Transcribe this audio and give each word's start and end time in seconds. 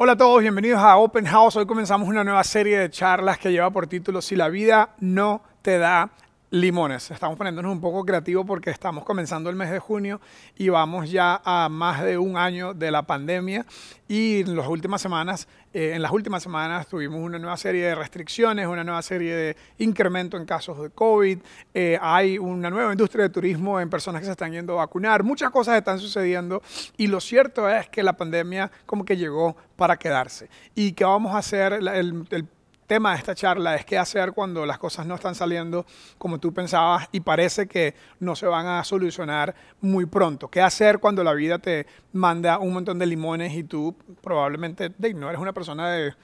Hola 0.00 0.12
a 0.12 0.16
todos, 0.16 0.40
bienvenidos 0.42 0.78
a 0.78 0.96
Open 0.96 1.26
House. 1.26 1.56
Hoy 1.56 1.66
comenzamos 1.66 2.08
una 2.08 2.22
nueva 2.22 2.44
serie 2.44 2.78
de 2.78 2.88
charlas 2.88 3.36
que 3.36 3.50
lleva 3.50 3.68
por 3.72 3.88
título 3.88 4.22
Si 4.22 4.36
la 4.36 4.48
vida 4.48 4.90
no 5.00 5.42
te 5.60 5.76
da 5.76 6.10
limones. 6.50 7.10
Estamos 7.10 7.36
poniéndonos 7.36 7.72
un 7.72 7.80
poco 7.80 8.04
creativos 8.04 8.46
porque 8.46 8.70
estamos 8.70 9.04
comenzando 9.04 9.50
el 9.50 9.56
mes 9.56 9.70
de 9.70 9.78
junio 9.78 10.20
y 10.56 10.68
vamos 10.70 11.10
ya 11.10 11.40
a 11.44 11.68
más 11.68 12.02
de 12.02 12.16
un 12.16 12.36
año 12.36 12.72
de 12.74 12.90
la 12.90 13.02
pandemia. 13.02 13.66
Y 14.08 14.40
en 14.40 14.56
las 14.56 14.66
últimas 14.66 15.02
semanas, 15.02 15.46
eh, 15.74 15.92
en 15.94 16.00
las 16.00 16.10
últimas 16.12 16.42
semanas 16.42 16.86
tuvimos 16.86 17.20
una 17.20 17.38
nueva 17.38 17.56
serie 17.58 17.84
de 17.84 17.94
restricciones, 17.94 18.66
una 18.66 18.82
nueva 18.82 19.02
serie 19.02 19.34
de 19.34 19.56
incremento 19.78 20.38
en 20.38 20.46
casos 20.46 20.80
de 20.80 20.90
COVID, 20.90 21.38
eh, 21.74 21.98
hay 22.00 22.38
una 22.38 22.70
nueva 22.70 22.92
industria 22.92 23.24
de 23.24 23.30
turismo 23.30 23.78
en 23.78 23.90
personas 23.90 24.20
que 24.20 24.26
se 24.26 24.32
están 24.32 24.52
yendo 24.52 24.72
a 24.74 24.76
vacunar, 24.76 25.22
muchas 25.22 25.50
cosas 25.50 25.76
están 25.76 25.98
sucediendo 25.98 26.62
y 26.96 27.08
lo 27.08 27.20
cierto 27.20 27.68
es 27.68 27.88
que 27.90 28.02
la 28.02 28.14
pandemia 28.14 28.70
como 28.86 29.04
que 29.04 29.16
llegó 29.18 29.56
para 29.76 29.98
quedarse. 29.98 30.48
Y 30.74 30.92
que 30.92 31.04
vamos 31.04 31.34
a 31.34 31.38
hacer 31.38 31.74
el, 31.74 31.88
el 32.30 32.46
tema 32.88 33.12
de 33.12 33.18
esta 33.18 33.34
charla 33.34 33.76
es 33.76 33.84
qué 33.84 33.98
hacer 33.98 34.32
cuando 34.32 34.64
las 34.64 34.78
cosas 34.78 35.06
no 35.06 35.14
están 35.14 35.34
saliendo 35.34 35.84
como 36.16 36.40
tú 36.40 36.52
pensabas 36.54 37.06
y 37.12 37.20
parece 37.20 37.68
que 37.68 37.94
no 38.18 38.34
se 38.34 38.46
van 38.46 38.66
a 38.66 38.82
solucionar 38.82 39.54
muy 39.82 40.06
pronto. 40.06 40.48
¿Qué 40.48 40.62
hacer 40.62 40.98
cuando 40.98 41.22
la 41.22 41.34
vida 41.34 41.58
te 41.58 41.86
manda 42.14 42.58
un 42.58 42.72
montón 42.72 42.98
de 42.98 43.06
limones 43.06 43.52
y 43.52 43.62
tú 43.62 43.94
probablemente 44.22 44.90
no 45.14 45.28
eres 45.28 45.40
una 45.40 45.52
persona 45.52 45.90
de, 45.90 46.14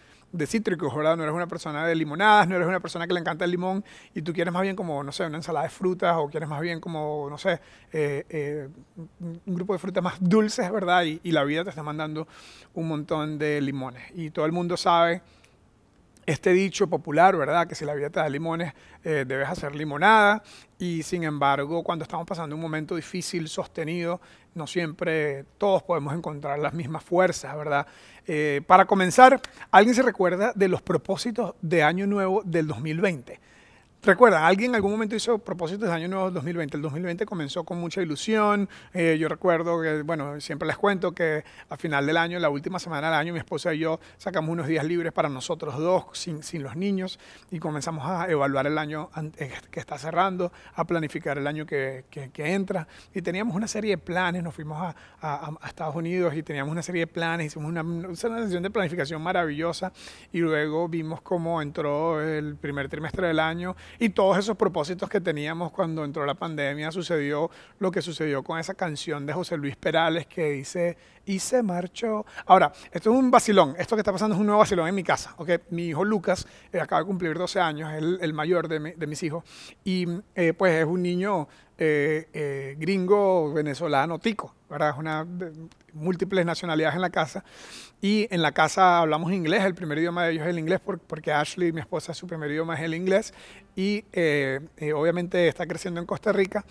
cítricos, 0.46 0.92
¿verdad? 0.96 1.16
No 1.18 1.22
eres 1.22 1.34
una 1.34 1.46
persona 1.46 1.86
de 1.86 1.94
limonadas, 1.94 2.48
no 2.48 2.56
eres 2.56 2.66
una 2.66 2.80
persona 2.80 3.06
que 3.06 3.12
le 3.12 3.20
encanta 3.20 3.44
el 3.44 3.50
limón 3.50 3.84
y 4.14 4.22
tú 4.22 4.32
quieres 4.32 4.52
más 4.52 4.62
bien 4.62 4.74
como, 4.74 5.04
no 5.04 5.12
sé, 5.12 5.26
una 5.26 5.36
ensalada 5.36 5.64
de 5.64 5.70
frutas 5.70 6.16
o 6.16 6.28
quieres 6.28 6.48
más 6.48 6.62
bien 6.62 6.80
como, 6.80 7.28
no 7.28 7.36
sé, 7.36 7.60
eh, 7.92 8.24
eh, 8.30 8.68
un 9.20 9.54
grupo 9.54 9.74
de 9.74 9.78
frutas 9.78 10.02
más 10.02 10.16
dulces, 10.18 10.72
¿verdad? 10.72 11.04
Y, 11.04 11.20
y 11.22 11.30
la 11.30 11.44
vida 11.44 11.62
te 11.62 11.70
está 11.70 11.82
mandando 11.82 12.26
un 12.72 12.88
montón 12.88 13.38
de 13.38 13.60
limones. 13.60 14.02
Y 14.14 14.30
todo 14.30 14.46
el 14.46 14.52
mundo 14.52 14.78
sabe 14.78 15.22
este 16.26 16.52
dicho 16.52 16.86
popular, 16.88 17.36
¿verdad? 17.36 17.66
Que 17.66 17.74
si 17.74 17.84
la 17.84 17.94
vida 17.94 18.10
te 18.10 18.20
da 18.20 18.28
limones, 18.28 18.72
eh, 19.02 19.24
debes 19.26 19.48
hacer 19.48 19.74
limonada. 19.74 20.42
Y 20.78 21.02
sin 21.02 21.24
embargo, 21.24 21.82
cuando 21.82 22.02
estamos 22.02 22.26
pasando 22.26 22.56
un 22.56 22.62
momento 22.62 22.96
difícil, 22.96 23.48
sostenido, 23.48 24.20
no 24.54 24.66
siempre 24.66 25.44
todos 25.58 25.82
podemos 25.82 26.14
encontrar 26.14 26.58
las 26.58 26.74
mismas 26.74 27.04
fuerzas, 27.04 27.56
¿verdad? 27.56 27.86
Eh, 28.26 28.62
para 28.66 28.86
comenzar, 28.86 29.40
¿alguien 29.70 29.94
se 29.94 30.02
recuerda 30.02 30.52
de 30.54 30.68
los 30.68 30.82
propósitos 30.82 31.54
de 31.60 31.82
Año 31.82 32.06
Nuevo 32.06 32.42
del 32.44 32.66
2020? 32.66 33.40
Recuerda, 34.06 34.46
alguien 34.46 34.72
en 34.72 34.74
algún 34.74 34.90
momento 34.90 35.16
hizo 35.16 35.38
propósitos 35.38 35.88
de 35.88 35.94
año 35.94 36.08
nuevo 36.08 36.30
2020. 36.30 36.76
El 36.76 36.82
2020 36.82 37.24
comenzó 37.24 37.64
con 37.64 37.80
mucha 37.80 38.02
ilusión. 38.02 38.68
Eh, 38.92 39.16
yo 39.18 39.30
recuerdo 39.30 39.80
que, 39.80 40.02
bueno, 40.02 40.42
siempre 40.42 40.68
les 40.68 40.76
cuento 40.76 41.12
que 41.12 41.42
a 41.70 41.78
final 41.78 42.04
del 42.04 42.18
año, 42.18 42.38
la 42.38 42.50
última 42.50 42.78
semana 42.78 43.06
del 43.06 43.16
año, 43.18 43.32
mi 43.32 43.38
esposa 43.38 43.72
y 43.72 43.78
yo 43.78 44.00
sacamos 44.18 44.50
unos 44.50 44.66
días 44.66 44.84
libres 44.84 45.10
para 45.14 45.30
nosotros 45.30 45.78
dos, 45.78 46.04
sin, 46.12 46.42
sin 46.42 46.62
los 46.62 46.76
niños, 46.76 47.18
y 47.50 47.58
comenzamos 47.58 48.04
a 48.06 48.30
evaluar 48.30 48.66
el 48.66 48.76
año 48.76 49.08
eh, 49.38 49.50
que 49.70 49.80
está 49.80 49.96
cerrando, 49.96 50.52
a 50.74 50.84
planificar 50.84 51.38
el 51.38 51.46
año 51.46 51.64
que, 51.64 52.04
entra. 52.36 52.86
Y 53.14 53.22
teníamos 53.22 53.56
una 53.56 53.66
serie 53.66 53.92
de 53.92 53.98
planes, 53.98 54.42
nos 54.42 54.54
fuimos 54.54 54.82
a, 54.82 54.94
a, 55.22 55.66
Estados 55.66 55.96
Unidos 55.96 56.34
y 56.34 56.42
teníamos 56.42 56.70
una 56.70 56.82
serie 56.82 57.00
de 57.00 57.06
planes, 57.06 57.46
hicimos 57.46 57.70
una, 57.70 57.80
una 57.80 58.14
sesión 58.14 58.62
de 58.62 58.70
planificación 58.70 59.22
maravillosa, 59.22 59.94
y 60.30 60.40
luego 60.40 60.90
vimos 60.90 61.22
cómo 61.22 61.62
entró 61.62 62.20
el 62.20 62.56
primer 62.56 62.90
trimestre 62.90 63.28
del 63.28 63.40
año 63.40 63.74
y 63.98 64.10
todos 64.10 64.38
esos 64.38 64.56
propósitos 64.56 65.08
que 65.08 65.20
teníamos 65.20 65.72
cuando 65.72 66.04
entró 66.04 66.24
la 66.26 66.34
pandemia, 66.34 66.90
sucedió 66.92 67.50
lo 67.78 67.90
que 67.90 68.02
sucedió 68.02 68.42
con 68.42 68.58
esa 68.58 68.74
canción 68.74 69.26
de 69.26 69.32
José 69.32 69.56
Luis 69.56 69.76
Perales 69.76 70.26
que 70.26 70.50
dice, 70.50 70.96
y 71.26 71.38
se 71.38 71.62
marchó. 71.62 72.26
Ahora, 72.46 72.72
esto 72.92 73.10
es 73.10 73.16
un 73.16 73.30
vacilón, 73.30 73.74
esto 73.78 73.96
que 73.96 74.00
está 74.00 74.12
pasando 74.12 74.34
es 74.34 74.40
un 74.40 74.46
nuevo 74.46 74.60
vacilón 74.60 74.88
en 74.88 74.94
mi 74.94 75.02
casa. 75.02 75.34
Okay? 75.38 75.58
Mi 75.70 75.86
hijo 75.86 76.04
Lucas 76.04 76.46
eh, 76.72 76.80
acaba 76.80 77.00
de 77.00 77.06
cumplir 77.06 77.36
12 77.36 77.60
años, 77.60 77.92
es 77.92 78.02
el, 78.20 78.32
mayor 78.34 78.68
de, 78.68 78.94
de, 78.94 79.06
mis 79.06 79.22
hijos, 79.22 79.44
y 79.84 80.06
eh, 80.34 80.52
pues 80.52 80.74
es 80.74 80.86
un 80.86 81.02
niño 81.02 81.48
eh, 81.78 82.76
gringo 82.78 83.52
venezolano 83.52 84.18
tico, 84.18 84.54
¿verdad? 84.68 84.94
Una 84.98 85.26
múltiples 85.94 86.44
nacionalidades 86.44 86.96
en 86.96 87.00
la 87.00 87.10
casa. 87.10 87.44
Y 88.00 88.28
en 88.30 88.42
la 88.42 88.52
casa 88.52 88.98
hablamos 88.98 89.32
inglés, 89.32 89.64
el 89.64 89.74
primer 89.74 89.98
idioma 89.98 90.24
de 90.24 90.32
ellos 90.32 90.44
es 90.44 90.50
el 90.50 90.58
inglés, 90.58 90.80
porque 91.06 91.32
Ashley, 91.32 91.72
mi 91.72 91.80
esposa, 91.80 92.12
su 92.12 92.26
primer 92.26 92.50
idioma 92.50 92.74
es 92.74 92.82
el 92.82 92.94
inglés. 92.94 93.32
Y 93.76 94.04
eh, 94.12 94.60
eh, 94.76 94.92
obviamente 94.92 95.48
está 95.48 95.66
creciendo 95.66 96.00
en 96.00 96.06
Costa 96.06 96.32
Rica 96.32 96.64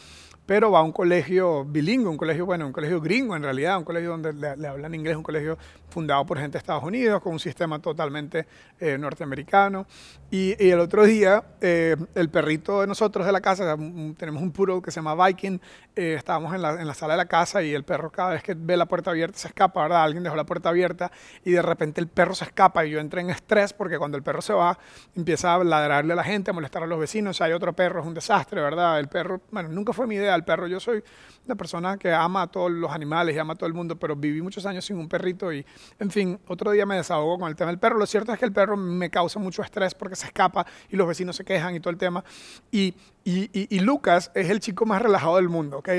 pero 0.45 0.71
va 0.71 0.79
a 0.79 0.83
un 0.83 0.91
colegio 0.91 1.63
bilingüe, 1.63 2.09
un 2.09 2.17
colegio, 2.17 2.45
bueno, 2.45 2.67
un 2.67 2.73
colegio 2.73 2.99
gringo 2.99 3.35
en 3.35 3.43
realidad, 3.43 3.77
un 3.77 3.85
colegio 3.85 4.09
donde 4.09 4.33
le, 4.33 4.67
hablan 4.67 4.93
inglés, 4.93 5.15
un 5.15 5.23
colegio 5.23 5.57
fundado 5.89 6.25
por 6.25 6.37
gente 6.37 6.53
de 6.53 6.57
Estados 6.57 6.83
Unidos, 6.83 7.21
con 7.21 7.33
un 7.33 7.39
sistema 7.39 7.79
totalmente 7.79 8.45
eh, 8.79 8.97
norteamericano. 8.97 9.85
Y, 10.31 10.55
el 10.59 10.79
otro 10.79 11.05
día, 11.05 11.43
eh, 11.61 11.95
el 12.15 12.29
perrito 12.29 12.81
de 12.81 12.87
nosotros 12.87 13.25
de 13.25 13.31
la 13.31 13.39
casa, 13.39 13.77
tenemos 14.17 14.41
un 14.41 14.51
puro 14.51 14.81
que 14.81 14.91
se 14.91 14.99
llama 14.99 15.27
Viking, 15.27 15.59
eh, 15.95 16.15
estábamos 16.17 16.53
en 16.55 16.61
la, 16.61 16.81
en 16.81 16.87
la, 16.87 16.93
sala 16.95 17.13
de 17.13 17.17
la 17.17 17.27
casa 17.27 17.61
y 17.61 17.73
el 17.73 17.83
perro 17.83 18.11
cada 18.11 18.31
vez 18.31 18.43
que 18.43 18.55
ve 18.55 18.75
la 18.75 18.87
puerta 18.87 19.11
abierta 19.11 19.37
se 19.37 19.47
escapa, 19.47 19.83
¿verdad? 19.83 20.03
Alguien 20.03 20.23
dejó 20.23 20.35
la 20.35 20.45
puerta 20.45 20.69
abierta 20.69 21.11
y 21.45 21.51
de 21.51 21.61
repente 21.61 22.01
el 22.01 22.07
perro 22.07 22.33
se 22.33 22.45
escapa 22.45 22.83
y 22.85 22.89
yo 22.89 22.99
entré 22.99 23.21
en 23.21 23.29
estrés 23.29 23.73
porque 23.73 23.99
cuando 23.99 24.17
el 24.17 24.23
perro 24.23 24.41
se 24.41 24.53
va, 24.53 24.77
empieza 25.15 25.53
a 25.53 25.63
ladrarle 25.63 26.13
a 26.13 26.15
la 26.15 26.23
gente, 26.23 26.49
a 26.49 26.53
molestar 26.53 26.81
a 26.81 26.87
los 26.87 26.99
vecinos, 26.99 27.39
hay 27.41 27.53
otro 27.53 27.73
perro, 27.73 28.01
es 28.01 28.07
un 28.07 28.15
desastre, 28.15 28.59
¿verdad? 28.59 28.99
El 28.99 29.07
perro, 29.07 29.41
bueno, 29.51 29.69
nunca 29.69 29.93
fue 29.93 30.07
mi 30.07 30.15
idea 30.15 30.32
al 30.33 30.45
perro. 30.45 30.67
Yo 30.67 30.79
soy 30.79 31.03
una 31.45 31.55
persona 31.55 31.97
que 31.97 32.13
ama 32.13 32.43
a 32.43 32.47
todos 32.47 32.71
los 32.71 32.91
animales 32.91 33.35
y 33.35 33.39
ama 33.39 33.53
a 33.53 33.55
todo 33.55 33.67
el 33.67 33.73
mundo, 33.73 33.97
pero 33.97 34.15
viví 34.15 34.41
muchos 34.41 34.65
años 34.65 34.85
sin 34.85 34.97
un 34.97 35.07
perrito 35.07 35.51
y, 35.51 35.65
en 35.99 36.11
fin, 36.11 36.39
otro 36.47 36.71
día 36.71 36.85
me 36.85 36.95
desahogo 36.95 37.39
con 37.39 37.49
el 37.49 37.55
tema 37.55 37.71
del 37.71 37.79
perro. 37.79 37.97
Lo 37.97 38.05
cierto 38.05 38.33
es 38.33 38.39
que 38.39 38.45
el 38.45 38.53
perro 38.53 38.77
me 38.77 39.09
causa 39.09 39.39
mucho 39.39 39.61
estrés 39.61 39.93
porque 39.93 40.15
se 40.15 40.27
escapa 40.27 40.65
y 40.89 40.95
los 40.95 41.07
vecinos 41.07 41.35
se 41.35 41.43
quejan 41.43 41.75
y 41.75 41.79
todo 41.79 41.91
el 41.91 41.97
tema. 41.97 42.23
Y, 42.71 42.95
y, 43.23 43.79
Lucas 43.79 44.31
es 44.33 44.49
el 44.49 44.59
chico 44.59 44.85
más 44.85 45.01
relajado 45.01 45.35
del 45.37 45.49
mundo, 45.49 45.79
¿ok? 45.79 45.89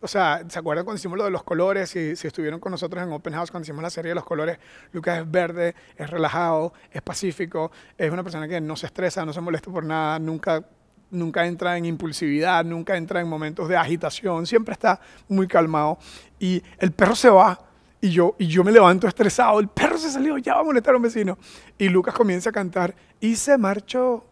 o 0.00 0.06
sea, 0.06 0.44
¿se 0.48 0.58
acuerdan 0.58 0.84
cuando 0.84 0.98
hicimos 0.98 1.18
lo 1.18 1.24
de 1.24 1.30
los 1.30 1.42
colores? 1.42 1.90
Si, 1.90 2.14
si 2.14 2.28
estuvieron 2.28 2.60
con 2.60 2.70
nosotros 2.70 3.02
en 3.02 3.12
Open 3.12 3.34
House 3.34 3.50
cuando 3.50 3.64
hicimos 3.64 3.82
la 3.82 3.90
serie 3.90 4.10
de 4.10 4.14
los 4.14 4.24
colores, 4.24 4.58
Lucas 4.92 5.20
es 5.20 5.30
verde, 5.30 5.74
es 5.96 6.08
relajado, 6.08 6.72
es 6.92 7.02
pacífico, 7.02 7.72
es 7.96 8.10
una 8.12 8.22
persona 8.22 8.46
que 8.46 8.60
no 8.60 8.76
se 8.76 8.86
estresa, 8.86 9.24
no 9.24 9.32
se 9.32 9.40
molesta 9.40 9.70
por 9.70 9.84
nada, 9.84 10.18
nunca 10.20 10.64
nunca 11.10 11.46
entra 11.46 11.76
en 11.76 11.84
impulsividad, 11.84 12.64
nunca 12.64 12.96
entra 12.96 13.20
en 13.20 13.28
momentos 13.28 13.68
de 13.68 13.76
agitación, 13.76 14.46
siempre 14.46 14.72
está 14.72 15.00
muy 15.28 15.46
calmado. 15.46 15.98
Y 16.38 16.62
el 16.78 16.92
perro 16.92 17.14
se 17.14 17.28
va 17.28 17.58
y 18.00 18.10
yo, 18.10 18.34
y 18.38 18.46
yo 18.46 18.62
me 18.62 18.72
levanto 18.72 19.08
estresado, 19.08 19.58
el 19.58 19.68
perro 19.68 19.98
se 19.98 20.10
salió, 20.10 20.38
ya 20.38 20.54
va 20.54 20.60
a 20.60 20.64
molestar 20.64 20.94
a 20.94 20.96
un 20.96 21.02
vecino. 21.02 21.38
Y 21.76 21.88
Lucas 21.88 22.14
comienza 22.14 22.50
a 22.50 22.52
cantar 22.52 22.94
y 23.20 23.36
se 23.36 23.58
marchó. 23.58 24.24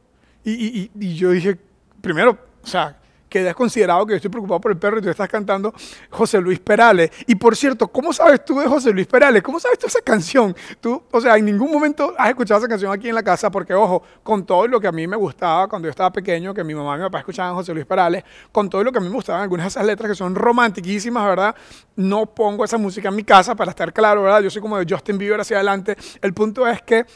Y, 0.45 0.53
y, 0.53 0.91
y 1.01 1.15
yo 1.17 1.31
dije, 1.31 1.59
primero, 2.01 2.39
o 2.63 2.67
sea, 2.67 2.97
que 3.43 3.49
has 3.49 3.55
considerado 3.55 4.07
que 4.07 4.13
yo 4.13 4.17
estoy 4.17 4.31
preocupado 4.31 4.61
por 4.61 4.73
el 4.73 4.79
perro 4.79 4.99
y 4.99 5.03
tú 5.03 5.11
estás 5.11 5.29
cantando 5.29 5.73
José 6.11 6.41
Luis 6.41 6.61
Perales. 6.61 7.11
Y 7.27 7.35
por 7.35 7.57
cierto, 7.57 7.89
¿cómo 7.89 8.13
sabes 8.13 8.45
tú 8.45 8.59
de 8.61 8.67
José 8.67 8.93
Luis 8.93 9.07
Perales? 9.07 9.43
¿Cómo 9.43 9.61
sabes 9.61 9.79
tú 9.79 9.87
esa 9.87 10.01
canción? 10.01 10.55
Tú, 10.81 11.03
o 11.11 11.21
sea, 11.21 11.37
en 11.37 11.45
ningún 11.45 11.71
momento 11.71 12.15
has 12.19 12.31
escuchado 12.31 12.59
esa 12.61 12.69
canción 12.69 12.93
aquí 12.93 13.09
en 13.09 13.15
la 13.15 13.23
casa 13.23 13.51
porque, 13.51 13.75
ojo, 13.75 14.03
con 14.23 14.45
todo 14.45 14.67
lo 14.67 14.81
que 14.81 14.87
a 14.87 14.93
mí 14.93 15.07
me 15.07 15.17
gustaba 15.17 15.69
cuando 15.69 15.87
yo 15.87 15.91
estaba 15.91 16.11
pequeño, 16.11 16.55
que 16.55 16.65
mi 16.65 16.75
mamá 16.75 16.95
y 16.95 16.99
mi 16.99 17.05
papá 17.05 17.19
escuchaban 17.19 17.55
José 17.55 17.73
Luis 17.75 17.87
Perales, 17.87 18.25
con 18.53 18.71
todo 18.71 18.83
lo 18.83 18.93
que 18.93 18.99
a 18.99 19.01
mí 19.01 19.09
me 19.09 19.15
gustaban 19.15 19.43
algunas 19.43 19.65
de 19.65 19.69
esas 19.69 19.85
letras 19.85 20.11
que 20.11 20.17
son 20.17 20.35
romantiquísimas, 20.35 21.25
¿verdad? 21.27 21.55
No 21.97 22.27
pongo 22.27 22.65
esa 22.65 22.79
música 22.79 23.09
en 23.09 23.17
mi 23.17 23.25
casa 23.25 23.55
para 23.55 23.71
estar 23.71 23.93
claro, 23.93 24.23
¿verdad? 24.23 24.43
Yo 24.43 24.51
soy 24.51 24.63
como 24.63 24.79
de 24.79 24.87
Justin 24.89 25.19
Bieber 25.19 25.41
hacia 25.41 25.57
adelante. 25.57 25.97
El 26.21 26.35
punto 26.35 26.67
es 26.67 26.83
que 26.83 27.07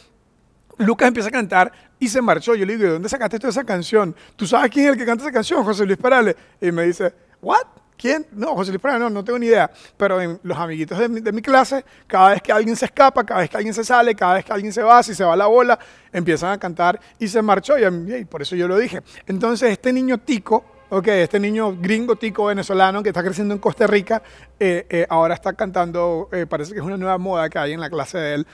Lucas 0.80 1.08
empieza 1.08 1.28
a 1.28 1.32
cantar 1.32 1.72
y 1.98 2.08
se 2.08 2.22
marchó. 2.22 2.54
Yo 2.54 2.64
le 2.64 2.76
digo, 2.76 2.86
¿de 2.86 2.92
dónde 2.94 3.08
sacaste 3.08 3.38
toda 3.38 3.50
esa 3.50 3.64
canción? 3.64 4.14
¿Tú 4.34 4.46
sabes 4.46 4.70
quién 4.70 4.86
es 4.86 4.92
el 4.92 4.98
que 4.98 5.04
canta 5.04 5.24
esa 5.24 5.32
canción? 5.32 5.62
José 5.62 5.84
Luis 5.84 5.98
Perales. 5.98 6.34
Y 6.60 6.72
me 6.72 6.84
dice, 6.84 7.12
¿what? 7.42 7.66
¿Quién? 7.98 8.26
No, 8.32 8.54
José 8.54 8.70
Luis 8.70 8.80
Perales, 8.80 9.02
no, 9.02 9.10
no 9.10 9.22
tengo 9.22 9.38
ni 9.38 9.46
idea. 9.46 9.70
Pero 9.96 10.20
en 10.20 10.40
los 10.42 10.56
amiguitos 10.56 10.98
de 10.98 11.32
mi, 11.32 11.42
clase, 11.42 11.84
cada 12.06 12.30
vez 12.30 12.40
que 12.40 12.50
alguien 12.50 12.74
se 12.74 12.86
escapa, 12.86 13.24
cada 13.24 13.40
vez 13.40 13.50
que 13.50 13.58
alguien 13.58 13.74
se 13.74 13.84
sale, 13.84 14.14
cada 14.14 14.34
vez 14.34 14.44
que 14.44 14.52
alguien 14.54 14.72
se 14.72 14.82
va, 14.82 15.02
si 15.02 15.14
se 15.14 15.22
va 15.22 15.36
la 15.36 15.46
bola, 15.46 15.78
empiezan 16.10 16.52
a 16.52 16.58
cantar 16.58 16.98
y 17.18 17.28
se 17.28 17.42
marchó. 17.42 17.74
Y, 17.78 18.24
por 18.24 18.40
eso 18.40 18.56
yo 18.56 18.66
lo 18.66 18.78
dije. 18.78 19.02
Entonces, 19.26 19.70
este 19.70 19.92
niño 19.92 20.18
tico 20.18 20.64
este 21.06 21.38
niño 21.38 21.76
gringo 21.80 22.16
tico 22.16 22.46
venezolano 22.46 23.02
que 23.02 23.10
está 23.10 23.22
creciendo 23.22 23.54
en 23.54 23.60
Costa 23.60 23.86
Rica, 23.86 24.22
eh, 24.62 24.86
eh, 24.90 25.06
ahora 25.08 25.32
está 25.32 25.54
cantando, 25.54 26.28
eh, 26.32 26.44
parece 26.44 26.74
que 26.74 26.80
es 26.80 26.84
una 26.84 26.98
nueva 26.98 27.16
moda 27.16 27.48
que 27.48 27.58
hay 27.58 27.72
en 27.72 27.80
la 27.80 27.88
clase 27.88 28.18
de 28.18 28.34
él, 28.34 28.46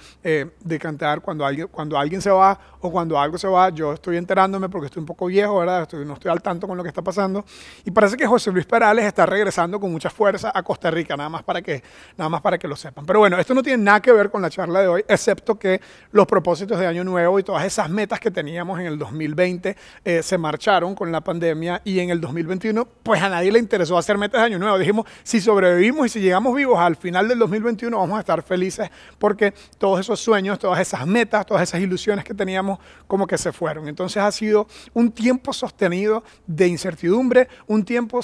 de 0.61 0.79
cantar 0.79 1.21
cuando 1.21 1.45
alguien, 1.45 1.67
cuando 1.67 1.99
alguien 1.99 2.23
se 2.23 2.31
va 2.31 2.57
o 2.81 2.93
cuando 2.93 3.19
algo 3.19 3.37
se 3.39 3.49
va. 3.49 3.71
Yo 3.71 3.93
estoy 3.93 4.17
enterándome 4.17 4.69
porque 4.69 4.87
estoy 4.87 5.01
un 5.01 5.07
poco 5.07 5.27
viejo, 5.27 5.59
¿verdad? 5.59 5.89
no 5.93 6.15
estoy 6.15 6.31
al 6.31 6.41
tanto 6.43 6.69
con 6.69 6.77
lo 6.77 6.85
que 6.85 6.91
está 6.91 7.03
pasando. 7.03 7.45
Y 7.85 7.91
parece 7.91 8.17
que 8.17 8.25
José 8.25 8.53
Luis 8.53 8.67
Perales 8.67 9.05
está 9.05 9.27
regresando 9.27 9.81
con 9.81 9.91
mucha 9.91 10.09
fuerza 10.09 10.53
a 10.55 10.63
Costa 10.63 10.93
Rica, 10.93 11.17
nada 11.17 11.29
más 11.29 11.43
para 11.43 11.61
que, 11.61 11.83
nada 12.17 12.29
más 12.29 12.41
para 12.41 12.57
que 12.57 12.69
lo 12.69 12.77
sepan. 12.77 13.05
Pero 13.05 13.19
bueno, 13.19 13.37
esto 13.41 13.53
no 13.53 13.63
tiene 13.65 13.83
nada 13.83 14.01
que 14.01 14.13
ver 14.13 14.31
con 14.31 14.41
la 14.41 14.49
charla 14.49 14.83
de 14.83 14.87
hoy, 14.87 15.05
excepto 15.09 15.59
que 15.59 15.81
los 16.13 16.27
propósitos 16.27 16.79
de 16.79 16.87
Año 16.87 17.03
Nuevo 17.03 17.41
y 17.41 17.43
todas 17.43 17.65
esas 17.65 17.91
metas 17.91 18.21
que 18.21 18.31
teníamos 18.31 18.79
en 18.79 18.87
el 18.87 18.97
2020 18.97 19.77
se 20.23 20.39
marcharon 20.39 20.95
con 20.95 21.11
la 21.11 21.21
pandemia 21.21 21.83
y 21.85 21.99
en 21.99 22.11
el 22.11 22.21
2021, 22.21 22.87
pues 23.03 23.21
a 23.23 23.29
nadie 23.29 23.51
le 23.51 23.59
interesó 23.59 23.99
hacer 23.99 24.19
metas 24.19 24.41
de 24.41 24.47
año 24.47 24.59
nuevo. 24.61 24.79
Dijimos, 24.79 25.07
si 25.25 25.41
sobrevivimos 25.41 25.96
y 26.05 26.09
si 26.09 26.21
llegamos 26.21 26.55
vivos 26.55 26.79
al 26.79 26.97
final 26.97 27.29
del 27.29 27.39
2021 27.39 27.97
vamos 27.97 28.17
a 28.17 28.21
estar 28.21 28.43
felices 28.43 28.91
porque 29.19 29.55
todos 29.79 30.01
esos 30.01 30.21
sueños, 30.21 30.59
todas 30.59 30.81
esas 30.81 31.07
metas, 31.07 31.47
todas 31.47 31.63
esas 31.63 31.81
ilusiones 31.81 32.25
que 32.25 32.35
teníamos 32.35 32.79
como 33.07 33.27
que 33.27 33.39
se 33.39 33.53
fueron. 33.53 33.89
Entonces 33.89 34.23
ha 34.23 34.31
sido 34.33 34.67
un 34.93 35.13
tiempo 35.13 35.53
sostenido 35.53 36.25
de 36.47 36.69
incertidumbre, 36.69 37.49
un 37.67 37.85
tiempo, 37.85 38.21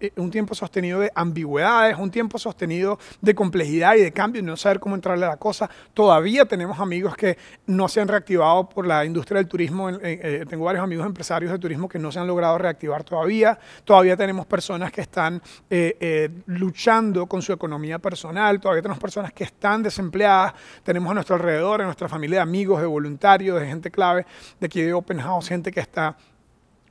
eh, 0.00 0.12
un 0.16 0.30
tiempo 0.30 0.54
sostenido 0.54 1.00
de 1.00 1.10
ambigüedades, 1.14 1.98
un 1.98 2.10
tiempo 2.10 2.38
sostenido 2.38 2.98
de 3.20 3.34
complejidad 3.34 3.96
y 3.96 4.02
de 4.02 4.12
cambio 4.12 4.42
no 4.42 4.56
saber 4.56 4.80
cómo 4.80 4.94
entrarle 4.94 5.26
a 5.26 5.30
la 5.30 5.36
cosa. 5.36 5.68
Todavía 5.92 6.46
tenemos 6.46 6.78
amigos 6.78 7.16
que 7.16 7.36
no 7.66 7.88
se 7.88 8.00
han 8.00 8.08
reactivado 8.08 8.68
por 8.68 8.86
la 8.86 9.04
industria 9.04 9.38
del 9.38 9.48
turismo. 9.48 9.90
Eh, 9.90 10.44
tengo 10.48 10.64
varios 10.64 10.84
amigos 10.84 11.06
empresarios 11.06 11.52
de 11.52 11.58
turismo 11.58 11.88
que 11.88 11.98
no 11.98 12.12
se 12.12 12.18
han 12.18 12.26
logrado 12.26 12.56
reactivar 12.56 13.04
todavía. 13.04 13.58
Todavía 13.84 14.16
tenemos 14.16 14.46
personas 14.46 14.92
que 14.92 15.00
están 15.00 15.42
eh, 15.68 16.30
luchando 16.46 17.09
con 17.28 17.42
su 17.42 17.52
economía 17.52 17.98
personal. 17.98 18.60
Todavía 18.60 18.82
tenemos 18.82 19.00
personas 19.00 19.32
que 19.32 19.44
están 19.44 19.82
desempleadas. 19.82 20.54
Tenemos 20.82 21.10
a 21.10 21.14
nuestro 21.14 21.36
alrededor, 21.36 21.80
en 21.80 21.86
nuestra 21.86 22.08
familia 22.08 22.42
amigos, 22.42 22.80
de 22.80 22.86
voluntarios, 22.86 23.60
de 23.60 23.66
gente 23.66 23.90
clave 23.90 24.26
de 24.58 24.66
aquí 24.66 24.82
de 24.82 24.92
Open 24.92 25.20
House, 25.20 25.48
gente 25.48 25.70
que 25.70 25.80
está 25.80 26.16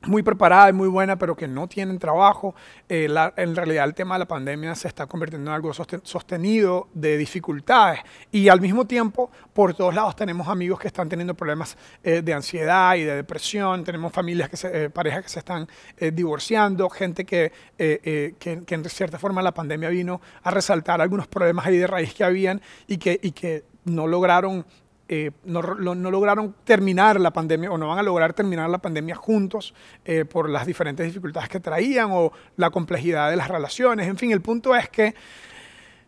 muy 0.06 0.22
preparada 0.22 0.70
y 0.70 0.72
muy 0.72 0.88
buena, 0.88 1.16
pero 1.16 1.36
que 1.36 1.46
no 1.46 1.68
tienen 1.68 1.98
trabajo. 1.98 2.54
Eh, 2.88 3.08
en 3.36 3.56
realidad 3.56 3.84
el 3.84 3.94
tema 3.94 4.14
de 4.14 4.20
la 4.20 4.28
pandemia 4.28 4.74
se 4.74 4.88
está 4.88 5.06
convirtiendo 5.06 5.50
en 5.50 5.54
algo 5.54 5.72
sostenido 5.74 6.88
de 6.94 7.16
dificultades. 7.16 8.00
Y 8.30 8.48
al 8.48 8.60
mismo 8.60 8.86
tiempo, 8.86 9.30
por 9.52 9.74
todos 9.74 9.94
lados 9.94 10.16
tenemos 10.16 10.48
amigos 10.48 10.80
que 10.80 10.88
están 10.88 11.08
teniendo 11.08 11.34
problemas 11.34 11.76
eh, 12.02 12.22
de 12.22 12.32
ansiedad 12.32 12.94
y 12.96 13.04
de 13.04 13.16
depresión, 13.16 13.84
tenemos 13.84 14.12
familias, 14.12 14.48
que 14.48 14.56
se, 14.56 14.84
eh, 14.84 14.90
parejas 14.90 15.22
que 15.24 15.28
se 15.28 15.38
están 15.40 15.68
divorciando, 16.12 16.88
gente 16.88 17.24
que, 17.24 17.52
que, 17.76 18.64
en 18.68 18.84
cierta 18.86 19.18
forma 19.18 19.42
la 19.42 19.52
pandemia 19.52 19.88
vino 19.90 20.20
a 20.42 20.50
resaltar 20.50 21.00
algunos 21.00 21.26
problemas 21.26 21.66
ahí 21.66 21.76
de 21.76 21.86
raíz 21.86 22.14
que 22.14 22.24
habían 22.24 22.60
y 22.86 22.96
que, 22.96 23.18
y 23.22 23.32
que 23.32 23.64
no 23.84 24.06
lograron 24.06 24.64
eh, 25.12 25.32
no, 25.42 25.60
lograron 25.60 26.54
terminar 26.62 27.18
la 27.18 27.32
pandemia 27.32 27.72
o 27.72 27.76
no 27.76 27.88
van 27.88 27.98
a 27.98 28.02
lograr 28.04 28.32
terminar 28.32 28.70
la 28.70 28.78
pandemia 28.78 29.16
juntos 29.16 29.74
eh, 30.04 30.24
por 30.24 30.48
las 30.48 30.66
diferentes 30.66 31.04
dificultades 31.04 31.48
que 31.48 31.58
traían 31.58 32.10
o 32.12 32.30
la 32.56 32.70
complejidad 32.70 33.28
de 33.28 33.34
las 33.34 33.48
relaciones. 33.48 34.06
En 34.06 34.16
fin, 34.16 34.30
el 34.30 34.40
punto 34.40 34.76
es 34.76 34.88
que 34.88 35.16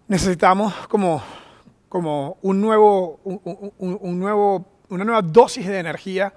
necesitamos 0.06 0.72
como, 0.86 1.20
como 1.88 2.38
un 2.42 2.60
nuevo, 2.60 3.18
un 3.24 4.20
nuevo, 4.20 4.68
una 4.88 5.04
nueva 5.04 5.22
dosis 5.22 5.66
de 5.66 5.80
energía 5.80 6.32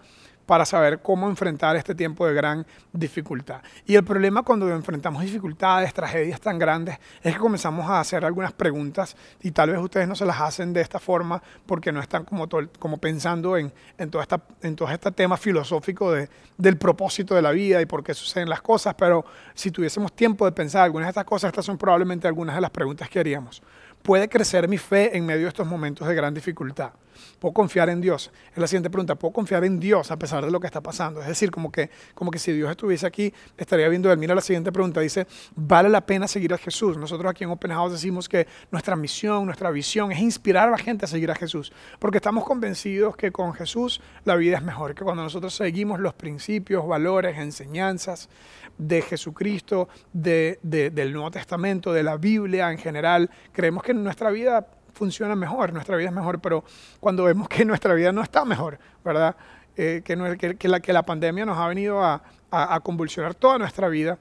para 0.46 0.66
saber 0.66 1.00
cómo 1.02 1.30
enfrentar 1.30 1.76
este 1.76 1.96
tiempo 1.96 2.26
de 2.28 2.34
gran 2.34 2.66
dificultad. 2.94 3.62
Y 3.86 3.96
el 3.96 4.04
problema 4.04 4.44
cuando 4.44 4.70
enfrentamos 4.70 5.22
dificultades, 5.22 5.94
tragedias 5.94 6.40
tan 6.40 6.60
grandes, 6.60 6.98
es 7.22 7.34
que 7.34 7.40
comenzamos 7.40 7.90
a 7.90 8.00
hacer 8.00 8.26
algunas 8.26 8.54
preguntas 8.54 9.16
y 9.42 9.52
tal 9.52 9.72
vez 9.72 9.80
ustedes 9.80 10.08
no 10.08 10.16
se 10.16 10.26
las 10.26 10.40
hacen 10.40 10.74
de 10.74 10.82
esta 10.82 11.00
forma 11.00 11.42
porque 11.66 11.92
no 11.92 12.00
están 12.00 12.26
como, 12.26 12.48
como 12.80 12.98
pensando 12.98 13.58
en, 13.58 13.74
en, 13.98 14.10
todo 14.10 14.22
esta, 14.22 14.42
en 14.62 14.76
todo 14.76 14.90
este 14.90 15.12
tema 15.12 15.38
filosófico 15.38 16.12
de, 16.12 16.30
del 16.58 16.78
propósito 16.78 17.36
de 17.36 17.42
la 17.42 17.52
vida 17.52 17.82
y 17.82 17.86
por 17.86 18.04
qué 18.04 18.14
suceden 18.14 18.50
las 18.50 18.62
cosas, 18.62 18.96
pero 18.96 19.26
si 19.54 19.72
tuviésemos 19.72 20.14
tiempo 20.14 20.46
de 20.46 20.52
pensar 20.52 20.84
algunas 20.84 21.08
de 21.08 21.12
estas 21.12 21.26
cosas, 21.26 21.50
estas 21.50 21.66
son 21.66 21.78
probablemente 21.78 22.28
algunas 22.28 22.56
de 22.56 22.62
las 22.62 22.72
preguntas 22.72 23.10
que 23.10 23.20
haríamos 23.20 23.62
puede 24.06 24.30
crecer 24.30 24.68
mi 24.68 24.78
fe 24.78 25.18
en 25.18 25.26
medio 25.26 25.42
de 25.42 25.48
estos 25.48 25.66
momentos 25.68 26.08
de 26.08 26.14
gran 26.14 26.34
dificultad? 26.34 26.92
¿Puedo 27.40 27.54
confiar 27.54 27.90
en 27.90 28.02
Dios? 28.02 28.32
Es 28.52 28.58
la 28.58 28.68
siguiente 28.68 28.90
pregunta. 28.90 29.16
¿Puedo 29.16 29.34
confiar 29.34 29.64
en 29.64 29.80
Dios 29.80 30.12
a 30.12 30.18
pesar 30.18 30.46
de 30.46 30.52
lo 30.52 30.60
que 30.60 30.68
está 30.68 30.82
pasando? 30.82 31.22
Es 31.22 31.28
decir, 31.28 31.52
como 31.52 31.72
que, 31.72 31.90
como 32.14 32.32
que 32.32 32.40
si 32.40 32.52
Dios 32.52 32.70
estuviese 32.70 33.08
aquí, 33.08 33.34
estaría 33.58 33.90
viendo 33.90 34.12
él. 34.12 34.18
Mira 34.18 34.36
la 34.36 34.42
siguiente 34.42 34.72
pregunta. 34.72 35.02
Dice, 35.02 35.26
¿vale 35.56 35.90
la 35.90 36.06
pena 36.06 36.28
seguir 36.28 36.54
a 36.54 36.58
Jesús? 36.58 36.98
Nosotros 36.98 37.30
aquí 37.30 37.44
en 37.44 37.50
Open 37.50 37.72
House 37.72 37.94
decimos 37.94 38.30
que 38.30 38.48
nuestra 38.72 38.96
misión, 38.96 39.46
nuestra 39.46 39.72
visión 39.72 40.12
es 40.12 40.20
inspirar 40.20 40.68
a 40.68 40.72
la 40.72 40.78
gente 40.78 41.06
a 41.06 41.08
seguir 41.08 41.32
a 41.32 41.36
Jesús. 41.36 41.74
Porque 42.00 42.18
estamos 42.18 42.44
convencidos 42.46 43.16
que 43.16 43.32
con 43.32 43.54
Jesús 43.54 44.02
la 44.24 44.36
vida 44.36 44.58
es 44.58 44.64
mejor. 44.64 44.94
Que 44.94 45.04
cuando 45.04 45.24
nosotros 45.24 45.56
seguimos 45.56 46.00
los 46.00 46.14
principios, 46.14 46.88
valores, 46.88 47.38
enseñanzas 47.38 48.30
de 48.78 49.02
Jesucristo, 49.02 49.88
de, 50.12 50.60
del 50.62 51.14
Nuevo 51.14 51.32
Testamento, 51.32 51.94
de 51.94 52.04
la 52.04 52.18
Biblia 52.18 52.72
en 52.72 52.78
general, 52.78 53.30
creemos 53.54 53.84
que 53.84 53.94
nuestra 54.04 54.30
vida 54.30 54.68
funciona 54.94 55.36
mejor, 55.36 55.74
nuestra 55.74 55.98
vida 55.98 56.10
es 56.10 56.16
mejor, 56.16 56.40
pero 56.40 56.64
cuando 57.00 57.24
vemos 57.24 57.50
que 57.50 57.66
nuestra 57.66 57.94
vida 57.94 58.12
no 58.12 58.22
está 58.22 58.46
mejor, 58.46 58.80
¿verdad? 59.04 59.36
Eh, 59.76 60.02
que, 60.06 60.56
que, 60.58 60.68
la, 60.68 60.80
que 60.80 60.94
la 60.94 61.04
pandemia 61.04 61.46
nos 61.46 61.58
ha 61.58 61.68
venido 61.68 62.02
a, 62.04 62.22
a 62.52 62.80
convulsionar 62.80 63.36
toda 63.36 63.58
nuestra 63.58 63.90
vida, 63.90 64.18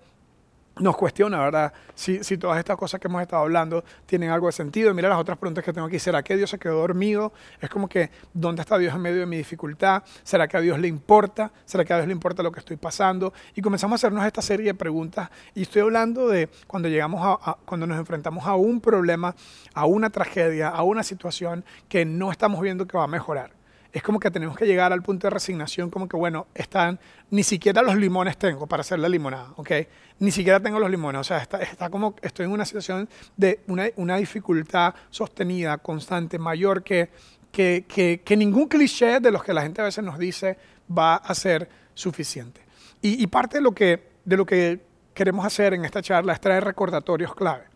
nos 0.80 0.96
cuestiona, 0.96 1.38
¿verdad? 1.38 1.72
Si, 1.94 2.24
si, 2.24 2.36
todas 2.36 2.58
estas 2.58 2.76
cosas 2.76 3.00
que 3.00 3.06
hemos 3.06 3.22
estado 3.22 3.42
hablando 3.42 3.84
tienen 4.06 4.30
algo 4.30 4.46
de 4.46 4.52
sentido. 4.52 4.92
mira 4.92 5.08
las 5.08 5.18
otras 5.18 5.38
preguntas 5.38 5.64
que 5.64 5.72
tengo 5.72 5.86
aquí. 5.86 5.98
¿Será 5.98 6.22
que 6.22 6.36
Dios 6.36 6.50
se 6.50 6.58
quedó 6.58 6.78
dormido? 6.80 7.32
Es 7.60 7.70
como 7.70 7.88
que, 7.88 8.10
¿dónde 8.32 8.62
está 8.62 8.76
Dios 8.78 8.94
en 8.94 9.00
medio 9.00 9.20
de 9.20 9.26
mi 9.26 9.36
dificultad? 9.36 10.02
¿Será 10.24 10.48
que 10.48 10.56
a 10.56 10.60
Dios 10.60 10.78
le 10.78 10.88
importa? 10.88 11.52
¿Será 11.64 11.84
que 11.84 11.92
a 11.92 11.96
Dios 11.96 12.08
le 12.08 12.12
importa 12.12 12.42
lo 12.42 12.50
que 12.50 12.60
estoy 12.60 12.76
pasando? 12.76 13.32
Y 13.54 13.62
comenzamos 13.62 13.92
a 13.92 13.96
hacernos 14.06 14.26
esta 14.26 14.42
serie 14.42 14.66
de 14.66 14.74
preguntas. 14.74 15.30
Y 15.54 15.62
estoy 15.62 15.82
hablando 15.82 16.28
de 16.28 16.48
cuando 16.66 16.88
llegamos 16.88 17.20
a, 17.22 17.56
cuando 17.64 17.86
nos 17.86 17.98
enfrentamos 17.98 18.46
a 18.46 18.56
un 18.56 18.80
problema, 18.80 19.34
a 19.74 19.86
una 19.86 20.10
tragedia, 20.10 20.68
a 20.68 20.82
una 20.82 21.02
situación 21.02 21.64
que 21.88 22.04
no 22.04 22.32
estamos 22.32 22.60
viendo 22.60 22.86
que 22.86 22.98
va 22.98 23.04
a 23.04 23.08
mejorar 23.08 23.63
es 23.94 24.02
como 24.02 24.18
que 24.18 24.28
tenemos 24.28 24.56
que 24.56 24.66
llegar 24.66 24.92
al 24.92 25.02
punto 25.02 25.28
de 25.28 25.30
resignación, 25.30 25.88
como 25.88 26.08
que, 26.08 26.16
bueno, 26.16 26.48
están, 26.52 26.98
ni 27.30 27.44
siquiera 27.44 27.80
los 27.80 27.94
limones 27.94 28.36
tengo 28.36 28.66
para 28.66 28.80
hacer 28.80 28.98
la 28.98 29.08
limonada, 29.08 29.52
¿ok? 29.54 29.70
Ni 30.18 30.32
siquiera 30.32 30.58
tengo 30.58 30.80
los 30.80 30.90
limones, 30.90 31.20
o 31.20 31.24
sea, 31.24 31.38
está, 31.38 31.62
está 31.62 31.88
como, 31.90 32.16
estoy 32.20 32.46
en 32.46 32.50
una 32.50 32.64
situación 32.64 33.08
de 33.36 33.60
una, 33.68 33.86
una 33.94 34.16
dificultad 34.16 34.96
sostenida, 35.10 35.78
constante, 35.78 36.40
mayor 36.40 36.82
que, 36.82 37.08
que, 37.52 37.84
que, 38.24 38.36
ningún 38.36 38.66
cliché 38.66 39.20
de 39.20 39.30
los 39.30 39.44
que 39.44 39.54
la 39.54 39.62
gente 39.62 39.80
a 39.80 39.84
veces 39.84 40.02
nos 40.02 40.18
dice 40.18 40.58
va 40.90 41.14
a 41.14 41.32
ser 41.36 41.68
suficiente. 41.94 42.62
Y, 43.00 43.22
y 43.22 43.28
parte 43.28 43.58
de 43.58 43.62
lo, 43.62 43.70
que, 43.70 44.08
de 44.24 44.36
lo 44.36 44.44
que 44.44 44.80
queremos 45.14 45.46
hacer 45.46 45.72
en 45.72 45.84
esta 45.84 46.02
charla 46.02 46.32
es 46.32 46.40
traer 46.40 46.64
recordatorios 46.64 47.32
clave. 47.32 47.66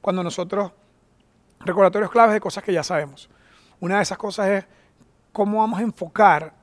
Cuando 0.00 0.24
nosotros, 0.24 0.72
recordatorios 1.60 2.10
claves 2.10 2.34
de 2.34 2.40
cosas 2.40 2.64
que 2.64 2.72
ya 2.72 2.82
sabemos. 2.82 3.30
Una 3.78 3.98
de 3.98 4.02
esas 4.02 4.18
cosas 4.18 4.48
es 4.48 4.64
cómo 5.32 5.60
vamos 5.60 5.80
a 5.80 5.82
enfocar 5.82 6.54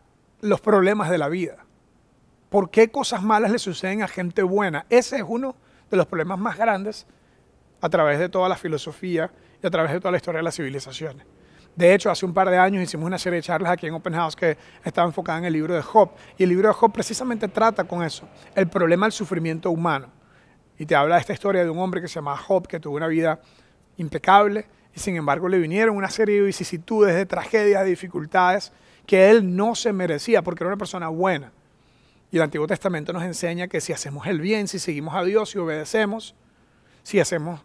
los 0.42 0.62
problemas 0.62 1.10
de 1.10 1.18
la 1.18 1.30
vida. 1.30 1.66
¿Por 2.50 2.70
qué 2.70 2.90
cosas 2.90 3.22
malas 3.24 3.52
le 3.52 3.60
suceden 3.60 4.04
a 4.04 4.08
gente 4.08 4.44
buena? 4.44 4.86
Ese 4.90 5.18
es 5.18 5.24
uno 5.28 5.56
de 5.90 5.98
los 5.98 6.06
problemas 6.06 6.40
más 6.40 6.58
grandes 6.58 7.06
a 7.82 7.90
través 7.90 8.20
de 8.20 8.30
toda 8.30 8.48
la 8.50 8.56
filosofía 8.56 9.32
y 9.62 9.68
a 9.68 9.70
través 9.70 9.92
de 9.92 10.00
toda 10.00 10.12
la 10.12 10.18
historia 10.18 10.40
de 10.40 10.44
las 10.44 10.56
civilizaciones. 10.56 11.26
De 11.76 11.94
hecho, 11.94 12.10
hace 12.10 12.26
un 12.26 12.34
par 12.34 12.50
de 12.50 12.58
años 12.58 12.82
hicimos 12.82 13.06
una 13.06 13.20
serie 13.20 13.38
de 13.38 13.44
charlas 13.44 13.72
aquí 13.72 13.86
en 13.86 13.94
Open 13.94 14.14
House 14.14 14.36
que 14.36 14.58
estaba 14.84 15.08
enfocada 15.08 15.38
en 15.38 15.46
el 15.46 15.54
libro 15.54 15.76
de 15.76 15.84
Job. 15.84 16.10
Y 16.36 16.44
el 16.44 16.50
libro 16.50 16.70
de 16.70 16.74
Job 16.74 16.92
precisamente 16.92 17.48
trata 17.48 17.84
con 17.84 18.04
eso, 18.04 18.28
el 18.56 18.68
problema 18.68 19.06
del 19.06 19.14
sufrimiento 19.14 19.70
humano. 19.70 20.08
Y 20.80 20.88
te 20.88 20.96
habla 20.96 21.16
de 21.16 21.22
esta 21.22 21.34
historia 21.34 21.64
de 21.64 21.70
un 21.70 21.78
hombre 21.78 22.02
que 22.02 22.08
se 22.08 22.16
llama 22.16 22.36
Job, 22.36 22.68
que 22.68 22.80
tuvo 22.80 22.96
una 22.96 23.08
vida 23.08 23.40
impecable, 23.98 24.66
y 24.98 25.00
sin 25.00 25.16
embargo 25.16 25.48
le 25.48 25.60
vinieron 25.60 25.96
una 25.96 26.10
serie 26.10 26.38
de 26.38 26.48
vicisitudes, 26.48 27.14
de 27.14 27.28
tragedias, 27.28 27.84
de 27.84 27.90
dificultades 27.92 28.74
que 29.06 29.30
él 29.30 29.56
no 29.56 29.76
se 29.76 29.94
merecía 29.94 30.42
porque 30.42 30.64
era 30.64 30.70
una 30.70 30.78
persona 30.78 31.08
buena. 31.10 31.52
Y 32.32 32.38
el 32.38 32.42
Antiguo 32.42 32.66
Testamento 32.66 33.14
nos 33.14 33.22
enseña 33.22 33.68
que 33.68 33.80
si 33.80 33.94
hacemos 33.94 34.26
el 34.26 34.42
bien, 34.42 34.68
si 34.68 34.80
seguimos 34.80 35.14
a 35.14 35.24
Dios, 35.24 35.52
si 35.52 35.60
obedecemos, 35.60 36.34
si 37.04 37.20
hacemos, 37.20 37.62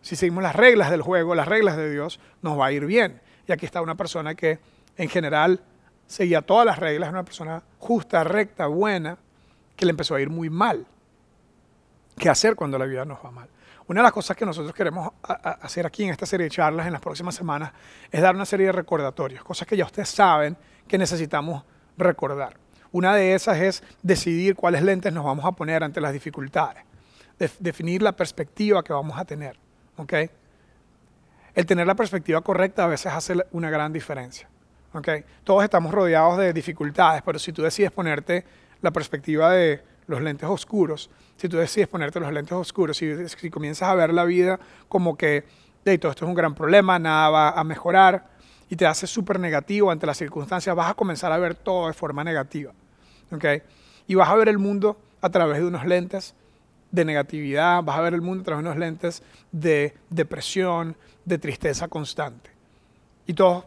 si 0.00 0.14
seguimos 0.14 0.44
las 0.44 0.54
reglas 0.54 0.92
del 0.92 1.02
juego, 1.02 1.34
las 1.34 1.48
reglas 1.48 1.76
de 1.76 1.90
Dios, 1.90 2.20
nos 2.40 2.56
va 2.56 2.66
a 2.66 2.72
ir 2.72 2.86
bien. 2.86 3.20
Y 3.48 3.52
aquí 3.52 3.66
está 3.66 3.82
una 3.82 3.96
persona 3.96 4.36
que 4.36 4.60
en 4.96 5.08
general 5.08 5.64
seguía 6.06 6.40
todas 6.40 6.66
las 6.66 6.78
reglas, 6.78 7.10
una 7.10 7.24
persona 7.24 7.64
justa, 7.80 8.22
recta, 8.22 8.68
buena, 8.68 9.18
que 9.74 9.86
le 9.86 9.90
empezó 9.90 10.14
a 10.14 10.20
ir 10.20 10.30
muy 10.30 10.50
mal. 10.50 10.86
¿Qué 12.16 12.28
hacer 12.28 12.54
cuando 12.54 12.78
la 12.78 12.84
vida 12.84 13.04
nos 13.04 13.18
va 13.24 13.32
mal? 13.32 13.48
Una 13.88 14.00
de 14.00 14.04
las 14.04 14.12
cosas 14.12 14.36
que 14.36 14.44
nosotros 14.44 14.74
queremos 14.74 15.12
hacer 15.22 15.86
aquí 15.86 16.04
en 16.04 16.10
esta 16.10 16.26
serie 16.26 16.44
de 16.44 16.50
charlas 16.50 16.86
en 16.86 16.92
las 16.92 17.00
próximas 17.00 17.36
semanas 17.36 17.72
es 18.10 18.20
dar 18.20 18.34
una 18.34 18.44
serie 18.44 18.66
de 18.66 18.72
recordatorios, 18.72 19.44
cosas 19.44 19.68
que 19.68 19.76
ya 19.76 19.84
ustedes 19.84 20.08
saben 20.08 20.56
que 20.88 20.98
necesitamos 20.98 21.62
recordar. 21.96 22.56
Una 22.90 23.14
de 23.14 23.34
esas 23.34 23.58
es 23.58 23.84
decidir 24.02 24.56
cuáles 24.56 24.82
lentes 24.82 25.12
nos 25.12 25.24
vamos 25.24 25.44
a 25.44 25.52
poner 25.52 25.84
ante 25.84 26.00
las 26.00 26.12
dificultades, 26.12 26.82
definir 27.60 28.02
la 28.02 28.12
perspectiva 28.12 28.82
que 28.82 28.92
vamos 28.92 29.16
a 29.18 29.24
tener. 29.24 29.56
¿okay? 29.96 30.30
El 31.54 31.64
tener 31.64 31.86
la 31.86 31.94
perspectiva 31.94 32.40
correcta 32.40 32.84
a 32.84 32.88
veces 32.88 33.12
hace 33.12 33.36
una 33.52 33.70
gran 33.70 33.92
diferencia. 33.92 34.48
¿okay? 34.94 35.24
Todos 35.44 35.62
estamos 35.62 35.92
rodeados 35.92 36.38
de 36.38 36.52
dificultades, 36.52 37.22
pero 37.22 37.38
si 37.38 37.52
tú 37.52 37.62
decides 37.62 37.92
ponerte 37.92 38.44
la 38.82 38.90
perspectiva 38.90 39.52
de 39.52 39.82
los 40.06 40.22
lentes 40.22 40.48
oscuros, 40.48 41.10
si 41.36 41.48
tú 41.48 41.56
decides 41.56 41.88
ponerte 41.88 42.20
los 42.20 42.32
lentes 42.32 42.52
oscuros, 42.52 42.96
si, 42.96 43.28
si 43.28 43.50
comienzas 43.50 43.88
a 43.88 43.94
ver 43.94 44.12
la 44.12 44.24
vida 44.24 44.58
como 44.88 45.16
que 45.16 45.44
de 45.84 45.98
todo 45.98 46.10
esto 46.10 46.24
es 46.24 46.28
un 46.28 46.34
gran 46.34 46.54
problema, 46.54 46.98
nada 46.98 47.30
va 47.30 47.50
a 47.50 47.64
mejorar 47.64 48.26
y 48.68 48.76
te 48.76 48.86
hace 48.86 49.06
súper 49.06 49.38
negativo 49.38 49.90
ante 49.90 50.06
las 50.06 50.16
circunstancias, 50.16 50.74
vas 50.74 50.90
a 50.90 50.94
comenzar 50.94 51.30
a 51.32 51.38
ver 51.38 51.54
todo 51.54 51.86
de 51.86 51.92
forma 51.92 52.24
negativa. 52.24 52.72
¿okay? 53.30 53.62
Y 54.06 54.14
vas 54.14 54.28
a 54.28 54.34
ver 54.34 54.48
el 54.48 54.58
mundo 54.58 54.98
a 55.20 55.30
través 55.30 55.58
de 55.58 55.66
unos 55.66 55.86
lentes 55.86 56.34
de 56.90 57.04
negatividad, 57.04 57.82
vas 57.82 57.98
a 57.98 58.00
ver 58.00 58.14
el 58.14 58.20
mundo 58.20 58.42
a 58.42 58.44
través 58.44 58.64
de 58.64 58.70
unos 58.70 58.78
lentes 58.78 59.22
de 59.52 59.94
depresión, 60.10 60.96
de 61.24 61.38
tristeza 61.38 61.88
constante. 61.88 62.50
Y 63.26 63.34
todos 63.34 63.64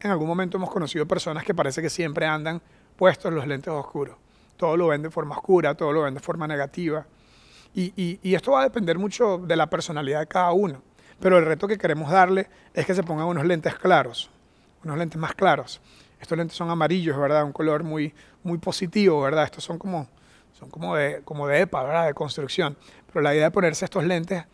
en 0.00 0.10
algún 0.10 0.28
momento 0.28 0.56
hemos 0.56 0.70
conocido 0.70 1.06
personas 1.06 1.44
que 1.44 1.54
parece 1.54 1.82
que 1.82 1.90
siempre 1.90 2.26
andan 2.26 2.62
puestos 2.96 3.32
los 3.32 3.46
lentes 3.46 3.72
oscuros. 3.72 4.16
Todo 4.58 4.76
lo 4.76 4.88
ven 4.88 5.00
de 5.00 5.10
forma 5.10 5.34
oscura, 5.34 5.74
todo 5.74 5.92
lo 5.92 6.02
ven 6.02 6.12
de 6.12 6.20
forma 6.20 6.46
negativa. 6.46 7.06
Y, 7.74 8.18
y 8.22 8.34
esto 8.34 8.52
va 8.52 8.60
a 8.60 8.64
depender 8.64 8.98
mucho 8.98 9.38
de 9.38 9.56
la 9.56 9.70
personalidad 9.70 10.20
de 10.20 10.26
cada 10.26 10.52
uno. 10.52 10.82
Pero 11.20 11.38
el 11.38 11.46
reto 11.46 11.66
que 11.66 11.78
queremos 11.78 12.10
darle 12.10 12.48
es 12.74 12.84
que 12.84 12.94
se 12.94 13.02
pongan 13.02 13.26
unos 13.26 13.44
lentes 13.44 13.74
claros, 13.76 14.30
unos 14.84 14.98
lentes 14.98 15.18
más 15.18 15.34
claros. 15.34 15.80
Estos 16.20 16.36
lentes 16.36 16.56
son 16.56 16.70
amarillos, 16.70 17.16
¿verdad? 17.16 17.44
Un 17.44 17.52
color 17.52 17.84
muy, 17.84 18.12
muy 18.42 18.58
positivo, 18.58 19.22
¿verdad? 19.22 19.44
Estos 19.44 19.64
son 19.64 19.78
como, 19.78 20.08
son 20.58 20.70
como 20.70 20.94
de, 20.96 21.22
como 21.24 21.46
de 21.46 21.60
EPA, 21.60 21.82
¿verdad? 21.84 22.06
De 22.06 22.14
construcción. 22.14 22.76
Pero 23.12 23.22
la 23.22 23.34
idea 23.34 23.44
de 23.44 23.50
ponerse 23.50 23.84
estos 23.84 24.04
lentes 24.04 24.44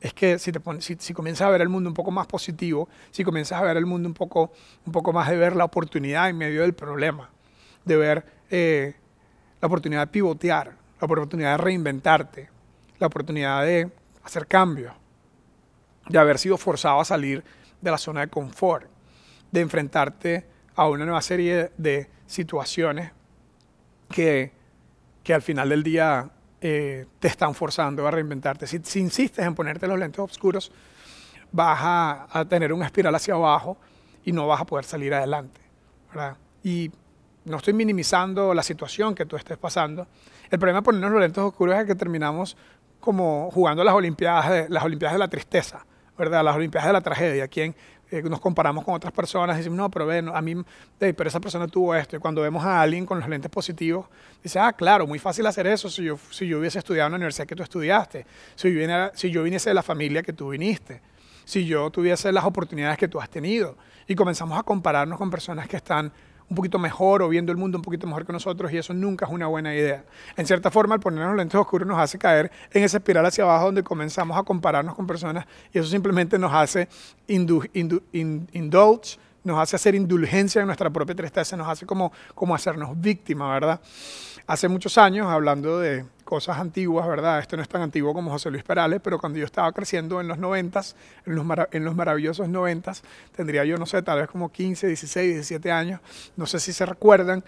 es 0.00 0.12
que 0.12 0.38
si, 0.38 0.52
te 0.52 0.60
si, 0.98 1.14
comienzas 1.14 1.46
a 1.48 1.50
ver 1.50 1.62
el 1.62 1.68
mundo 1.68 1.88
un 1.88 1.94
poco 1.94 2.10
más 2.10 2.26
positivo, 2.26 2.88
si 3.10 3.24
comienzas 3.24 3.60
a 3.60 3.64
ver 3.64 3.76
el 3.76 3.86
mundo 3.86 4.08
un 4.08 4.14
poco, 4.14 4.52
un 4.84 4.92
poco 4.92 5.12
más 5.12 5.30
de 5.30 5.36
ver 5.36 5.56
la 5.56 5.64
oportunidad 5.64 6.28
en 6.28 6.36
medio 6.36 6.62
del 6.62 6.74
problema, 6.74 7.30
de 7.84 7.96
ver 7.96 8.26
eh, 8.50 8.94
la 9.64 9.68
oportunidad 9.68 10.02
de 10.02 10.06
pivotear, 10.08 10.76
la 11.00 11.06
oportunidad 11.06 11.52
de 11.52 11.56
reinventarte, 11.56 12.50
la 12.98 13.06
oportunidad 13.06 13.64
de 13.64 13.90
hacer 14.22 14.46
cambios, 14.46 14.92
de 16.06 16.18
haber 16.18 16.38
sido 16.38 16.58
forzado 16.58 17.00
a 17.00 17.04
salir 17.06 17.42
de 17.80 17.90
la 17.90 17.96
zona 17.96 18.20
de 18.20 18.28
confort, 18.28 18.86
de 19.50 19.60
enfrentarte 19.62 20.46
a 20.76 20.86
una 20.86 21.06
nueva 21.06 21.22
serie 21.22 21.70
de 21.78 22.10
situaciones 22.26 23.12
que, 24.10 24.52
que 25.22 25.32
al 25.32 25.40
final 25.40 25.70
del 25.70 25.82
día 25.82 26.28
eh, 26.60 27.06
te 27.18 27.28
están 27.28 27.54
forzando 27.54 28.06
a 28.06 28.10
reinventarte. 28.10 28.66
Si, 28.66 28.98
insistes 29.00 29.46
en 29.46 29.54
ponerte 29.54 29.86
los 29.86 29.98
lentes 29.98 30.18
oscuros, 30.18 30.70
vas 31.50 31.78
a, 31.80 32.44
tener 32.50 32.70
una 32.70 32.84
espiral 32.84 33.14
hacia 33.14 33.32
abajo 33.32 33.78
y 34.26 34.32
no 34.32 34.46
vas 34.46 34.60
a 34.60 34.66
poder 34.66 34.84
salir 34.84 35.14
adelante. 35.14 35.62
Y 36.62 36.90
no 37.44 37.56
estoy 37.58 37.74
minimizando 37.74 38.54
la 38.54 38.62
situación 38.62 39.14
que 39.14 39.26
tú 39.26 39.36
estés 39.36 39.58
pasando. 39.58 40.06
El 40.50 40.58
problema 40.58 40.80
de 40.80 40.84
ponernos 40.84 41.12
los 41.12 41.20
lentes 41.20 41.42
oscuros 41.42 41.76
es 41.78 41.86
que 41.86 41.94
terminamos 41.94 42.56
como 43.00 43.50
jugando 43.52 43.84
las 43.84 43.94
Olimpiadas 43.94 44.50
de, 44.50 44.68
las 44.68 44.84
Olimpiadas 44.84 45.14
de 45.14 45.18
la 45.18 45.28
tristeza, 45.28 45.84
¿verdad? 46.16 46.42
Las 46.42 46.56
Olimpiadas 46.56 46.86
de 46.86 46.92
la 46.92 47.00
tragedia. 47.00 47.48
¿Quién, 47.48 47.74
eh, 48.10 48.22
nos 48.22 48.40
comparamos 48.40 48.84
con 48.84 48.94
otras 48.94 49.12
personas 49.12 49.56
y 49.56 49.58
decimos, 49.58 49.76
no, 49.76 49.90
pero 49.90 50.10
a 50.10 50.42
mí, 50.42 50.56
pero 50.98 51.26
esa 51.26 51.40
persona 51.40 51.66
tuvo 51.66 51.94
esto. 51.94 52.16
Y 52.16 52.18
cuando 52.18 52.42
vemos 52.42 52.64
a 52.64 52.80
alguien 52.80 53.06
con 53.06 53.18
los 53.18 53.28
lentes 53.28 53.50
positivos, 53.50 54.06
dice, 54.42 54.58
ah, 54.58 54.72
claro, 54.72 55.06
muy 55.06 55.18
fácil 55.18 55.44
hacer 55.46 55.66
eso 55.66 55.88
si 55.90 56.04
yo, 56.04 56.18
si 56.30 56.46
yo 56.46 56.58
hubiese 56.58 56.78
estudiado 56.78 57.08
en 57.08 57.12
la 57.12 57.16
universidad 57.16 57.46
que 57.46 57.56
tú 57.56 57.62
estudiaste, 57.62 58.26
si 58.54 58.72
yo, 58.72 59.10
si 59.14 59.30
yo 59.30 59.42
viniese 59.42 59.70
de 59.70 59.74
la 59.74 59.82
familia 59.82 60.22
que 60.22 60.32
tú 60.32 60.50
viniste, 60.50 61.02
si 61.44 61.66
yo 61.66 61.90
tuviese 61.90 62.30
las 62.30 62.44
oportunidades 62.44 62.98
que 62.98 63.08
tú 63.08 63.20
has 63.20 63.28
tenido. 63.28 63.76
Y 64.06 64.14
comenzamos 64.14 64.58
a 64.58 64.62
compararnos 64.62 65.18
con 65.18 65.30
personas 65.30 65.66
que 65.66 65.76
están 65.76 66.12
un 66.48 66.56
poquito 66.56 66.78
mejor 66.78 67.22
o 67.22 67.28
viendo 67.28 67.52
el 67.52 67.58
mundo 67.58 67.78
un 67.78 67.82
poquito 67.82 68.06
mejor 68.06 68.26
que 68.26 68.32
nosotros 68.32 68.72
y 68.72 68.78
eso 68.78 68.94
nunca 68.94 69.26
es 69.26 69.32
una 69.32 69.46
buena 69.46 69.74
idea. 69.74 70.04
En 70.36 70.46
cierta 70.46 70.70
forma, 70.70 70.94
el 70.94 71.00
ponernos 71.00 71.36
lentes 71.36 71.58
oscuros 71.58 71.86
nos 71.88 71.98
hace 71.98 72.18
caer 72.18 72.50
en 72.72 72.84
esa 72.84 72.98
espiral 72.98 73.24
hacia 73.26 73.44
abajo 73.44 73.66
donde 73.66 73.82
comenzamos 73.82 74.38
a 74.38 74.42
compararnos 74.42 74.94
con 74.94 75.06
personas 75.06 75.46
y 75.72 75.78
eso 75.78 75.88
simplemente 75.88 76.38
nos 76.38 76.52
hace 76.52 76.88
indulge, 77.26 77.70
nos 79.44 79.58
hace 79.58 79.76
hacer 79.76 79.94
indulgencia 79.94 80.60
en 80.60 80.66
nuestra 80.66 80.90
propia 80.90 81.14
tristeza, 81.14 81.56
nos 81.56 81.68
hace 81.68 81.86
como, 81.86 82.12
como 82.34 82.54
hacernos 82.54 82.98
víctima, 82.98 83.52
¿verdad? 83.52 83.80
Hace 84.46 84.68
muchos 84.68 84.98
años, 84.98 85.26
hablando 85.28 85.78
de 85.78 86.04
cosas 86.24 86.58
antiguas, 86.58 87.08
¿verdad? 87.08 87.38
Esto 87.38 87.56
no 87.56 87.62
es 87.62 87.68
tan 87.68 87.80
antiguo 87.80 88.12
como 88.12 88.30
José 88.30 88.50
Luis 88.50 88.62
Perales, 88.62 89.00
pero 89.02 89.18
cuando 89.18 89.38
yo 89.38 89.46
estaba 89.46 89.72
creciendo 89.72 90.20
en 90.20 90.28
los 90.28 90.36
noventas, 90.36 90.96
en 91.24 91.34
los, 91.34 91.46
en 91.72 91.82
los 91.82 91.94
maravillosos 91.94 92.46
noventas, 92.50 93.02
tendría 93.34 93.64
yo, 93.64 93.78
no 93.78 93.86
sé, 93.86 94.02
tal 94.02 94.18
vez 94.20 94.28
como 94.28 94.52
15, 94.52 94.86
16, 94.86 95.32
17 95.32 95.72
años, 95.72 96.00
no 96.36 96.44
sé 96.44 96.60
si 96.60 96.74
se 96.74 96.84
recuerdan, 96.84 97.42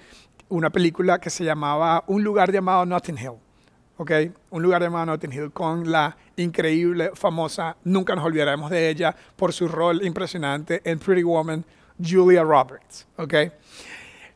una 0.49 0.71
película 0.71 1.19
que 1.19 1.29
se 1.29 1.45
llamaba 1.45 2.03
Un 2.07 2.25
lugar 2.25 2.51
llamado 2.51 2.87
Notting 2.87 3.19
Hill. 3.19 3.33
¿ok? 3.99 4.13
Un 4.51 4.63
lugar 4.63 4.81
llamado 4.81 5.05
Notting 5.05 5.33
Hill 5.35 5.53
con 5.53 5.91
la 5.91 6.17
increíble, 6.37 7.11
famosa, 7.13 7.77
nunca 7.85 8.15
nos 8.15 8.25
olvidaremos 8.25 8.71
de 8.71 8.89
ella 8.89 9.15
por 9.37 9.53
su 9.53 9.69
rol 9.69 10.03
impresionante 10.03 10.81
en 10.85 10.99
Pretty 10.99 11.23
Woman, 11.23 11.63
Julia 12.03 12.43
Roberts, 12.43 13.07
¿ok? 13.17 13.35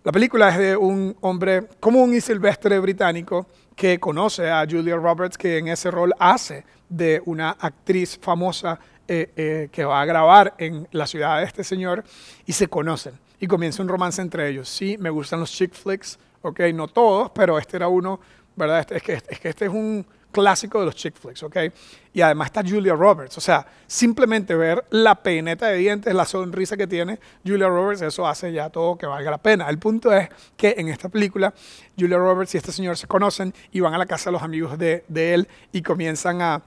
La 0.02 0.12
película 0.12 0.48
es 0.48 0.56
de 0.56 0.76
un 0.78 1.14
hombre 1.20 1.68
común 1.78 2.14
y 2.14 2.22
silvestre 2.22 2.78
británico 2.78 3.46
que 3.76 4.00
conoce 4.00 4.48
a 4.48 4.66
Julia 4.66 4.96
Roberts, 4.96 5.36
que 5.36 5.58
en 5.58 5.68
ese 5.68 5.90
rol 5.90 6.14
hace 6.18 6.64
de 6.88 7.20
una 7.26 7.50
actriz 7.50 8.18
famosa 8.18 8.80
eh, 9.06 9.30
eh, 9.36 9.68
que 9.70 9.84
va 9.84 10.00
a 10.00 10.06
grabar 10.06 10.54
en 10.56 10.88
la 10.92 11.06
ciudad 11.06 11.40
de 11.40 11.44
este 11.44 11.62
señor 11.64 12.02
y 12.46 12.54
se 12.54 12.68
conocen 12.68 13.12
y 13.38 13.46
comienza 13.46 13.82
un 13.82 13.90
romance 13.90 14.22
entre 14.22 14.48
ellos. 14.48 14.70
Sí, 14.70 14.96
me 14.98 15.10
gustan 15.10 15.40
los 15.40 15.52
chick 15.52 15.74
flicks, 15.74 16.18
ok, 16.40 16.60
no 16.72 16.88
todos, 16.88 17.30
pero 17.32 17.58
este 17.58 17.76
era 17.76 17.88
uno, 17.88 18.20
¿verdad? 18.56 18.80
Este, 18.80 18.96
es, 18.96 19.02
que, 19.02 19.12
es 19.12 19.38
que 19.38 19.48
este 19.50 19.66
es 19.66 19.70
un 19.70 20.06
clásico 20.30 20.80
de 20.80 20.86
los 20.86 20.94
chick 20.94 21.14
flicks, 21.14 21.42
¿ok? 21.42 21.56
Y 22.12 22.20
además 22.20 22.46
está 22.46 22.62
Julia 22.62 22.94
Roberts, 22.94 23.38
o 23.38 23.40
sea, 23.40 23.66
simplemente 23.86 24.54
ver 24.54 24.84
la 24.90 25.14
peineta 25.14 25.66
de 25.66 25.76
dientes, 25.76 26.12
la 26.14 26.24
sonrisa 26.24 26.76
que 26.76 26.86
tiene 26.86 27.18
Julia 27.46 27.68
Roberts, 27.68 28.02
eso 28.02 28.26
hace 28.26 28.52
ya 28.52 28.70
todo 28.70 28.96
que 28.96 29.06
valga 29.06 29.30
la 29.30 29.38
pena. 29.38 29.68
El 29.68 29.78
punto 29.78 30.12
es 30.12 30.28
que 30.56 30.74
en 30.76 30.88
esta 30.88 31.08
película, 31.08 31.54
Julia 31.98 32.18
Roberts 32.18 32.54
y 32.54 32.58
este 32.58 32.72
señor 32.72 32.96
se 32.96 33.06
conocen 33.06 33.54
y 33.70 33.80
van 33.80 33.94
a 33.94 33.98
la 33.98 34.06
casa 34.06 34.30
de 34.30 34.32
los 34.32 34.42
amigos 34.42 34.76
de, 34.78 35.04
de 35.08 35.34
él 35.34 35.48
y 35.72 35.82
comienzan 35.82 36.42
a 36.42 36.62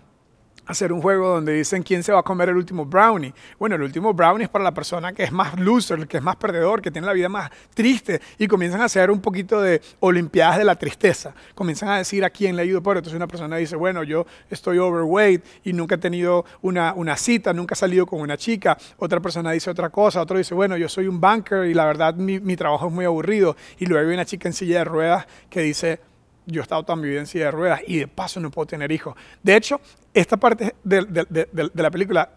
hacer 0.65 0.93
un 0.93 1.01
juego 1.01 1.29
donde 1.29 1.53
dicen 1.53 1.83
quién 1.83 2.03
se 2.03 2.11
va 2.11 2.19
a 2.19 2.23
comer 2.23 2.49
el 2.49 2.57
último 2.57 2.85
brownie. 2.85 3.33
Bueno, 3.59 3.75
el 3.75 3.81
último 3.81 4.13
brownie 4.13 4.45
es 4.45 4.49
para 4.49 4.63
la 4.63 4.73
persona 4.73 5.13
que 5.13 5.23
es 5.23 5.31
más 5.31 5.59
loser, 5.59 6.07
que 6.07 6.17
es 6.17 6.23
más 6.23 6.35
perdedor, 6.37 6.81
que 6.81 6.91
tiene 6.91 7.07
la 7.07 7.13
vida 7.13 7.29
más 7.29 7.51
triste 7.73 8.21
y 8.37 8.47
comienzan 8.47 8.81
a 8.81 8.85
hacer 8.85 9.11
un 9.11 9.19
poquito 9.19 9.61
de 9.61 9.81
olimpiadas 9.99 10.57
de 10.57 10.63
la 10.63 10.75
tristeza. 10.75 11.33
Comienzan 11.55 11.89
a 11.89 11.97
decir 11.97 12.23
a 12.23 12.29
quién 12.29 12.55
le 12.55 12.61
ayudo 12.61 12.81
por. 12.81 12.97
Entonces 12.97 13.15
una 13.15 13.27
persona 13.27 13.57
dice, 13.57 13.75
bueno, 13.75 14.03
yo 14.03 14.25
estoy 14.49 14.77
overweight 14.77 15.43
y 15.63 15.73
nunca 15.73 15.95
he 15.95 15.97
tenido 15.97 16.45
una, 16.61 16.93
una 16.93 17.17
cita, 17.17 17.53
nunca 17.53 17.73
he 17.73 17.77
salido 17.77 18.05
con 18.05 18.21
una 18.21 18.37
chica. 18.37 18.77
Otra 18.97 19.19
persona 19.19 19.51
dice 19.51 19.69
otra 19.69 19.89
cosa. 19.89 20.21
Otro 20.21 20.37
dice, 20.37 20.53
bueno, 20.53 20.77
yo 20.77 20.87
soy 20.87 21.07
un 21.07 21.19
banker 21.19 21.65
y 21.65 21.73
la 21.73 21.85
verdad 21.85 22.15
mi, 22.15 22.39
mi 22.39 22.55
trabajo 22.55 22.87
es 22.87 22.93
muy 22.93 23.05
aburrido. 23.05 23.55
Y 23.79 23.85
luego 23.85 24.07
hay 24.07 24.13
una 24.13 24.25
chica 24.25 24.47
en 24.47 24.53
silla 24.53 24.79
de 24.79 24.85
ruedas 24.85 25.25
que 25.49 25.61
dice, 25.61 25.99
yo 26.45 26.61
he 26.61 26.63
estado 26.63 26.83
toda 26.83 26.95
mi 26.95 27.07
vida 27.07 27.19
en 27.19 27.27
silla 27.27 27.45
de 27.45 27.51
ruedas 27.51 27.81
y 27.87 27.97
de 27.97 28.07
paso 28.07 28.39
no 28.39 28.51
puedo 28.51 28.65
tener 28.65 28.91
hijos. 28.91 29.15
De 29.41 29.55
hecho, 29.55 29.79
esta 30.13 30.37
parte 30.37 30.75
de, 30.83 31.71
la 31.73 31.91
película 31.91 32.29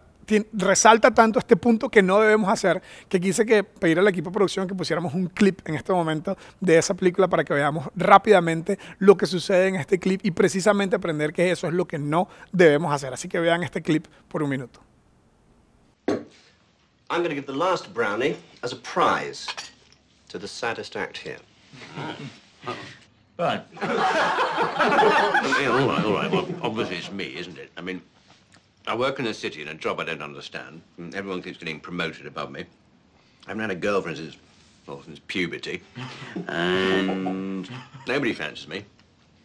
resalta 0.53 1.13
tanto 1.13 1.39
este 1.39 1.55
punto 1.55 1.89
que 1.89 2.01
no 2.01 2.19
debemos 2.19 2.49
hacer, 2.49 2.81
que 3.07 3.19
quise 3.19 3.45
que 3.45 3.63
pedir 3.63 3.99
al 3.99 4.07
equipo 4.07 4.29
de 4.29 4.33
producción 4.33 4.67
que 4.67 4.75
pusiéramos 4.75 5.13
un 5.13 5.27
clip 5.27 5.61
en 5.65 5.75
este 5.75 5.93
momento 5.93 6.37
de 6.59 6.77
esa 6.77 6.93
película 6.93 7.27
para 7.27 7.43
que 7.43 7.53
veamos 7.53 7.87
rápidamente 7.95 8.77
lo 8.99 9.15
que 9.15 9.25
sucede 9.25 9.67
en 9.67 9.75
este 9.75 9.99
clip 9.99 10.21
y 10.23 10.31
precisamente 10.31 10.97
aprender 10.97 11.31
que 11.31 11.51
eso 11.51 11.67
es 11.67 11.73
lo 11.73 11.85
que 11.85 11.97
no 11.97 12.27
debemos 12.51 12.93
hacer. 12.93 13.13
Así 13.13 13.29
que 13.29 13.39
vean 13.39 13.63
este 13.63 13.81
clip 13.81 14.07
por 14.27 14.43
un 14.43 14.49
minuto. 14.49 14.81
I'm 17.09 17.23
going 17.23 17.29
to 17.29 17.35
give 17.35 17.45
the 17.45 17.53
last 17.53 17.93
brownie 17.93 18.35
as 18.63 18.73
a 18.73 18.75
prize 18.75 19.47
to 20.27 20.37
the 20.37 20.47
saddest 20.47 20.97
act 20.97 21.17
here. 21.17 21.39
Right. 23.37 23.61
yeah, 23.81 25.67
all 25.69 25.87
right, 25.87 26.05
all 26.05 26.13
right. 26.13 26.31
Well, 26.31 26.47
obviously 26.63 26.97
it's 26.97 27.11
me, 27.11 27.35
isn't 27.35 27.57
it? 27.57 27.71
I 27.77 27.81
mean, 27.81 28.01
I 28.87 28.95
work 28.95 29.19
in 29.19 29.27
a 29.27 29.33
city 29.33 29.61
in 29.61 29.67
a 29.67 29.75
job 29.75 29.99
I 29.99 30.05
don't 30.05 30.23
understand. 30.23 30.81
Everyone 31.13 31.43
keeps 31.43 31.57
getting 31.57 31.79
promoted 31.79 32.25
above 32.25 32.51
me. 32.51 32.61
I 33.45 33.49
haven't 33.51 33.61
had 33.61 33.71
a 33.71 33.75
girlfriend 33.75 34.17
since, 34.17 34.35
well, 34.87 35.03
since 35.03 35.19
puberty. 35.27 35.81
And 36.47 37.69
nobody 38.07 38.33
fancies 38.33 38.67
me. 38.67 38.83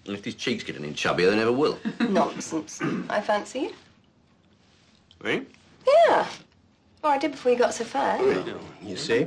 And 0.07 0.15
if 0.15 0.23
these 0.23 0.37
cheeks 0.37 0.65
get 0.65 0.77
any 0.77 0.93
chubbier, 0.93 1.31
they 1.31 1.37
never 1.37 1.53
will. 1.53 1.79
Nonsense. 2.01 2.81
I 3.11 3.21
fancy 3.21 3.61
you. 3.61 3.73
Really? 5.21 5.47
Yeah. 5.87 6.27
Well, 7.03 7.13
I 7.13 7.19
did 7.19 7.33
before 7.33 7.53
you 7.53 7.59
got 7.59 7.75
so 7.75 7.85
far. 7.85 8.17
Oh, 8.19 8.61
you 8.83 8.97
see? 8.97 9.27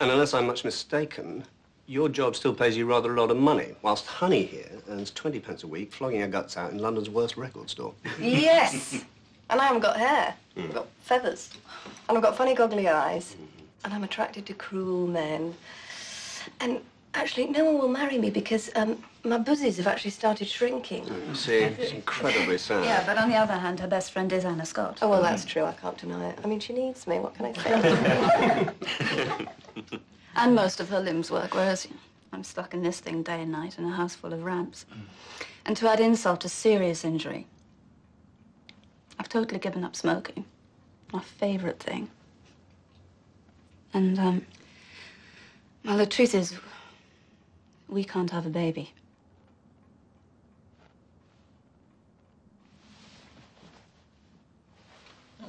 And 0.00 0.10
unless 0.10 0.34
I'm 0.34 0.46
much 0.46 0.64
mistaken, 0.64 1.44
your 1.88 2.08
job 2.10 2.36
still 2.36 2.54
pays 2.54 2.76
you 2.76 2.84
rather 2.84 3.14
a 3.14 3.20
lot 3.20 3.30
of 3.30 3.38
money, 3.38 3.74
whilst 3.80 4.06
Honey 4.06 4.44
here 4.44 4.70
earns 4.90 5.10
20 5.10 5.40
pence 5.40 5.64
a 5.64 5.66
week 5.66 5.90
flogging 5.90 6.20
her 6.20 6.28
guts 6.28 6.56
out 6.56 6.70
in 6.70 6.78
London's 6.78 7.08
worst 7.08 7.36
record 7.36 7.70
store. 7.70 7.94
Yes. 8.20 9.04
and 9.50 9.58
I 9.60 9.64
haven't 9.64 9.80
got 9.80 9.96
hair. 9.96 10.34
Mm. 10.56 10.64
I've 10.64 10.74
got 10.74 10.86
feathers. 11.00 11.50
And 12.08 12.16
I've 12.16 12.22
got 12.22 12.36
funny 12.36 12.54
goggly 12.54 12.88
eyes. 12.88 13.34
Mm. 13.34 13.64
And 13.84 13.94
I'm 13.94 14.04
attracted 14.04 14.44
to 14.46 14.54
cruel 14.54 15.06
men. 15.06 15.54
And 16.60 16.80
actually, 17.14 17.46
no 17.46 17.64
one 17.64 17.78
will 17.78 17.88
marry 17.88 18.18
me 18.18 18.28
because 18.28 18.70
um, 18.76 19.02
my 19.24 19.38
buzzies 19.38 19.78
have 19.78 19.86
actually 19.86 20.10
started 20.10 20.46
shrinking. 20.46 21.06
Mm, 21.06 21.34
see, 21.34 21.54
it's 21.54 21.92
incredibly 21.92 22.58
sad. 22.58 22.84
Yeah, 22.84 23.02
but 23.06 23.16
on 23.16 23.30
the 23.30 23.36
other 23.36 23.54
hand, 23.54 23.80
her 23.80 23.88
best 23.88 24.12
friend 24.12 24.30
is 24.30 24.44
Anna 24.44 24.66
Scott. 24.66 24.98
Oh, 25.00 25.08
well, 25.08 25.22
that's 25.22 25.46
true. 25.46 25.64
I 25.64 25.72
can't 25.72 25.96
deny 25.96 26.28
it. 26.30 26.38
I 26.44 26.46
mean, 26.48 26.60
she 26.60 26.74
needs 26.74 27.06
me. 27.06 27.18
What 27.18 27.34
can 27.34 27.46
I 27.46 27.52
say? 27.54 29.38
And 30.36 30.54
most 30.54 30.80
of 30.80 30.88
her 30.90 31.00
limbs 31.00 31.30
work, 31.30 31.54
whereas 31.54 31.88
I'm 32.32 32.44
stuck 32.44 32.74
in 32.74 32.82
this 32.82 33.00
thing 33.00 33.22
day 33.22 33.42
and 33.42 33.52
night 33.52 33.78
in 33.78 33.84
a 33.84 33.90
house 33.90 34.14
full 34.14 34.32
of 34.32 34.44
ramps. 34.44 34.86
And 35.66 35.76
to 35.76 35.88
add 35.88 36.00
insult 36.00 36.40
to 36.42 36.48
serious 36.48 37.04
injury, 37.04 37.46
I've 39.18 39.28
totally 39.28 39.58
given 39.58 39.84
up 39.84 39.96
smoking. 39.96 40.44
My 41.12 41.20
favorite 41.20 41.80
thing. 41.80 42.08
And, 43.92 44.18
um, 44.18 44.46
well, 45.84 45.96
the 45.96 46.06
truth 46.06 46.34
is, 46.34 46.54
we 47.88 48.04
can't 48.04 48.30
have 48.30 48.46
a 48.46 48.50
baby. 48.50 48.92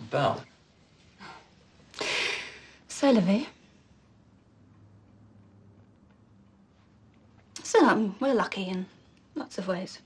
Belle. 0.10 0.44
So, 2.88 3.12
Livy. 3.12 3.48
So, 7.70 7.86
um, 7.86 8.16
we're 8.20 8.34
lucky 8.34 8.68
in 8.68 8.88
lots 9.36 9.60
of 9.60 9.68
ways. 9.68 10.00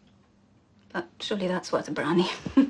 But 0.92 1.06
surely 1.22 1.48
that's 1.48 1.72
worth 1.72 1.88
a 1.88 1.94
brownie. 1.94 2.30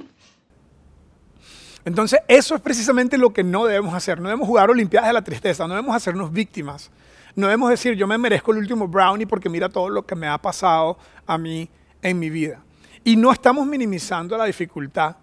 Entonces, 1.84 2.20
eso 2.28 2.54
es 2.54 2.62
precisamente 2.62 3.18
lo 3.18 3.34
que 3.34 3.44
no 3.44 3.66
debemos 3.66 3.96
hacer. 3.96 4.22
No 4.22 4.30
debemos 4.30 4.48
jugar 4.48 4.70
Olimpiadas 4.70 5.10
de 5.10 5.14
la 5.14 5.24
tristeza, 5.24 5.68
no 5.68 5.74
debemos 5.74 5.96
hacernos 5.96 6.32
víctimas. 6.32 6.92
No 7.36 7.48
debemos 7.48 7.72
decir, 7.72 7.96
yo 7.96 8.06
me 8.06 8.20
merezco 8.20 8.52
el 8.52 8.60
último 8.60 8.88
brownie 8.88 9.26
porque 9.26 9.50
mira 9.50 9.68
todo 9.68 9.90
lo 9.90 10.06
que 10.06 10.14
me 10.14 10.28
ha 10.28 10.38
pasado 10.38 11.00
a 11.26 11.40
mí 11.40 11.68
en 12.04 12.20
mi 12.20 12.30
vida. 12.30 12.64
Y 13.04 13.16
no 13.16 13.32
estamos 13.32 13.66
minimizando 13.66 14.38
la 14.38 14.46
dificultad 14.46 15.16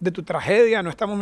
de 0.00 0.10
tu 0.10 0.24
tragedia, 0.24 0.82
no 0.82 0.90
estamos 0.90 1.16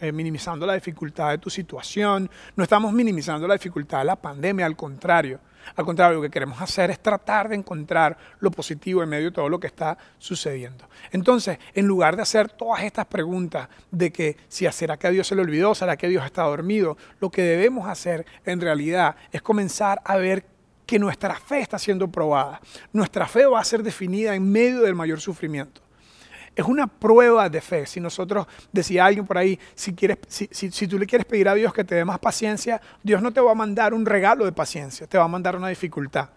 eh, 0.00 0.10
minimizando 0.10 0.66
la 0.66 0.74
dificultad 0.74 1.30
de 1.30 1.38
tu 1.38 1.50
situación, 1.50 2.28
no 2.56 2.64
estamos 2.64 2.92
minimizando 2.92 3.46
la 3.46 3.54
dificultad 3.54 4.00
de 4.00 4.06
la 4.06 4.16
pandemia, 4.16 4.66
al 4.66 4.74
contrario. 4.74 5.38
Al 5.74 5.84
contrario, 5.84 6.16
lo 6.16 6.22
que 6.22 6.30
queremos 6.30 6.60
hacer 6.60 6.90
es 6.90 7.00
tratar 7.00 7.48
de 7.48 7.56
encontrar 7.56 8.16
lo 8.40 8.50
positivo 8.50 9.02
en 9.02 9.08
medio 9.08 9.26
de 9.26 9.32
todo 9.32 9.48
lo 9.48 9.58
que 9.58 9.66
está 9.66 9.98
sucediendo. 10.18 10.88
Entonces, 11.10 11.58
en 11.74 11.86
lugar 11.86 12.16
de 12.16 12.22
hacer 12.22 12.50
todas 12.50 12.82
estas 12.82 13.06
preguntas 13.06 13.68
de 13.90 14.12
que 14.12 14.36
si 14.48 14.66
será 14.70 14.96
que 14.96 15.06
a 15.06 15.10
Dios 15.10 15.26
se 15.26 15.34
le 15.34 15.42
olvidó, 15.42 15.74
será 15.74 15.96
que 15.96 16.08
Dios 16.08 16.24
está 16.24 16.42
dormido, 16.42 16.96
lo 17.20 17.30
que 17.30 17.42
debemos 17.42 17.88
hacer 17.88 18.26
en 18.44 18.60
realidad 18.60 19.16
es 19.32 19.42
comenzar 19.42 20.00
a 20.04 20.16
ver 20.16 20.44
que 20.86 20.98
nuestra 20.98 21.34
fe 21.34 21.60
está 21.60 21.78
siendo 21.78 22.08
probada. 22.08 22.60
Nuestra 22.92 23.26
fe 23.26 23.46
va 23.46 23.60
a 23.60 23.64
ser 23.64 23.82
definida 23.82 24.34
en 24.34 24.50
medio 24.50 24.82
del 24.82 24.94
mayor 24.94 25.20
sufrimiento. 25.20 25.85
Es 26.56 26.64
una 26.64 26.86
prueba 26.88 27.48
de 27.50 27.60
fe. 27.60 27.86
Si 27.86 28.00
nosotros, 28.00 28.46
decía 28.72 29.04
alguien 29.04 29.26
por 29.26 29.36
ahí, 29.38 29.58
si, 29.74 29.94
quieres, 29.94 30.18
si, 30.26 30.48
si- 30.50 30.70
si 30.72 30.88
tú 30.88 30.98
le 30.98 31.06
quieres 31.06 31.26
pedir 31.26 31.48
a 31.48 31.54
Dios 31.54 31.72
que 31.74 31.84
te 31.84 31.94
dé 31.94 32.04
más 32.04 32.18
paciencia, 32.18 32.80
Dios 33.02 33.20
no 33.22 33.30
te 33.32 33.40
va 33.40 33.52
a 33.52 33.54
mandar 33.54 33.92
un 33.94 34.06
regalo 34.06 34.44
de 34.46 34.52
paciencia, 34.52 35.06
te 35.06 35.18
va 35.18 35.24
a 35.24 35.28
mandar 35.28 35.54
una 35.54 35.68
dificultad. 35.68 36.30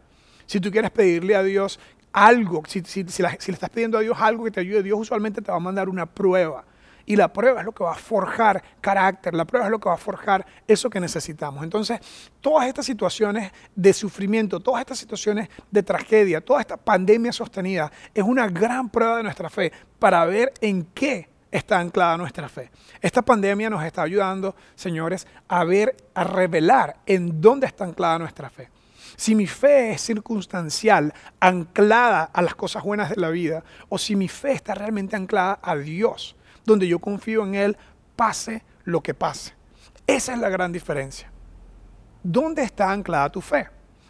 Si 0.46 0.60
tú 0.60 0.70
quieres 0.72 0.92
pedirle 0.92 1.36
a 1.36 1.44
Dios 1.44 1.80
algo, 2.12 2.64
si, 2.68 2.82
si- 2.82 3.04
si 3.08 3.24
si 3.40 3.52
le 3.52 3.54
estás 3.56 3.70
pidiendo 3.70 3.98
a 3.98 4.02
Dios 4.02 4.18
algo 4.20 4.44
que 4.44 4.52
te 4.52 4.60
ayude, 4.60 4.84
Dios 4.84 5.00
usualmente 5.00 5.42
te 5.42 5.52
va 5.52 5.58
a 5.58 5.62
mandar 5.62 5.88
una 5.90 6.06
prueba. 6.06 6.66
Y 7.10 7.16
la 7.16 7.34
prueba 7.34 7.62
es 7.62 7.66
lo 7.66 7.72
que 7.72 7.84
va 7.84 7.94
a 7.94 7.96
forjar 7.96 8.62
carácter, 8.82 9.34
la 9.34 9.44
prueba 9.44 9.66
es 9.66 9.72
lo 9.72 9.80
que 9.80 9.90
va 9.90 9.96
a 9.96 9.98
forjar 9.98 10.46
eso 10.68 10.92
que 10.92 11.00
necesitamos. 11.00 11.64
Entonces, 11.64 12.00
todas 12.40 12.68
estas 12.68 12.86
situaciones 12.86 13.52
de 13.76 13.94
sufrimiento, 13.94 14.60
todas 14.60 14.82
estas 14.82 15.00
situaciones 15.00 15.50
de 15.72 15.82
tragedia, 15.82 16.40
toda 16.40 16.62
esta 16.62 16.78
pandemia 16.78 17.32
sostenida, 17.32 17.92
es 18.14 18.24
una 18.24 18.48
gran 18.48 18.90
prueba 18.90 19.18
de 19.18 19.24
nuestra 19.24 19.50
fe 19.50 19.72
para 19.98 20.24
ver 20.26 20.54
en 20.62 20.84
qué 20.94 21.28
está 21.50 21.80
anclada 21.80 22.16
nuestra 22.16 22.48
fe. 22.48 22.70
Esta 23.02 23.24
pandemia 23.24 23.72
nos 23.72 23.84
está 23.84 24.04
ayudando, 24.04 24.56
señores, 24.76 25.26
a 25.48 25.64
ver, 25.64 25.98
a 26.14 26.24
revelar 26.24 26.98
en 27.08 27.42
dónde 27.42 27.66
está 27.66 27.86
anclada 27.86 28.20
nuestra 28.20 28.52
fe. 28.52 28.70
Si 29.16 29.34
mi 29.34 29.48
fe 29.48 29.94
es 29.94 30.02
circunstancial, 30.02 31.12
anclada 31.40 32.26
a 32.32 32.44
las 32.44 32.54
cosas 32.54 32.84
buenas 32.84 33.10
de 33.10 33.16
la 33.16 33.30
vida, 33.30 33.64
o 33.90 33.98
si 33.98 34.16
mi 34.16 34.28
fe 34.28 34.52
está 34.52 34.76
realmente 34.76 35.16
anclada 35.16 35.58
a 35.64 35.76
Dios, 35.76 36.36
donde 36.66 36.88
yo 36.88 37.00
confío 37.00 37.46
en 37.46 37.56
Él, 37.56 37.78
pase 38.16 38.64
lo 38.84 39.02
que 39.02 39.14
pase. 39.14 39.54
Esa 40.08 40.34
es 40.34 40.40
la 40.40 40.50
gran 40.50 40.72
diferencia. 40.72 41.32
¿Dónde 42.24 42.64
está 42.64 42.92
anclada 42.92 43.30
tu 43.30 43.42
fe? 43.42 43.68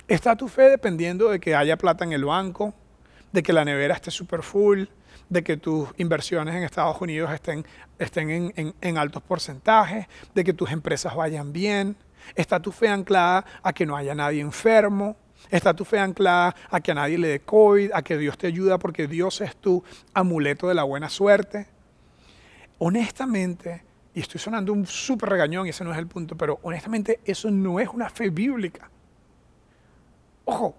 ¿Está 0.08 0.36
tu 0.36 0.48
fe 0.48 0.63
dependiendo 0.63 1.29
de 1.29 1.39
que 1.39 1.56
haya 1.56 1.77
plata 1.77 2.03
en 2.03 2.13
el 2.13 2.25
banco, 2.25 2.74
de 3.31 3.44
que 3.44 3.53
la 3.53 3.64
nevera 3.64 3.94
esté 3.94 4.09
super 4.09 4.42
full, 4.42 4.85
de 5.29 5.44
que 5.44 5.57
tus 5.57 5.90
inversiones 5.98 6.55
en 6.55 6.64
Estados 6.64 7.00
Unidos 7.00 7.31
estén, 7.31 7.66
estén 8.00 8.74
en, 8.81 8.98
altos 8.98 9.22
porcentajes, 9.22 10.07
de 10.33 10.44
que 10.44 10.53
tus 10.53 10.72
empresas 10.72 11.16
vayan 11.16 11.53
bien? 11.53 11.96
¿Está 12.35 12.59
tu 12.59 12.72
fe 12.72 12.88
anclada 12.88 13.46
a 13.62 13.72
que 13.74 13.85
no 13.85 13.96
haya 13.96 14.16
nadie 14.16 14.42
enfermo? 14.42 15.16
¿Está 15.51 15.74
tu 15.74 15.85
fe 15.85 16.00
anclada 16.00 16.55
a 16.72 16.79
que 16.79 16.92
a 16.92 16.96
nadie 16.96 17.18
le 17.18 17.27
dé 17.27 17.40
COVID, 17.42 17.92
a 17.94 18.01
que 18.01 18.18
Dios 18.18 18.38
te 18.38 18.48
ayuda 18.48 18.79
porque 18.79 19.07
Dios 19.07 19.42
es 19.42 19.55
tu 19.55 19.83
amuleto 20.14 20.68
de 20.68 20.74
la 20.74 20.83
buena 20.83 21.09
suerte? 21.09 21.68
Honestamente, 22.79 23.83
y 24.13 24.22
estoy 24.22 24.39
sonando 24.39 24.74
un 24.74 24.85
súper 24.85 25.29
regañón 25.29 25.68
y 25.68 25.70
ese 25.70 25.83
no 25.83 25.92
es 25.92 25.98
el 25.98 26.07
punto, 26.07 26.35
pero 26.35 26.59
honestamente 26.63 27.20
eso 27.24 27.51
no 27.51 27.79
es 27.79 27.89
una 27.89 28.09
fe 28.09 28.29
bíblica. 28.29 28.89
Ojo, 30.46 30.75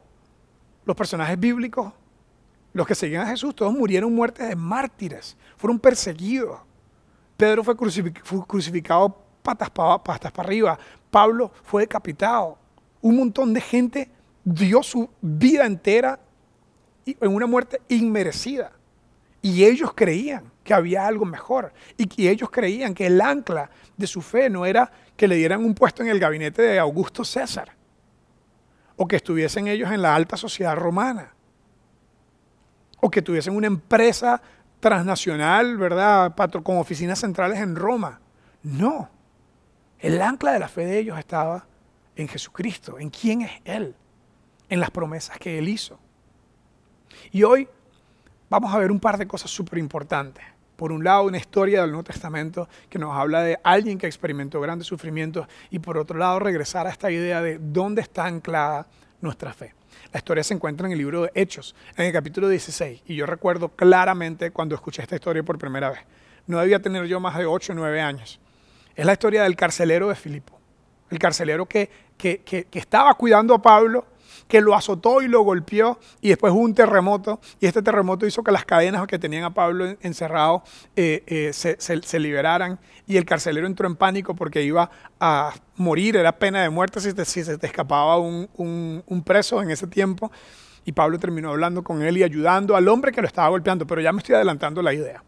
los 0.84 0.96
personajes 0.96 1.38
bíblicos, 1.38 1.92
los 2.72 2.86
que 2.86 2.94
seguían 2.94 3.22
a 3.22 3.30
Jesús, 3.30 3.54
todos 3.54 3.72
murieron 3.72 4.12
muertes 4.12 4.48
de 4.48 4.56
mártires, 4.56 5.36
fueron 5.56 5.78
perseguidos. 5.78 6.58
Pedro 7.36 7.62
fue, 7.62 7.74
fue 8.22 8.46
crucificado 8.46 9.16
patas 9.42 9.70
para 9.70 10.02
patas 10.02 10.32
para 10.32 10.46
arriba, 10.46 10.78
Pablo 11.10 11.50
fue 11.64 11.82
decapitado, 11.82 12.58
un 13.00 13.16
montón 13.16 13.54
de 13.54 13.60
gente 13.60 14.10
dio 14.44 14.82
su 14.82 15.08
vida 15.20 15.66
entera 15.66 16.20
en 17.06 17.34
una 17.34 17.46
muerte 17.46 17.80
inmerecida. 17.88 18.72
Y 19.42 19.64
ellos 19.64 19.92
creían 19.94 20.44
que 20.70 20.74
había 20.74 21.04
algo 21.04 21.24
mejor. 21.24 21.72
Y 21.96 22.06
que 22.06 22.30
ellos 22.30 22.48
creían 22.48 22.94
que 22.94 23.08
el 23.08 23.20
ancla 23.20 23.68
de 23.96 24.06
su 24.06 24.22
fe 24.22 24.48
no 24.48 24.64
era 24.64 24.92
que 25.16 25.26
le 25.26 25.34
dieran 25.34 25.64
un 25.64 25.74
puesto 25.74 26.04
en 26.04 26.08
el 26.08 26.20
gabinete 26.20 26.62
de 26.62 26.78
Augusto 26.78 27.24
César. 27.24 27.72
O 28.94 29.08
que 29.08 29.16
estuviesen 29.16 29.66
ellos 29.66 29.90
en 29.90 30.00
la 30.00 30.14
alta 30.14 30.36
sociedad 30.36 30.76
romana. 30.76 31.34
O 33.00 33.10
que 33.10 33.20
tuviesen 33.20 33.56
una 33.56 33.66
empresa 33.66 34.40
transnacional, 34.78 35.76
¿verdad? 35.76 36.36
Con 36.62 36.78
oficinas 36.78 37.18
centrales 37.18 37.58
en 37.58 37.74
Roma. 37.74 38.20
No. 38.62 39.10
El 39.98 40.22
ancla 40.22 40.52
de 40.52 40.60
la 40.60 40.68
fe 40.68 40.86
de 40.86 41.00
ellos 41.00 41.18
estaba 41.18 41.66
en 42.14 42.28
Jesucristo, 42.28 43.00
en 43.00 43.10
quién 43.10 43.42
es 43.42 43.50
Él, 43.64 43.96
en 44.68 44.78
las 44.78 44.92
promesas 44.92 45.36
que 45.36 45.58
Él 45.58 45.68
hizo. 45.68 45.98
Y 47.32 47.42
hoy 47.42 47.68
vamos 48.48 48.72
a 48.72 48.78
ver 48.78 48.92
un 48.92 49.00
par 49.00 49.18
de 49.18 49.26
cosas 49.26 49.50
súper 49.50 49.80
importantes. 49.80 50.44
Por 50.80 50.92
un 50.92 51.04
lado, 51.04 51.24
una 51.24 51.36
historia 51.36 51.82
del 51.82 51.90
Nuevo 51.90 52.04
Testamento 52.04 52.66
que 52.88 52.98
nos 52.98 53.14
habla 53.14 53.42
de 53.42 53.58
alguien 53.62 53.98
que 53.98 54.06
experimentó 54.06 54.62
grandes 54.62 54.86
sufrimientos 54.86 55.46
y 55.68 55.78
por 55.78 55.98
otro 55.98 56.16
lado, 56.18 56.38
regresar 56.38 56.86
a 56.86 56.90
esta 56.90 57.10
idea 57.10 57.42
de 57.42 57.58
dónde 57.60 58.00
está 58.00 58.24
anclada 58.24 58.86
nuestra 59.20 59.52
fe. 59.52 59.74
La 60.10 60.16
historia 60.20 60.42
se 60.42 60.54
encuentra 60.54 60.86
en 60.86 60.92
el 60.92 60.98
libro 60.98 61.20
de 61.24 61.32
Hechos, 61.34 61.74
en 61.98 62.06
el 62.06 62.12
capítulo 62.14 62.48
16, 62.48 63.02
y 63.04 63.14
yo 63.14 63.26
recuerdo 63.26 63.68
claramente 63.68 64.52
cuando 64.52 64.74
escuché 64.74 65.02
esta 65.02 65.16
historia 65.16 65.42
por 65.42 65.58
primera 65.58 65.90
vez. 65.90 66.00
No 66.46 66.58
debía 66.58 66.80
tener 66.80 67.04
yo 67.04 67.20
más 67.20 67.36
de 67.36 67.44
8 67.44 67.72
o 67.74 67.76
9 67.76 68.00
años. 68.00 68.40
Es 68.96 69.04
la 69.04 69.12
historia 69.12 69.42
del 69.42 69.56
carcelero 69.56 70.08
de 70.08 70.14
Filipo, 70.14 70.58
el 71.10 71.18
carcelero 71.18 71.66
que, 71.66 71.90
que, 72.16 72.38
que- 72.40 72.64
que 72.64 72.78
estaba 72.78 73.12
cuidando 73.16 73.52
a 73.52 73.60
Pablo, 73.60 74.06
que 74.50 74.60
lo 74.60 74.74
azotó 74.74 75.22
y 75.22 75.28
lo 75.28 75.40
golpeó, 75.40 75.98
y 76.20 76.28
después 76.28 76.52
hubo 76.52 76.60
un 76.60 76.74
terremoto, 76.74 77.40
y 77.58 77.66
este 77.66 77.80
terremoto 77.80 78.26
hizo 78.26 78.42
que 78.44 78.52
las 78.52 78.66
cadenas 78.66 79.06
que 79.06 79.18
tenían 79.18 79.44
a 79.44 79.54
Pablo 79.54 79.86
en- 79.86 79.98
encerrado 80.02 80.62
eh, 80.96 81.22
eh, 81.26 81.52
se 81.54 82.18
liberaran, 82.20 82.78
y 83.06 83.16
el 83.16 83.24
carcelero 83.24 83.66
entró 83.66 83.86
en 83.86 83.96
pánico 83.96 84.34
porque 84.34 84.62
iba 84.62 84.90
a 85.18 85.54
morir, 85.76 86.16
era 86.16 86.38
pena 86.38 86.60
de 86.60 86.68
muerte 86.68 87.00
si, 87.00 87.14
te- 87.14 87.24
si 87.24 87.42
se 87.44 87.56
te 87.56 87.66
escapaba 87.66 88.18
un, 88.18 88.50
un- 88.56 89.02
un 89.06 89.22
preso 89.22 89.62
en 89.62 89.70
ese 89.70 89.86
tiempo, 89.86 90.30
y 90.84 90.92
Pablo 90.92 91.18
terminó 91.18 91.50
hablando 91.50 91.84
con 91.84 92.02
él 92.02 92.18
y 92.18 92.22
ayudando 92.22 92.74
al 92.76 92.88
hombre 92.88 93.12
que 93.12 93.20
lo 93.20 93.26
estaba 93.26 93.48
golpeando, 93.48 93.86
pero 93.86 94.00
ya 94.00 94.12
me 94.12 94.18
estoy 94.18 94.34
adelantando 94.34 94.82
la 94.82 94.92
idea. 94.92 95.22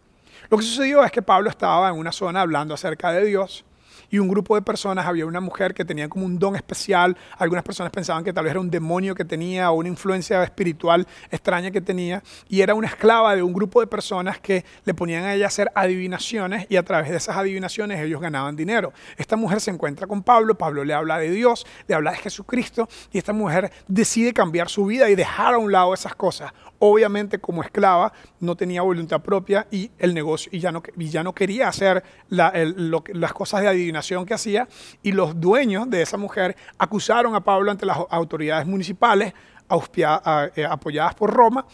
Lo 0.50 0.58
que 0.58 0.64
sucedió 0.64 1.04
es 1.04 1.12
que 1.12 1.22
Pablo 1.22 1.48
estaba 1.48 1.88
en 1.88 1.96
una 1.96 2.10
zona 2.12 2.40
hablando 2.40 2.74
acerca 2.74 3.12
de 3.12 3.24
Dios 3.24 3.64
y 4.10 4.18
un 4.18 4.28
grupo 4.28 4.54
de 4.54 4.62
personas, 4.62 5.06
había 5.06 5.26
una 5.26 5.40
mujer 5.40 5.74
que 5.74 5.84
tenía 5.84 6.08
como 6.08 6.26
un 6.26 6.38
don 6.38 6.56
especial, 6.56 7.16
algunas 7.38 7.64
personas 7.64 7.92
pensaban 7.92 8.24
que 8.24 8.32
tal 8.32 8.44
vez 8.44 8.52
era 8.52 8.60
un 8.60 8.70
demonio 8.70 9.14
que 9.14 9.24
tenía 9.24 9.70
o 9.70 9.74
una 9.74 9.88
influencia 9.88 10.42
espiritual 10.42 11.06
extraña 11.30 11.70
que 11.70 11.80
tenía 11.80 12.22
y 12.48 12.60
era 12.60 12.74
una 12.74 12.88
esclava 12.88 13.34
de 13.34 13.42
un 13.42 13.52
grupo 13.52 13.80
de 13.80 13.86
personas 13.86 14.40
que 14.40 14.64
le 14.84 14.94
ponían 14.94 15.24
a 15.24 15.34
ella 15.34 15.46
hacer 15.46 15.70
adivinaciones 15.74 16.66
y 16.68 16.76
a 16.76 16.82
través 16.82 17.10
de 17.10 17.16
esas 17.16 17.36
adivinaciones 17.36 18.00
ellos 18.00 18.20
ganaban 18.20 18.56
dinero. 18.56 18.92
Esta 19.16 19.36
mujer 19.36 19.60
se 19.60 19.70
encuentra 19.70 20.06
con 20.06 20.22
Pablo, 20.22 20.56
Pablo 20.56 20.84
le 20.84 20.94
habla 20.94 21.18
de 21.18 21.30
Dios, 21.30 21.66
le 21.86 21.94
habla 21.94 22.12
de 22.12 22.18
Jesucristo 22.18 22.88
y 23.12 23.18
esta 23.18 23.32
mujer 23.32 23.72
decide 23.88 24.32
cambiar 24.32 24.68
su 24.68 24.86
vida 24.86 25.10
y 25.10 25.14
dejar 25.14 25.54
a 25.54 25.58
un 25.58 25.72
lado 25.72 25.94
esas 25.94 26.14
cosas. 26.14 26.52
Obviamente 26.84 27.38
como 27.38 27.62
esclava 27.62 28.12
no 28.40 28.56
tenía 28.56 28.82
voluntad 28.82 29.22
propia 29.22 29.68
y 29.70 29.92
el 30.00 30.12
negocio 30.14 30.50
y 30.52 30.58
ya 30.58 30.72
no, 30.72 30.82
y 30.96 31.08
ya 31.10 31.22
no 31.22 31.32
quería 31.32 31.68
hacer 31.68 32.02
las 32.28 33.32
cosas 33.32 33.60
de 33.60 33.68
adivinación 33.68 34.26
que 34.26 34.34
hacía 34.34 34.66
y 35.00 35.12
los 35.12 35.40
dueños 35.40 35.88
de 35.88 36.02
esa 36.02 36.16
mujer 36.16 36.56
acusaron 36.78 37.36
a 37.36 37.44
Pablo 37.44 37.70
ante 37.70 37.86
las 37.86 37.98
autoridades 38.10 38.66
municipales 38.66 39.32
eh, 40.56 40.66
apoyadas 40.68 41.14
por 41.14 41.32
Roma 41.32 41.64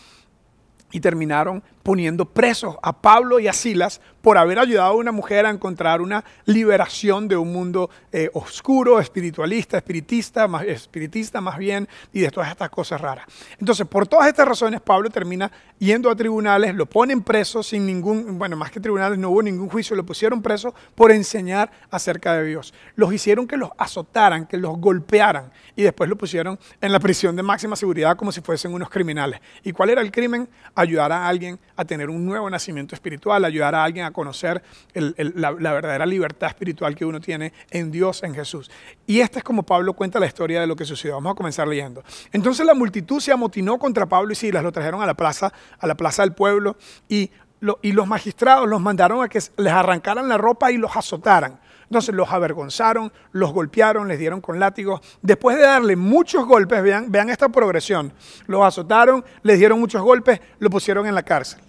y 0.92 1.00
terminaron 1.00 1.62
poniendo 1.88 2.26
presos 2.26 2.76
a 2.82 3.00
Pablo 3.00 3.40
y 3.40 3.48
a 3.48 3.54
Silas 3.54 4.02
por 4.20 4.36
haber 4.36 4.58
ayudado 4.58 4.90
a 4.90 4.94
una 4.94 5.10
mujer 5.10 5.46
a 5.46 5.50
encontrar 5.50 6.02
una 6.02 6.22
liberación 6.44 7.28
de 7.28 7.36
un 7.38 7.50
mundo 7.50 7.88
eh, 8.12 8.28
oscuro, 8.34 9.00
espiritualista, 9.00 9.78
espiritista 9.78 10.46
más, 10.46 10.64
espiritista 10.64 11.40
más 11.40 11.56
bien, 11.56 11.88
y 12.12 12.20
de 12.20 12.30
todas 12.30 12.50
estas 12.50 12.68
cosas 12.68 13.00
raras. 13.00 13.24
Entonces, 13.58 13.86
por 13.86 14.06
todas 14.06 14.28
estas 14.28 14.46
razones, 14.46 14.82
Pablo 14.82 15.08
termina 15.08 15.50
yendo 15.78 16.10
a 16.10 16.14
tribunales, 16.14 16.74
lo 16.74 16.84
ponen 16.84 17.22
preso 17.22 17.62
sin 17.62 17.86
ningún, 17.86 18.38
bueno, 18.38 18.54
más 18.54 18.70
que 18.70 18.80
tribunales, 18.80 19.18
no 19.18 19.30
hubo 19.30 19.42
ningún 19.42 19.70
juicio, 19.70 19.96
lo 19.96 20.04
pusieron 20.04 20.42
preso 20.42 20.74
por 20.94 21.10
enseñar 21.10 21.70
acerca 21.90 22.34
de 22.34 22.44
Dios. 22.44 22.74
Los 22.96 23.14
hicieron 23.14 23.46
que 23.46 23.56
los 23.56 23.70
azotaran, 23.78 24.44
que 24.44 24.58
los 24.58 24.76
golpearan, 24.78 25.52
y 25.74 25.84
después 25.84 26.10
lo 26.10 26.16
pusieron 26.16 26.58
en 26.82 26.92
la 26.92 27.00
prisión 27.00 27.34
de 27.34 27.42
máxima 27.42 27.76
seguridad 27.76 28.14
como 28.14 28.30
si 28.30 28.42
fuesen 28.42 28.74
unos 28.74 28.90
criminales. 28.90 29.40
¿Y 29.62 29.72
cuál 29.72 29.88
era 29.88 30.02
el 30.02 30.12
crimen? 30.12 30.50
Ayudar 30.74 31.12
a 31.12 31.26
alguien 31.26 31.58
a 31.78 31.84
tener 31.84 32.10
un 32.10 32.26
nuevo 32.26 32.50
nacimiento 32.50 32.96
espiritual, 32.96 33.44
ayudar 33.44 33.72
a 33.72 33.84
alguien 33.84 34.04
a 34.04 34.10
conocer 34.10 34.60
la, 34.94 35.52
verdadera 35.52 36.04
libertad 36.04 36.48
espiritual 36.48 36.96
que 36.96 37.04
uno 37.04 37.20
tiene 37.20 37.52
en 37.70 37.92
Dios, 37.92 38.24
en 38.24 38.34
Jesús. 38.34 38.68
Y 39.06 39.20
esta 39.20 39.38
es 39.38 39.44
como 39.44 39.62
Pablo 39.62 39.92
cuenta 39.92 40.18
la 40.18 40.26
historia 40.26 40.60
de 40.60 40.66
lo 40.66 40.74
que 40.74 40.84
sucedió. 40.84 41.14
Vamos 41.14 41.32
a 41.32 41.34
comenzar 41.36 41.68
leyendo. 41.68 42.02
Entonces 42.32 42.66
la 42.66 42.74
multitud 42.74 43.20
se 43.20 43.30
amotinó 43.30 43.78
contra 43.78 44.06
Pablo 44.06 44.32
y 44.32 44.34
Silas, 44.34 44.64
lo 44.64 44.72
trajeron 44.72 45.00
a 45.02 45.06
la 45.06 45.14
plaza, 45.14 45.52
a 45.78 45.86
la 45.86 45.96
plaza 45.96 46.22
del 46.22 46.32
pueblo 46.32 46.76
y, 47.08 47.30
los 47.60 48.06
magistrados 48.06 48.68
los 48.68 48.80
mandaron 48.80 49.24
a 49.24 49.28
que 49.28 49.40
les 49.56 49.72
arrancaran 49.72 50.28
la 50.28 50.38
ropa 50.38 50.70
y 50.70 50.78
los 50.78 50.96
azotaran. 50.96 51.58
Entonces 51.84 52.14
los 52.14 52.30
avergonzaron, 52.30 53.12
los 53.32 53.52
golpearon, 53.52 54.06
les 54.06 54.18
dieron 54.18 54.40
con 54.40 54.60
látigos. 54.60 55.00
Después 55.22 55.56
de 55.56 55.62
darle 55.62 55.96
muchos 55.96 56.46
golpes, 56.46 56.82
vean, 56.82 57.10
vean 57.10 57.30
esta 57.30 57.48
progresión, 57.48 58.12
los 58.46 58.64
azotaron, 58.64 59.24
les 59.42 59.58
dieron 59.58 59.80
muchos 59.80 60.02
golpes, 60.02 60.40
lo 60.60 60.70
pusieron 60.70 61.06
en 61.06 61.16
la 61.16 61.24
cárcel. 61.24 61.60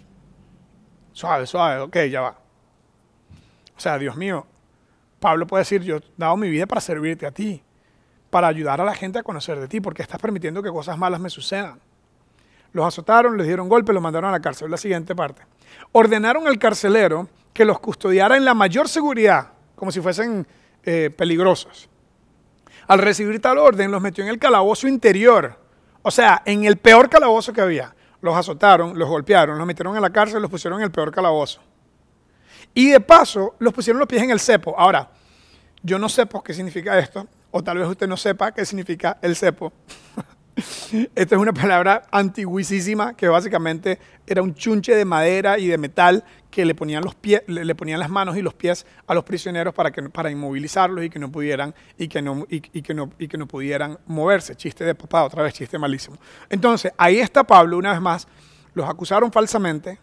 Suave, 1.19 1.45
suave, 1.47 1.81
ok, 1.81 1.97
ya 2.09 2.21
va. 2.21 2.37
O 3.75 3.79
sea, 3.79 3.97
Dios 3.97 4.15
mío, 4.15 4.47
Pablo 5.19 5.45
puede 5.47 5.63
decir, 5.63 5.83
yo 5.83 5.97
he 5.97 6.01
dado 6.15 6.37
mi 6.37 6.49
vida 6.49 6.65
para 6.65 6.79
servirte 6.79 7.25
a 7.25 7.31
ti, 7.31 7.61
para 8.29 8.47
ayudar 8.47 8.79
a 8.79 8.85
la 8.85 8.95
gente 8.95 9.19
a 9.19 9.23
conocer 9.23 9.59
de 9.59 9.67
ti, 9.67 9.81
porque 9.81 10.01
estás 10.01 10.17
permitiendo 10.21 10.63
que 10.63 10.69
cosas 10.69 10.97
malas 10.97 11.19
me 11.19 11.29
sucedan. 11.29 11.77
Los 12.71 12.85
azotaron, 12.85 13.37
les 13.37 13.47
dieron 13.47 13.67
golpe, 13.67 13.91
los 13.91 14.01
mandaron 14.01 14.29
a 14.29 14.31
la 14.31 14.39
cárcel. 14.39 14.71
La 14.71 14.77
siguiente 14.77 15.13
parte. 15.13 15.41
Ordenaron 15.91 16.47
al 16.47 16.57
carcelero 16.57 17.27
que 17.51 17.65
los 17.65 17.81
custodiara 17.81 18.37
en 18.37 18.45
la 18.45 18.53
mayor 18.53 18.87
seguridad, 18.87 19.49
como 19.75 19.91
si 19.91 19.99
fuesen 19.99 20.47
eh, 20.85 21.13
peligrosos. 21.17 21.89
Al 22.87 22.99
recibir 22.99 23.41
tal 23.41 23.57
orden, 23.57 23.91
los 23.91 24.01
metió 24.01 24.23
en 24.23 24.29
el 24.29 24.39
calabozo 24.39 24.87
interior, 24.87 25.59
o 26.01 26.11
sea, 26.11 26.43
en 26.45 26.63
el 26.63 26.77
peor 26.77 27.09
calabozo 27.09 27.51
que 27.51 27.59
había 27.59 27.93
los 28.21 28.35
azotaron, 28.35 28.97
los 28.97 29.07
golpearon, 29.07 29.57
los 29.57 29.67
metieron 29.67 29.95
en 29.95 30.01
la 30.01 30.09
cárcel, 30.09 30.41
los 30.41 30.51
pusieron 30.51 30.79
en 30.79 30.85
el 30.85 30.91
peor 30.91 31.11
calabozo. 31.11 31.61
Y 32.73 32.89
de 32.89 32.99
paso, 32.99 33.55
los 33.59 33.73
pusieron 33.73 33.99
los 33.99 34.07
pies 34.07 34.21
en 34.21 34.31
el 34.31 34.39
cepo. 34.39 34.75
Ahora, 34.77 35.09
yo 35.81 35.97
no 35.97 36.09
sé 36.09 36.27
qué 36.43 36.53
significa 36.53 36.97
esto, 36.99 37.27
o 37.51 37.63
tal 37.63 37.77
vez 37.77 37.87
usted 37.87 38.07
no 38.07 38.17
sepa 38.17 38.51
qué 38.51 38.65
significa 38.65 39.17
el 39.21 39.35
cepo. 39.35 39.71
Esta 41.15 41.35
es 41.35 41.41
una 41.41 41.53
palabra 41.53 42.03
antiguísima 42.11 43.15
que 43.15 43.27
básicamente 43.27 43.97
era 44.27 44.41
un 44.41 44.53
chunche 44.53 44.93
de 44.93 45.05
madera 45.05 45.57
y 45.57 45.67
de 45.67 45.77
metal 45.77 46.23
que 46.49 46.65
le 46.65 46.73
ponían, 46.73 47.03
los 47.03 47.15
le, 47.47 47.75
ponían 47.75 47.99
las 47.99 48.09
manos 48.09 48.35
y 48.37 48.41
los 48.41 48.53
pies 48.53 48.85
a 49.07 49.13
los 49.13 49.23
prisioneros 49.23 49.73
para, 49.73 49.91
que, 49.91 50.01
para 50.09 50.31
inmovilizarlos 50.31 51.03
y 51.03 51.09
que 51.09 51.19
no 51.19 51.31
pudieran, 51.31 51.75
y 51.97 52.07
que 52.07 52.21
no, 52.21 52.45
y, 52.49 52.59
que 52.61 52.93
no, 52.93 53.11
y 53.19 53.27
que 53.27 53.37
no 53.37 53.47
pudieran 53.47 53.99
moverse. 54.07 54.55
Chiste 54.55 54.83
de 54.83 54.95
papá, 54.95 55.23
otra 55.23 55.43
vez 55.43 55.53
chiste 55.53 55.77
malísimo. 55.77 56.17
Entonces, 56.49 56.91
ahí 56.97 57.19
está 57.19 57.43
Pablo 57.43 57.77
una 57.77 57.91
vez 57.91 58.01
más. 58.01 58.27
Los 58.73 58.89
acusaron 58.89 59.31
falsamente, 59.31 59.99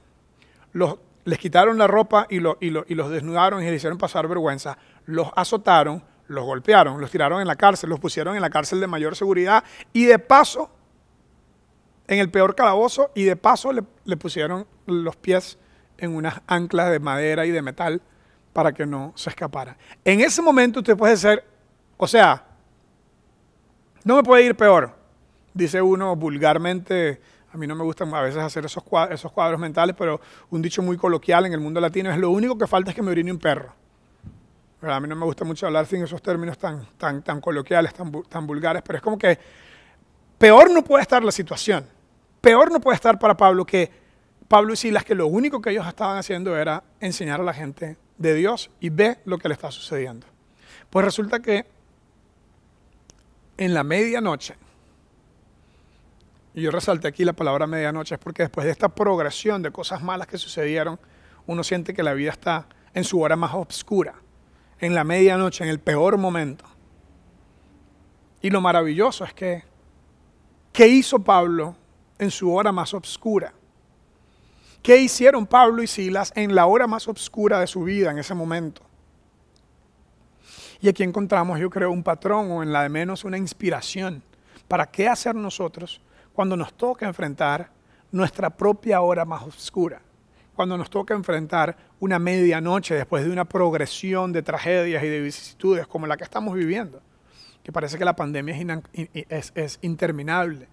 los, 0.73 0.97
les 1.25 1.39
quitaron 1.39 1.79
la 1.79 1.87
ropa 1.87 2.27
y, 2.31 2.39
y, 2.39 2.43
y 2.61 2.95
los 2.95 3.11
desnudaron 3.11 3.63
y 3.63 3.67
les 3.67 3.77
hicieron 3.77 3.99
pasar 3.99 4.29
vergüenza, 4.29 4.79
los 5.07 5.29
azotaron, 5.35 6.05
los 6.29 6.45
golpearon, 6.45 7.01
los 7.01 7.11
tiraron 7.11 7.41
en 7.41 7.47
la 7.47 7.57
cárcel, 7.57 7.91
los 7.91 8.01
pusieron 8.01 8.37
en 8.37 8.43
la 8.43 8.51
cárcel 8.51 8.81
de 8.81 8.87
mayor 8.87 9.17
seguridad 9.17 9.65
y 9.93 10.05
de 10.05 10.19
paso, 10.19 10.71
en 12.09 12.21
el 12.21 12.31
peor 12.31 12.55
calabozo, 12.55 13.11
y 13.17 13.25
de 13.25 13.35
paso 13.35 13.73
le 13.73 14.17
pusieron 14.17 14.67
los 14.87 15.17
pies 15.17 15.59
en 15.99 16.15
unas 16.15 16.41
anclas 16.47 16.91
de 16.91 16.99
madera 16.99 17.47
y 17.47 17.51
de 17.51 17.63
metal 17.63 18.01
para 18.53 18.73
que 18.73 18.87
no 18.87 19.13
se 19.17 19.31
escapara. 19.31 19.77
En 20.05 20.21
ese 20.21 20.41
momento 20.41 20.81
usted 20.81 20.97
puede 20.97 21.17
ser, 21.17 21.45
o 21.97 22.07
sea, 22.07 22.45
no 24.05 24.17
me 24.17 24.23
puede 24.23 24.45
ir 24.45 24.57
peor, 24.57 24.95
dice 25.53 25.83
uno 25.83 26.17
vulgarmente, 26.17 27.21
a 27.53 27.57
mí 27.57 27.67
no 27.67 27.75
me 27.75 27.85
gusta 27.85 28.05
a 28.05 28.21
veces 28.23 28.43
hacer 28.43 28.65
esos 28.65 28.83
cuadros, 28.83 29.61
mentales, 29.61 29.97
pero 29.99 30.21
un 30.51 30.63
dicho 30.63 30.83
muy 30.83 30.97
coloquial 30.97 31.47
en 31.47 31.53
el 31.53 31.61
mundo 31.61 31.81
latino 31.81 32.11
es 32.11 32.19
lo 32.19 32.31
único 32.31 32.57
que 32.57 32.67
falta 32.67 32.91
es 32.91 32.97
que 32.97 33.03
me 33.03 33.11
orine 33.11 33.33
un 33.33 33.39
perro. 33.39 33.75
a 34.83 35.01
mí 35.01 35.09
no 35.09 35.17
me 35.17 35.25
gusta 35.25 35.45
mucho 35.45 35.67
hablar 35.67 35.87
sin 35.87 36.03
esos 36.03 36.23
términos 36.23 36.59
tan 36.59 37.41
coloquiales, 37.41 37.95
tan, 37.95 38.23
tan 38.23 38.47
vulgares, 38.47 38.83
pero 38.87 38.99
es 38.99 39.03
como 39.03 39.19
que 39.19 39.39
peor 40.39 40.71
no 40.71 40.83
puede 40.83 41.03
estar 41.03 41.25
la 41.25 41.33
situación. 41.33 41.87
Peor 42.41 42.71
no 42.71 42.81
puede 42.81 42.95
estar 42.95 43.19
para 43.19 43.37
Pablo 43.37 43.65
que 43.65 44.06
Pablo 44.49 44.75
y 44.75 44.77
Silas 44.77 45.05
que 45.05 45.15
lo 45.15 45.27
único 45.27 45.61
que 45.61 45.71
ellos 45.71 45.87
estaban 45.87 46.19
haciendo 46.19 46.57
era 46.57 46.85
enseñar 47.01 47.41
a 47.41 47.45
la 47.45 47.55
gente 47.55 47.97
de 48.19 48.35
Dios 48.35 48.71
y 48.81 48.91
ve 48.91 49.19
lo 49.25 49.39
que 49.39 49.49
le 49.49 49.55
está 49.55 49.71
sucediendo. 49.71 50.27
Pues 50.91 51.05
resulta 51.05 51.41
que 51.41 51.67
en 53.57 53.75
la 53.75 53.83
medianoche, 53.83 54.55
y 56.55 56.63
yo 56.63 56.71
resalté 56.71 57.09
aquí 57.09 57.25
la 57.25 57.33
palabra 57.33 57.67
medianoche, 57.67 58.15
es 58.15 58.21
porque 58.21 58.45
después 58.45 58.65
de 58.65 58.71
esta 58.71 58.89
progresión 58.89 59.63
de 59.63 59.71
cosas 59.71 60.03
malas 60.03 60.27
que 60.27 60.39
sucedieron, 60.39 60.99
uno 61.47 61.65
siente 61.65 61.93
que 61.93 62.03
la 62.03 62.15
vida 62.15 62.31
está 62.31 62.67
en 62.95 63.05
su 63.05 63.21
hora 63.21 63.37
más 63.37 63.53
oscura, 63.55 64.15
en 64.79 64.95
la 64.95 65.05
medianoche, 65.05 65.65
en 65.65 65.71
el 65.71 65.81
peor 65.81 66.19
momento. 66.19 66.65
Y 68.43 68.51
lo 68.51 68.61
maravilloso 68.61 69.25
es 69.25 69.35
que, 69.35 69.65
¿qué 70.73 70.87
hizo 70.87 71.19
Pablo 71.19 71.77
en 72.19 72.31
su 72.31 72.53
hora 72.55 72.73
más 72.73 72.95
oscura? 72.95 73.53
¿Qué 74.87 74.99
hicieron 74.99 75.49
Pablo 75.49 75.83
y 75.83 75.89
Silas 75.89 76.33
en 76.37 76.55
la 76.55 76.67
hora 76.67 76.87
más 76.87 77.09
oscura 77.09 77.59
de 77.59 77.67
su 77.67 77.83
vida 77.83 78.13
en 78.13 78.21
ese 78.21 78.35
momento? 78.35 78.83
Y 80.81 80.89
aquí 80.89 81.03
encontramos, 81.03 81.59
yo 81.59 81.69
creo, 81.71 81.91
un 81.91 82.05
patrón 82.05 82.53
o 82.53 82.63
en 82.63 82.73
la 82.73 82.85
de 82.85 82.89
menos 82.89 83.25
una 83.25 83.37
inspiración 83.37 84.23
para 84.69 84.87
qué 84.87 85.09
hacer 85.09 85.35
nosotros 85.35 86.01
cuando 86.33 86.57
nos 86.57 86.73
toca 86.75 87.05
enfrentar 87.05 87.69
nuestra 88.13 88.49
propia 88.49 89.01
hora 89.01 89.25
más 89.25 89.43
oscura, 89.43 90.01
cuando 90.55 90.79
nos 90.79 90.89
toca 90.89 91.15
enfrentar 91.15 91.77
una 91.99 92.21
medianoche 92.21 92.95
después 92.95 93.25
de 93.25 93.33
una 93.33 93.45
progresión 93.45 94.33
de 94.33 94.45
tragedias 94.45 95.03
y 95.03 95.09
de 95.09 95.21
vicisitudes 95.21 95.89
como 95.89 96.07
la 96.07 96.17
que 96.17 96.23
estamos 96.23 96.55
viviendo, 96.55 97.03
que 97.65 97.73
parece 97.73 97.99
que 97.99 98.05
la 98.05 98.15
pandemia 98.15 98.55
es, 98.93 99.51
es 99.57 99.81
interminable, 99.83 100.69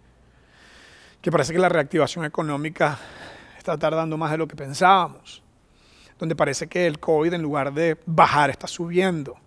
que 1.19 1.31
parece 1.31 1.51
que 1.51 1.57
la 1.57 1.69
reactivación 1.69 2.25
económica 2.25 2.99
está 3.63 3.77
tardando 3.77 4.17
más 4.17 4.29
de 4.31 4.37
lo 4.37 4.47
que 4.47 4.57
pensábamos, 4.57 5.41
donde 6.19 6.35
parece 6.35 6.67
que 6.67 6.85
el 6.85 6.99
COVID 6.99 7.33
en 7.33 7.41
lugar 7.41 7.73
de 7.73 7.97
bajar 8.05 8.49
está 8.49 8.67
subiendo, 8.67 9.37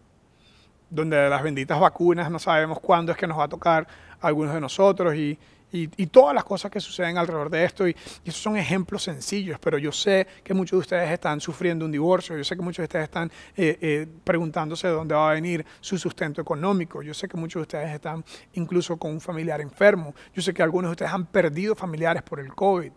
donde 0.89 1.29
las 1.29 1.43
benditas 1.43 1.79
vacunas 1.79 2.31
no 2.31 2.39
sabemos 2.39 2.81
cuándo 2.81 3.13
es 3.13 3.19
que 3.19 3.27
nos 3.27 3.39
va 3.39 3.45
a 3.45 3.49
tocar 3.49 3.87
a 4.19 4.27
algunos 4.27 4.55
de 4.55 4.61
nosotros 4.61 5.15
y, 5.15 5.39
y, 5.71 6.07
todas 6.07 6.35
las 6.35 6.45
cosas 6.45 6.71
que 6.71 6.81
suceden 6.81 7.19
alrededor 7.19 7.51
de 7.51 7.63
esto. 7.65 7.87
Y, 7.87 7.95
esos 8.25 8.41
son 8.41 8.57
ejemplos 8.57 9.03
sencillos, 9.03 9.59
pero 9.61 9.77
yo 9.77 9.93
sé 9.93 10.27
que 10.43 10.55
muchos 10.55 10.79
de 10.79 10.81
ustedes 10.81 11.11
están 11.11 11.39
sufriendo 11.39 11.85
un 11.85 11.93
divorcio, 11.93 12.39
yo 12.39 12.45
sé 12.45 12.57
que 12.57 12.63
muchos 12.63 12.79
de 12.79 12.85
ustedes 12.85 13.05
están 13.05 13.31
eh, 13.55 13.77
eh, 13.83 14.07
preguntándose 14.25 14.87
de 14.87 14.95
dónde 14.95 15.15
va 15.15 15.31
a 15.31 15.35
venir 15.35 15.67
su 15.81 15.99
sustento 15.99 16.41
económico, 16.41 17.03
yo 17.03 17.13
sé 17.13 17.29
que 17.29 17.37
muchos 17.37 17.61
de 17.61 17.63
ustedes 17.63 17.95
están 17.95 18.25
incluso 18.55 18.97
con 18.97 19.11
un 19.11 19.21
familiar 19.21 19.61
enfermo, 19.61 20.15
yo 20.33 20.41
sé 20.41 20.55
que 20.55 20.63
algunos 20.63 20.89
de 20.89 20.93
ustedes 20.93 21.13
han 21.13 21.27
perdido 21.27 21.75
familiares 21.75 22.23
por 22.23 22.41
el 22.41 22.55
COVID. 22.55 22.93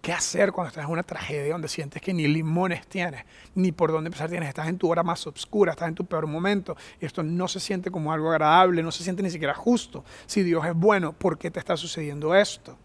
¿Qué 0.00 0.12
hacer 0.12 0.52
cuando 0.52 0.68
estás 0.68 0.84
en 0.84 0.90
una 0.90 1.02
tragedia 1.02 1.52
donde 1.52 1.68
sientes 1.68 2.00
que 2.00 2.14
ni 2.14 2.28
limones 2.28 2.86
tienes, 2.86 3.24
ni 3.54 3.72
por 3.72 3.90
dónde 3.90 4.08
empezar 4.08 4.30
tienes? 4.30 4.48
Estás 4.48 4.68
en 4.68 4.78
tu 4.78 4.88
hora 4.88 5.02
más 5.02 5.26
oscura, 5.26 5.72
estás 5.72 5.88
en 5.88 5.94
tu 5.94 6.04
peor 6.04 6.26
momento 6.26 6.76
y 7.00 7.06
esto 7.06 7.22
no 7.22 7.48
se 7.48 7.58
siente 7.58 7.90
como 7.90 8.12
algo 8.12 8.30
agradable, 8.30 8.82
no 8.82 8.92
se 8.92 9.02
siente 9.02 9.22
ni 9.22 9.30
siquiera 9.30 9.54
justo. 9.54 10.04
Si 10.26 10.42
Dios 10.44 10.64
es 10.64 10.74
bueno, 10.74 11.12
¿por 11.12 11.36
qué 11.36 11.50
te 11.50 11.58
está 11.58 11.76
sucediendo 11.76 12.34
esto? 12.34 12.78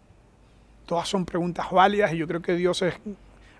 Todas 0.86 1.08
son 1.08 1.24
preguntas 1.24 1.70
válidas 1.70 2.12
y 2.12 2.16
yo 2.16 2.26
creo 2.26 2.42
que 2.42 2.56
Dios 2.56 2.82
es 2.82 2.94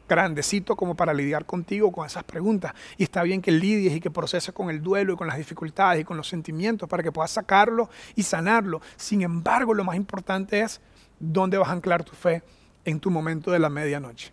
grandecito 0.09 0.77
como 0.77 0.97
para 0.97 1.15
lidiar 1.15 1.47
contigo 1.47 1.93
con 1.93 2.07
esas 2.07 2.25
preguntas. 2.25 2.75
Y 2.99 3.05
está 3.05 3.23
bien 3.23 3.41
que 3.41 3.53
lidies 3.53 3.95
y 3.95 4.01
que 4.01 4.11
proceses 4.11 4.53
con 4.53 4.69
el 4.69 4.83
duelo 4.83 5.15
y 5.15 5.17
con 5.17 5.29
las 5.29 5.39
dificultades 5.39 6.03
y 6.03 6.05
con 6.05 6.17
los 6.17 6.29
sentimientos 6.29 6.89
para 6.89 7.05
que 7.05 7.13
puedas 7.13 7.31
sacarlo 7.31 7.89
y 8.17 8.25
sanarlo. 8.25 8.83
Sin 8.97 9.23
embargo, 9.23 9.75
lo 9.75 9.85
más 9.85 9.97
importante 9.97 10.61
es 10.61 10.81
dónde 11.21 11.57
vas 11.57 11.69
a 11.69 11.73
anclar 11.73 12.03
tu 12.03 12.15
fe 12.15 12.43
en 12.85 13.01
tu 13.01 13.11
momento 13.11 13.51
de 13.51 13.59
la 13.59 13.69
medianoche? 13.69 14.33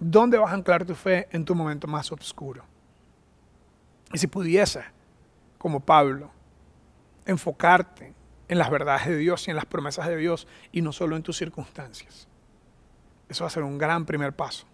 ¿Dónde 0.00 0.38
vas 0.38 0.52
a 0.52 0.54
anclar 0.54 0.84
tu 0.84 0.94
fe 0.94 1.28
en 1.32 1.44
tu 1.44 1.54
momento 1.54 1.86
más 1.86 2.10
oscuro? 2.12 2.64
Y 4.12 4.18
si 4.18 4.26
pudiese, 4.26 4.84
como 5.58 5.80
Pablo, 5.80 6.30
enfocarte 7.26 8.14
en 8.48 8.58
las 8.58 8.70
verdades 8.70 9.06
de 9.06 9.16
Dios 9.16 9.46
y 9.46 9.50
en 9.50 9.56
las 9.56 9.66
promesas 9.66 10.06
de 10.06 10.16
Dios 10.16 10.46
y 10.72 10.80
no 10.80 10.92
solo 10.92 11.16
en 11.16 11.22
tus 11.22 11.36
circunstancias. 11.36 12.26
Eso 13.28 13.44
va 13.44 13.48
a 13.48 13.50
ser 13.50 13.62
un 13.62 13.76
gran 13.76 14.06
primer 14.06 14.34
paso. 14.34 14.66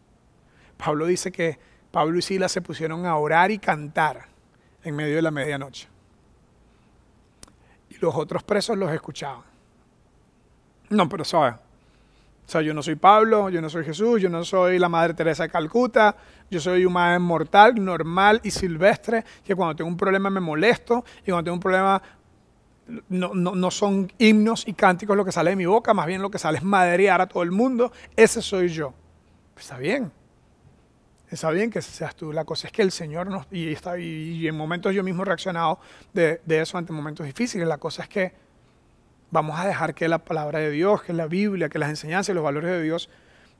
Pablo 0.77 1.07
dice 1.07 1.33
que 1.33 1.59
Pablo 1.91 2.19
y 2.19 2.23
Silas 2.23 2.53
se 2.53 2.61
pusieron 2.61 3.07
a 3.07 3.17
orar 3.17 3.51
y 3.51 3.59
cantar 3.59 4.27
en 4.83 4.95
medio 4.95 5.17
de 5.17 5.23
la 5.23 5.31
medianoche. 5.31 5.89
Y 7.91 7.97
los 7.99 8.15
otros 8.15 8.43
presos 8.43 8.77
los 8.77 8.93
escuchaban. 8.93 9.45
No, 10.91 11.09
pero 11.09 11.25
¿sabes? 11.25 11.55
O 12.47 12.51
sea, 12.51 12.61
yo 12.61 12.75
no 12.75 12.83
soy 12.83 12.97
Pablo, 12.97 13.49
yo 13.49 13.63
no 13.63 13.71
soy 13.71 13.85
Jesús, 13.85 14.21
yo 14.21 14.29
no 14.29 14.45
soy 14.45 14.79
la 14.79 14.89
Madre 14.89 15.15
Teresa 15.15 15.45
de 15.45 15.49
Calcuta, 15.49 16.15
yo 16.51 16.61
soy 16.61 16.85
un 16.85 16.93
mortal, 17.23 17.83
normal 17.83 18.41
y 18.45 18.51
silvestre, 18.51 19.25
que 19.43 19.55
cuando 19.55 19.77
tengo 19.77 19.89
un 19.89 19.97
problema 19.97 20.29
me 20.29 20.41
molesto 20.41 21.05
y 21.23 21.31
cuando 21.31 21.45
tengo 21.45 21.55
un 21.55 21.61
problema 21.61 22.03
no, 23.09 23.33
no, 23.35 23.71
son 23.71 24.13
himnos 24.19 24.69
y 24.69 24.75
cánticos 24.75 25.17
lo 25.17 25.25
que 25.25 25.33
sale 25.33 25.51
de 25.51 25.57
mi 25.57 25.65
boca, 25.65 25.95
más 25.95 26.07
bien 26.07 26.21
lo 26.21 26.31
que 26.31 26.39
sale 26.39 26.59
es 26.59 26.65
madrear 26.65 27.21
a 27.23 27.27
todo 27.27 27.43
el 27.43 27.51
mundo, 27.51 27.93
ese 28.15 28.43
soy 28.43 28.69
yo. 28.69 28.93
Pues 29.55 29.65
está 29.65 29.79
bien, 29.79 30.13
está 31.31 31.51
bien 31.51 31.71
que 31.71 31.81
seas 31.81 32.15
tú. 32.15 32.31
La 32.31 32.45
cosa 32.45 32.67
es 32.67 32.73
que 32.75 32.83
el 32.83 32.93
Señor 32.93 33.29
nos, 33.29 33.47
y, 33.51 33.73
está, 33.73 33.99
y, 33.99 34.47
en 34.47 34.55
momentos 34.55 34.95
yo 34.95 35.03
mismo 35.03 35.23
he 35.23 35.27
reaccionado 35.27 35.79
de, 36.13 36.43
de 36.45 36.61
eso 36.61 36.77
ante 36.77 36.93
momentos 36.93 37.25
difíciles, 37.25 37.67
la 37.67 37.79
cosa 37.79 38.03
es 38.03 38.09
que 38.11 38.44
Vamos 39.35 39.59
a 39.59 39.67
dejar 39.67 39.97
que 39.97 40.07
la 40.07 40.19
palabra 40.19 40.61
de 40.61 40.71
Dios, 40.71 41.03
que 41.03 41.13
la 41.13 41.27
Biblia, 41.27 41.69
que 41.69 41.81
las 41.81 41.91
enseñanzas 41.91 42.33
y 42.33 42.35
los 42.35 42.45
valores 42.45 42.71
de 42.71 42.81
Dios 42.81 43.11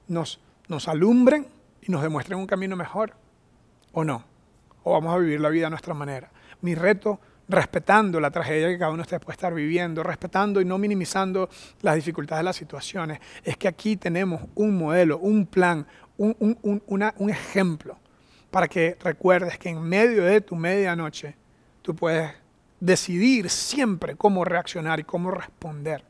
nos, 0.07 0.39
nos 0.69 0.87
alumbren 0.87 1.49
y 1.83 1.91
nos 1.91 2.01
demuestren 2.01 2.39
un 2.39 2.47
camino 2.47 2.77
mejor. 2.77 3.15
¿O 3.91 4.05
no? 4.05 4.25
¿O 4.85 4.93
vamos 4.93 5.13
a 5.13 5.19
vivir 5.19 5.41
la 5.41 5.49
vida 5.49 5.67
a 5.67 5.71
nuestra 5.71 5.93
manera? 5.93 6.31
Mi 6.61 6.77
reto, 6.77 7.19
respetando 7.49 8.21
la 8.21 8.31
tragedia 8.31 8.69
que 8.69 8.79
cada 8.79 8.93
uno 8.93 9.03
puede 9.03 9.33
estar 9.33 9.53
viviendo, 9.53 10.05
respetando 10.05 10.61
y 10.61 10.65
no 10.65 10.79
minimizando 10.79 11.49
las 11.83 11.97
dificultades 11.97 12.43
de 12.43 12.45
las 12.45 12.57
situaciones, 12.57 13.19
es 13.43 13.57
que 13.57 13.67
aquí 13.67 13.97
tenemos 13.97 14.43
un 14.55 14.79
modelo, 14.79 15.19
un 15.19 15.45
plan, 15.45 15.89
un, 16.17 16.37
un, 16.39 16.83
un 16.87 17.31
ejemplo 17.31 17.99
para 18.53 18.69
que 18.69 18.97
recuerdes 19.03 19.59
que 19.59 19.71
en 19.71 19.83
medio 19.83 20.23
de 20.23 20.41
tu 20.41 20.55
medianoche 20.55 21.35
tú 21.83 21.97
puedes 21.97 22.44
decidir 22.81 23.51
siempre 23.51 24.17
cómo 24.17 24.45
reaccionar 24.45 25.01
y 25.01 25.05
cómo 25.05 25.31
responder. 25.31 26.05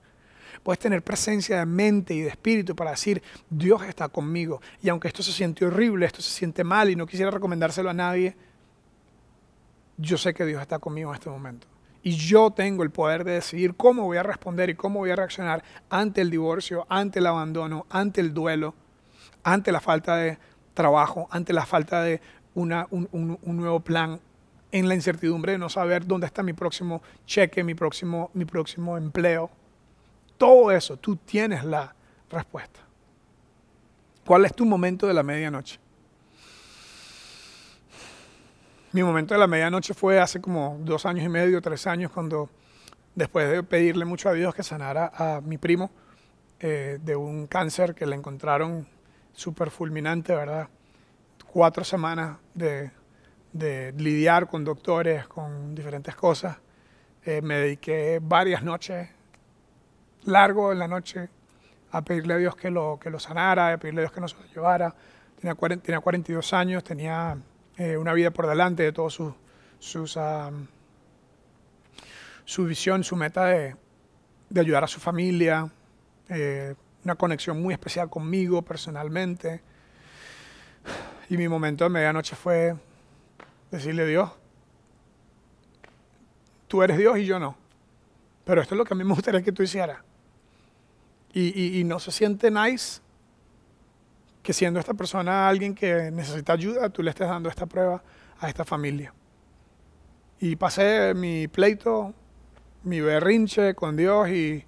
Puedes 0.62 0.78
tener 0.78 1.02
presencia 1.02 1.58
de 1.58 1.66
mente 1.66 2.14
y 2.14 2.20
de 2.20 2.28
espíritu 2.28 2.74
para 2.74 2.92
decir, 2.92 3.22
Dios 3.50 3.82
está 3.82 4.08
conmigo. 4.08 4.62
Y 4.82 4.88
aunque 4.88 5.08
esto 5.08 5.22
se 5.22 5.32
siente 5.32 5.66
horrible, 5.66 6.06
esto 6.06 6.22
se 6.22 6.30
siente 6.30 6.64
mal 6.64 6.88
y 6.88 6.96
no 6.96 7.06
quisiera 7.06 7.30
recomendárselo 7.30 7.90
a 7.90 7.94
nadie, 7.94 8.34
yo 9.96 10.16
sé 10.16 10.32
que 10.32 10.46
Dios 10.46 10.62
está 10.62 10.78
conmigo 10.78 11.10
en 11.10 11.14
este 11.16 11.30
momento. 11.30 11.66
Y 12.02 12.12
yo 12.16 12.50
tengo 12.50 12.82
el 12.82 12.90
poder 12.90 13.24
de 13.24 13.32
decidir 13.32 13.74
cómo 13.76 14.04
voy 14.04 14.16
a 14.16 14.22
responder 14.22 14.70
y 14.70 14.74
cómo 14.74 15.00
voy 15.00 15.10
a 15.10 15.16
reaccionar 15.16 15.62
ante 15.90 16.20
el 16.20 16.30
divorcio, 16.30 16.86
ante 16.88 17.18
el 17.18 17.26
abandono, 17.26 17.86
ante 17.90 18.20
el 18.20 18.34
duelo, 18.34 18.74
ante 19.42 19.72
la 19.72 19.80
falta 19.80 20.16
de 20.16 20.38
trabajo, 20.74 21.28
ante 21.30 21.52
la 21.52 21.64
falta 21.66 22.02
de 22.02 22.20
un 22.54 22.68
nuevo 23.42 23.80
plan, 23.80 24.20
en 24.74 24.88
la 24.88 24.96
incertidumbre 24.96 25.52
de 25.52 25.58
no 25.58 25.68
saber 25.68 26.04
dónde 26.04 26.26
está 26.26 26.42
mi 26.42 26.52
próximo 26.52 27.00
cheque, 27.26 27.62
mi 27.62 27.76
próximo, 27.76 28.32
mi 28.34 28.44
próximo 28.44 28.98
empleo. 28.98 29.48
Todo 30.36 30.72
eso, 30.72 30.96
tú 30.96 31.14
tienes 31.14 31.62
la 31.62 31.94
respuesta. 32.28 32.80
¿Cuál 34.26 34.46
es 34.46 34.52
tu 34.52 34.66
momento 34.66 35.06
de 35.06 35.14
la 35.14 35.22
medianoche? 35.22 35.78
Mi 38.90 39.04
momento 39.04 39.34
de 39.34 39.38
la 39.38 39.46
medianoche 39.46 39.94
fue 39.94 40.18
hace 40.18 40.40
como 40.40 40.76
dos 40.80 41.06
años 41.06 41.24
y 41.24 41.28
medio, 41.28 41.62
tres 41.62 41.86
años, 41.86 42.10
cuando 42.10 42.50
después 43.14 43.48
de 43.48 43.62
pedirle 43.62 44.04
mucho 44.04 44.28
a 44.28 44.32
Dios 44.32 44.56
que 44.56 44.64
sanara 44.64 45.12
a 45.14 45.40
mi 45.40 45.56
primo 45.56 45.92
eh, 46.58 46.98
de 47.00 47.14
un 47.14 47.46
cáncer 47.46 47.94
que 47.94 48.06
le 48.06 48.16
encontraron 48.16 48.88
súper 49.34 49.70
fulminante, 49.70 50.34
¿verdad? 50.34 50.68
Cuatro 51.46 51.84
semanas 51.84 52.38
de 52.54 52.90
de 53.54 53.92
lidiar 53.96 54.46
con 54.48 54.64
doctores, 54.64 55.26
con 55.26 55.74
diferentes 55.74 56.14
cosas. 56.14 56.58
Eh, 57.24 57.40
me 57.40 57.54
dediqué 57.54 58.20
varias 58.22 58.62
noches, 58.62 59.08
largo 60.24 60.72
en 60.72 60.80
la 60.80 60.88
noche, 60.88 61.30
a 61.92 62.02
pedirle 62.02 62.34
a 62.34 62.36
Dios 62.36 62.56
que 62.56 62.70
lo, 62.70 62.98
que 63.00 63.08
lo 63.08 63.18
sanara, 63.18 63.72
a 63.72 63.78
pedirle 63.78 64.00
a 64.00 64.02
Dios 64.02 64.12
que 64.12 64.20
nos 64.20 64.36
llevara. 64.52 64.94
Tenía, 65.40 65.54
40, 65.54 65.82
tenía 65.86 66.00
42 66.00 66.52
años, 66.52 66.84
tenía 66.84 67.38
eh, 67.78 67.96
una 67.96 68.12
vida 68.12 68.30
por 68.30 68.46
delante 68.46 68.82
de 68.82 68.92
todos 68.92 69.14
sus, 69.14 69.32
sus 69.78 70.18
su 72.44 72.64
visión, 72.66 73.04
su 73.04 73.16
meta 73.16 73.46
de, 73.46 73.76
de 74.50 74.60
ayudar 74.60 74.84
a 74.84 74.86
su 74.86 75.00
familia, 75.00 75.70
eh, 76.28 76.74
una 77.04 77.14
conexión 77.14 77.62
muy 77.62 77.74
especial 77.74 78.10
conmigo 78.10 78.62
personalmente. 78.62 79.62
Y 81.28 81.36
mi 81.36 81.48
momento 81.48 81.84
de 81.84 81.90
medianoche 81.90 82.36
fue 82.36 82.74
Decirle, 83.74 84.06
Dios, 84.06 84.30
tú 86.68 86.84
eres 86.84 86.96
Dios 86.96 87.18
y 87.18 87.24
yo 87.24 87.40
no. 87.40 87.56
Pero 88.44 88.62
esto 88.62 88.76
es 88.76 88.78
lo 88.78 88.84
que 88.84 88.94
a 88.94 88.96
mí 88.96 89.02
me 89.02 89.14
gustaría 89.14 89.42
que 89.42 89.50
tú 89.50 89.64
hicieras. 89.64 89.98
Y, 91.32 91.82
no 91.84 91.98
se 91.98 92.12
siente 92.12 92.52
nice 92.52 93.00
que 94.44 94.52
siendo 94.52 94.78
esta 94.78 94.94
persona 94.94 95.48
alguien 95.48 95.74
que 95.74 96.12
necesita 96.12 96.52
ayuda, 96.52 96.88
tú 96.88 97.02
le 97.02 97.10
estés 97.10 97.28
dando 97.28 97.48
esta 97.48 97.66
prueba 97.66 98.00
a 98.38 98.48
esta 98.48 98.64
familia. 98.64 99.12
Y 100.38 100.54
pasé 100.54 101.12
mi 101.12 101.48
pleito, 101.48 102.14
mi 102.84 103.00
berrinche 103.00 103.74
con 103.74 103.96
Dios 103.96 104.28
y 104.28 104.64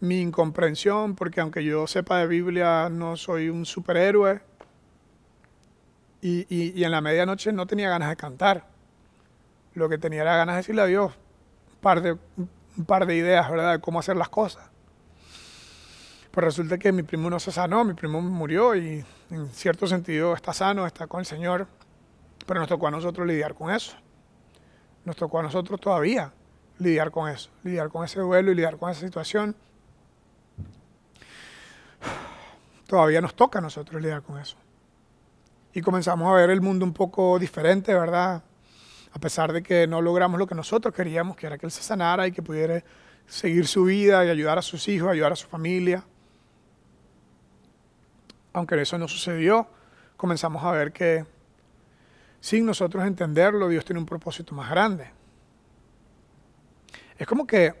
mi 0.00 0.22
incomprensión, 0.22 1.14
porque 1.14 1.42
aunque 1.42 1.62
yo 1.62 1.86
sepa 1.86 2.20
de 2.20 2.26
Biblia, 2.26 2.88
no 2.88 3.14
soy 3.18 3.50
un 3.50 3.66
superhéroe, 3.66 4.40
y, 6.20 6.82
en 6.82 6.90
la 6.90 7.00
medianoche 7.00 7.52
no 7.52 7.66
tenía 7.66 7.88
ganas 7.88 8.08
de 8.08 8.16
cantar. 8.16 8.64
Lo 9.74 9.88
que 9.88 9.98
tenía 9.98 10.22
era 10.22 10.36
ganas 10.36 10.54
de 10.54 10.58
decirle 10.58 10.82
a 10.82 10.86
Dios 10.86 11.12
un 11.12 11.80
par 11.80 12.02
de, 12.02 12.12
un 12.36 12.84
par 12.84 13.06
de 13.06 13.16
ideas, 13.16 13.48
¿verdad?, 13.50 13.72
de 13.72 13.80
cómo 13.80 14.00
hacer 14.00 14.16
las 14.16 14.28
cosas. 14.28 14.64
Pero 16.32 16.46
resulta 16.46 16.78
que 16.78 16.92
mi 16.92 17.02
primo 17.02 17.30
no 17.30 17.38
se 17.38 17.52
sanó, 17.52 17.84
mi 17.84 17.94
primo 17.94 18.20
murió 18.20 18.74
y 18.74 19.04
en 19.30 19.48
cierto 19.50 19.86
sentido 19.86 20.34
está 20.34 20.52
sano, 20.52 20.86
está 20.86 21.06
con 21.06 21.20
el 21.20 21.26
Señor. 21.26 21.66
Pero 22.46 22.60
nos 22.60 22.68
tocó 22.68 22.88
a 22.88 22.90
nosotros 22.90 23.26
lidiar 23.26 23.54
con 23.54 23.70
eso. 23.70 23.96
Nos 25.04 25.16
tocó 25.16 25.38
a 25.40 25.42
nosotros 25.42 25.80
todavía 25.80 26.32
lidiar 26.78 27.10
con 27.10 27.28
eso, 27.28 27.50
lidiar 27.62 27.88
con 27.88 28.04
ese 28.04 28.20
duelo 28.20 28.52
y 28.52 28.54
lidiar 28.54 28.76
con 28.76 28.90
esa 28.90 29.00
situación. 29.00 29.54
Todavía 32.86 33.20
nos 33.20 33.34
toca 33.34 33.58
a 33.58 33.62
nosotros 33.62 34.00
lidiar 34.00 34.22
con 34.22 34.38
eso 34.38 34.56
y 35.74 35.80
comenzamos 35.80 36.28
a 36.28 36.34
ver 36.34 36.50
el 36.50 36.60
mundo 36.60 36.84
un 36.84 36.92
poco 36.92 37.38
diferente, 37.38 37.94
¿verdad? 37.94 38.42
A 39.12 39.18
pesar 39.18 39.52
de 39.52 39.62
que 39.62 39.86
no 39.86 40.02
logramos 40.02 40.38
lo 40.38 40.46
que 40.46 40.54
nosotros 40.54 40.94
queríamos, 40.94 41.36
que 41.36 41.46
era 41.46 41.58
que 41.58 41.66
él 41.66 41.72
se 41.72 41.82
sanara 41.82 42.26
y 42.26 42.32
que 42.32 42.42
pudiera 42.42 42.82
seguir 43.26 43.66
su 43.66 43.84
vida 43.84 44.24
y 44.24 44.30
ayudar 44.30 44.58
a 44.58 44.62
sus 44.62 44.88
hijos, 44.88 45.10
ayudar 45.10 45.32
a 45.32 45.36
su 45.36 45.46
familia. 45.46 46.04
Aunque 48.52 48.80
eso 48.80 48.98
no 48.98 49.06
sucedió, 49.06 49.68
comenzamos 50.16 50.64
a 50.64 50.72
ver 50.72 50.92
que 50.92 51.24
sin 52.40 52.64
nosotros 52.64 53.04
entenderlo, 53.04 53.68
Dios 53.68 53.84
tiene 53.84 54.00
un 54.00 54.06
propósito 54.06 54.54
más 54.54 54.70
grande. 54.70 55.10
Es 57.18 57.26
como 57.26 57.46
que, 57.46 57.74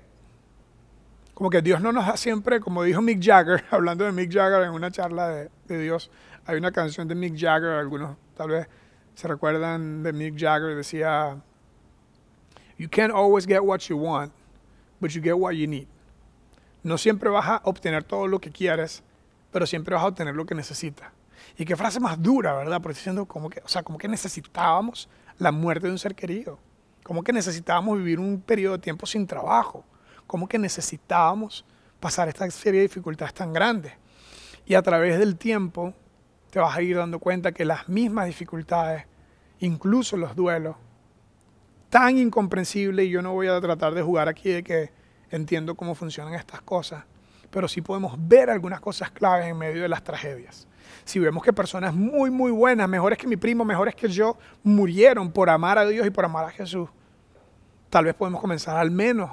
como 1.32 1.48
que 1.48 1.62
Dios 1.62 1.80
no 1.80 1.92
nos 1.92 2.06
da 2.06 2.16
siempre, 2.16 2.60
como 2.60 2.82
dijo 2.82 3.00
Mick 3.00 3.24
Jagger, 3.24 3.64
hablando 3.70 4.04
de 4.04 4.12
Mick 4.12 4.32
Jagger 4.32 4.64
en 4.64 4.72
una 4.72 4.90
charla 4.90 5.28
de, 5.28 5.50
de 5.66 5.80
Dios, 5.80 6.10
hay 6.48 6.56
una 6.56 6.72
canción 6.72 7.06
de 7.06 7.14
Mick 7.14 7.38
Jagger, 7.38 7.72
algunos 7.72 8.16
tal 8.34 8.48
vez 8.48 8.66
se 9.14 9.28
recuerdan 9.28 10.02
de 10.02 10.14
Mick 10.14 10.34
Jagger, 10.38 10.74
decía, 10.74 11.38
You 12.78 12.88
can't 12.88 13.12
always 13.12 13.46
get 13.46 13.60
what 13.60 13.80
you 13.80 13.98
want, 13.98 14.32
but 14.98 15.10
you 15.10 15.20
get 15.22 15.34
what 15.34 15.52
you 15.52 15.66
need. 15.66 15.88
No 16.82 16.96
siempre 16.96 17.28
vas 17.28 17.46
a 17.46 17.60
obtener 17.64 18.02
todo 18.02 18.26
lo 18.26 18.40
que 18.40 18.50
quieres, 18.50 19.02
pero 19.52 19.66
siempre 19.66 19.94
vas 19.94 20.04
a 20.04 20.06
obtener 20.06 20.34
lo 20.34 20.46
que 20.46 20.54
necesitas. 20.54 21.12
Y 21.58 21.66
qué 21.66 21.76
frase 21.76 22.00
más 22.00 22.22
dura, 22.22 22.54
¿verdad? 22.54 22.80
Porque 22.80 22.96
diciendo 22.96 23.26
como 23.26 23.50
que, 23.50 23.60
o 23.60 23.68
sea, 23.68 23.82
como 23.82 23.98
que 23.98 24.08
necesitábamos 24.08 25.10
la 25.36 25.52
muerte 25.52 25.86
de 25.86 25.92
un 25.92 25.98
ser 25.98 26.14
querido. 26.14 26.58
Como 27.02 27.22
que 27.22 27.34
necesitábamos 27.34 27.98
vivir 27.98 28.18
un 28.18 28.40
periodo 28.40 28.78
de 28.78 28.82
tiempo 28.82 29.04
sin 29.04 29.26
trabajo. 29.26 29.84
Como 30.26 30.48
que 30.48 30.58
necesitábamos 30.58 31.66
pasar 32.00 32.28
esta 32.28 32.50
serie 32.50 32.80
de 32.80 32.88
dificultades 32.88 33.34
tan 33.34 33.52
grandes. 33.52 33.92
Y 34.64 34.74
a 34.74 34.82
través 34.82 35.18
del 35.18 35.36
tiempo 35.36 35.92
te 36.50 36.58
vas 36.58 36.76
a 36.76 36.82
ir 36.82 36.96
dando 36.96 37.18
cuenta 37.18 37.52
que 37.52 37.64
las 37.64 37.88
mismas 37.88 38.26
dificultades, 38.26 39.04
incluso 39.60 40.16
los 40.16 40.34
duelos, 40.34 40.76
tan 41.90 42.18
incomprensibles, 42.18 43.06
y 43.06 43.10
yo 43.10 43.22
no 43.22 43.32
voy 43.32 43.48
a 43.48 43.60
tratar 43.60 43.94
de 43.94 44.02
jugar 44.02 44.28
aquí 44.28 44.50
de 44.50 44.62
que 44.62 44.90
entiendo 45.30 45.74
cómo 45.74 45.94
funcionan 45.94 46.34
estas 46.34 46.60
cosas, 46.62 47.04
pero 47.50 47.68
sí 47.68 47.80
podemos 47.80 48.14
ver 48.18 48.50
algunas 48.50 48.80
cosas 48.80 49.10
claves 49.10 49.46
en 49.46 49.58
medio 49.58 49.82
de 49.82 49.88
las 49.88 50.02
tragedias. 50.02 50.66
Si 51.04 51.18
vemos 51.18 51.42
que 51.42 51.52
personas 51.52 51.94
muy, 51.94 52.30
muy 52.30 52.50
buenas, 52.50 52.88
mejores 52.88 53.18
que 53.18 53.26
mi 53.26 53.36
primo, 53.36 53.64
mejores 53.64 53.94
que 53.94 54.08
yo, 54.08 54.36
murieron 54.62 55.32
por 55.32 55.48
amar 55.50 55.78
a 55.78 55.86
Dios 55.86 56.06
y 56.06 56.10
por 56.10 56.24
amar 56.24 56.46
a 56.46 56.50
Jesús, 56.50 56.88
tal 57.90 58.04
vez 58.04 58.14
podemos 58.14 58.40
comenzar 58.40 58.76
al 58.76 58.90
menos 58.90 59.30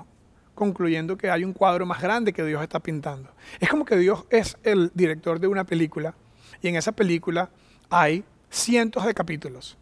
concluyendo 0.53 1.17
que 1.17 1.29
hay 1.29 1.43
un 1.43 1.51
cuadro 1.51 1.85
más 1.85 2.01
grande 2.01 2.31
que 2.31 2.43
Dios 2.43 2.61
está 2.61 2.79
pintando. 2.79 3.29
Es 3.59 3.69
como 3.69 3.83
que 3.83 3.97
Dios 3.97 4.25
es 4.29 4.57
el 4.63 4.91
director 4.93 5.39
de 5.39 5.47
una 5.47 5.65
película 5.65 6.15
Y 6.65 6.67
en 6.67 6.77
esa 6.77 6.93
película 6.93 7.51
hay 7.91 8.23
cientos 8.49 9.05
de 9.05 9.13
capítulos. 9.13 9.77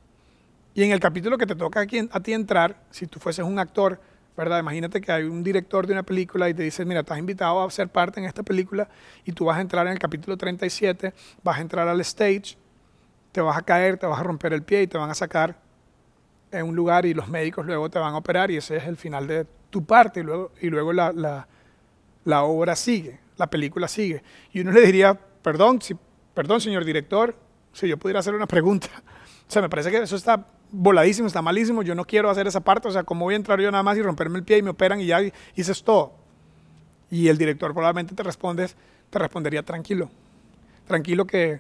Y 0.76 0.84
en 0.84 0.92
el 0.92 1.00
capítulo 1.00 1.38
que 1.38 1.46
te 1.46 1.56
toca 1.56 1.80
a 1.80 2.20
ti 2.20 2.34
entrar, 2.34 2.76
si 2.92 3.08
tú 3.08 3.22
fueses 3.22 3.46
un 3.46 3.58
actor, 3.58 4.02
¿verdad? 4.36 4.60
Imagínate 4.60 5.00
que 5.00 5.10
hay 5.10 5.24
un 5.24 5.46
director 5.46 5.88
de 5.88 5.94
una 5.94 6.04
película 6.04 6.50
y 6.50 6.54
te 6.54 6.62
dice, 6.62 6.84
mira, 6.84 7.00
estás 7.00 7.18
invitado 7.18 7.64
a 7.64 7.72
ser 7.72 7.88
parte 7.88 8.20
en 8.20 8.26
esta 8.26 8.44
película 8.44 8.90
y 9.24 9.32
tú 9.32 9.46
vas 9.46 9.60
a 9.60 9.62
entrar 9.62 9.88
en 9.88 9.94
el 9.94 10.00
capítulo 10.00 10.36
37, 10.36 11.14
vas 11.42 11.58
a 11.58 11.62
entrar 11.62 11.88
al 11.88 12.02
stage, 12.02 12.58
te 13.32 13.40
vas 13.40 13.58
a 13.58 13.62
caer, 13.62 13.98
te 13.98 14.06
vas 14.06 14.20
a 14.20 14.24
romper 14.24 14.52
el 14.52 14.64
pie 14.64 14.82
y 14.82 14.88
te 14.88 14.98
van 14.98 15.10
a 15.10 15.16
sacar 15.16 15.56
en 16.52 16.68
un 16.68 16.76
lugar 16.76 17.06
y 17.06 17.14
los 17.14 17.30
médicos 17.30 17.66
luego 17.66 17.90
te 17.90 17.98
van 17.98 18.14
a 18.14 18.18
operar 18.18 18.52
y 18.52 18.58
ese 18.58 18.76
es 18.76 18.88
el 18.88 18.98
final 18.98 19.26
de 19.26 19.48
tu 19.70 19.86
parte 19.86 20.20
y 20.20 20.24
luego, 20.24 20.52
y 20.60 20.70
luego 20.70 20.92
la, 20.92 21.48
la 22.26 22.44
obra 22.44 22.76
sigue, 22.76 23.22
la 23.38 23.48
película 23.50 23.88
sigue. 23.88 24.22
Y 24.52 24.60
uno 24.60 24.74
le 24.74 24.82
diría, 24.82 25.18
perdón, 25.42 25.82
si, 25.82 25.96
perdón 26.34 26.62
señor 26.62 26.86
director, 26.86 27.36
si 27.74 27.88
yo 27.88 27.98
pudiera 27.98 28.20
hacer 28.20 28.34
una 28.34 28.48
pregunta. 28.48 28.88
O 29.46 29.52
sea, 29.54 29.62
me 29.62 29.70
parece 29.70 29.92
que 29.92 29.98
eso 29.98 30.16
está 30.16 30.48
voladísimo, 30.72 31.28
está 31.28 31.42
malísimo, 31.42 31.84
yo 31.84 31.94
no 31.94 32.06
quiero 32.06 32.30
hacer 32.30 32.48
esa 32.48 32.62
parte, 32.62 32.88
o 32.88 32.92
sea, 32.92 33.04
¿cómo 33.04 33.26
voy 33.26 33.36
a 33.36 33.38
entrar 33.38 33.60
yo 33.60 33.70
nada 33.70 33.84
más 33.84 33.98
y 33.98 34.02
romperme 34.02 34.40
el 34.40 34.44
pie 34.44 34.58
y 34.58 34.62
me 34.64 34.72
operan 34.72 35.00
y 35.00 35.06
ya 35.06 35.20
hice 35.54 35.74
todo? 35.84 36.14
Y 37.12 37.28
el 37.28 37.38
director 37.38 37.72
probablemente 37.74 38.16
te 38.16 38.24
respondes, 38.24 38.76
te 39.12 39.20
respondería 39.20 39.62
tranquilo, 39.62 40.10
tranquilo 40.88 41.28
que 41.28 41.60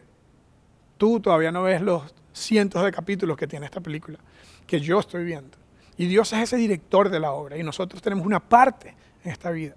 tú 0.98 1.20
todavía 1.20 1.52
no 1.52 1.64
ves 1.64 1.82
los 1.82 2.16
cientos 2.32 2.84
de 2.84 2.92
capítulos 2.92 3.38
que 3.38 3.46
tiene 3.46 3.66
esta 3.66 3.82
película, 3.82 4.18
que 4.66 4.80
yo 4.80 5.00
estoy 5.00 5.26
viendo. 5.26 5.58
Y 5.98 6.08
Dios 6.08 6.34
es 6.34 6.40
ese 6.40 6.58
director 6.58 7.10
de 7.10 7.20
la 7.20 7.32
obra 7.34 7.58
y 7.58 7.64
nosotros 7.64 8.02
tenemos 8.02 8.26
una 8.26 8.40
parte 8.40 8.96
en 9.24 9.32
esta 9.32 9.52
vida. 9.52 9.76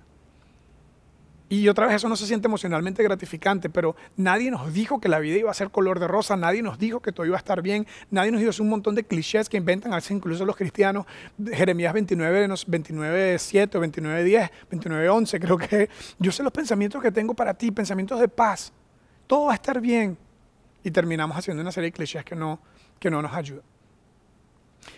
Y 1.48 1.68
otra 1.68 1.86
vez 1.86 1.96
eso 1.96 2.08
no 2.08 2.16
se 2.16 2.26
siente 2.26 2.48
emocionalmente 2.48 3.04
gratificante, 3.04 3.70
pero 3.70 3.94
nadie 4.16 4.50
nos 4.50 4.72
dijo 4.72 5.00
que 5.00 5.08
la 5.08 5.20
vida 5.20 5.36
iba 5.36 5.50
a 5.50 5.54
ser 5.54 5.70
color 5.70 6.00
de 6.00 6.08
rosa, 6.08 6.36
nadie 6.36 6.60
nos 6.60 6.76
dijo 6.76 7.00
que 7.00 7.12
todo 7.12 7.24
iba 7.24 7.36
a 7.36 7.38
estar 7.38 7.62
bien, 7.62 7.86
nadie 8.10 8.32
nos 8.32 8.40
dijo 8.40 8.50
un 8.62 8.68
montón 8.68 8.96
de 8.96 9.04
clichés 9.04 9.48
que 9.48 9.56
inventan 9.56 9.92
a 9.92 9.96
veces 9.96 10.10
incluso 10.10 10.44
los 10.44 10.56
cristianos, 10.56 11.06
Jeremías 11.52 11.92
29, 11.94 12.48
29, 12.66 13.38
7 13.38 13.78
o 13.78 13.80
29, 13.80 14.24
10, 14.24 14.50
29, 14.70 15.08
11, 15.08 15.40
creo 15.40 15.56
que 15.56 15.88
yo 16.18 16.32
sé 16.32 16.42
los 16.42 16.52
pensamientos 16.52 17.00
que 17.00 17.12
tengo 17.12 17.32
para 17.32 17.54
ti, 17.54 17.70
pensamientos 17.70 18.18
de 18.18 18.26
paz, 18.26 18.72
todo 19.28 19.46
va 19.46 19.52
a 19.52 19.54
estar 19.56 19.80
bien. 19.80 20.18
Y 20.82 20.90
terminamos 20.90 21.36
haciendo 21.36 21.62
una 21.62 21.72
serie 21.72 21.88
de 21.88 21.92
clichés 21.92 22.24
que 22.24 22.36
no, 22.36 22.60
que 22.98 23.10
no 23.10 23.22
nos 23.22 23.32
ayudan. 23.32 23.64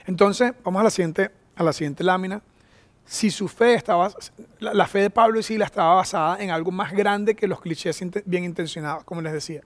Entonces, 0.07 0.53
vamos 0.63 0.81
a 0.81 0.85
la 0.85 0.91
siguiente, 0.91 1.31
a 1.57 1.63
la 1.63 1.73
siguiente 1.73 2.05
lámina 2.05 2.43
si 3.09 3.31
su 3.31 3.49
fe 3.49 3.73
estaba, 3.73 4.11
la, 4.59 4.87
fe 4.87 4.99
de 5.01 5.11
Pablo 5.11 5.41
y 5.41 5.43
Sila 5.43 5.65
estaba 5.65 5.95
basada 5.95 6.43
en 6.43 6.51
algo 6.51 6.71
más 6.71 6.93
grande 6.93 7.35
que 7.35 7.47
los 7.47 7.59
clichés 7.59 7.99
bien 8.27 8.45
intencionados, 8.45 9.03
como 9.05 9.23
les 9.23 9.33
decía. 9.33 9.63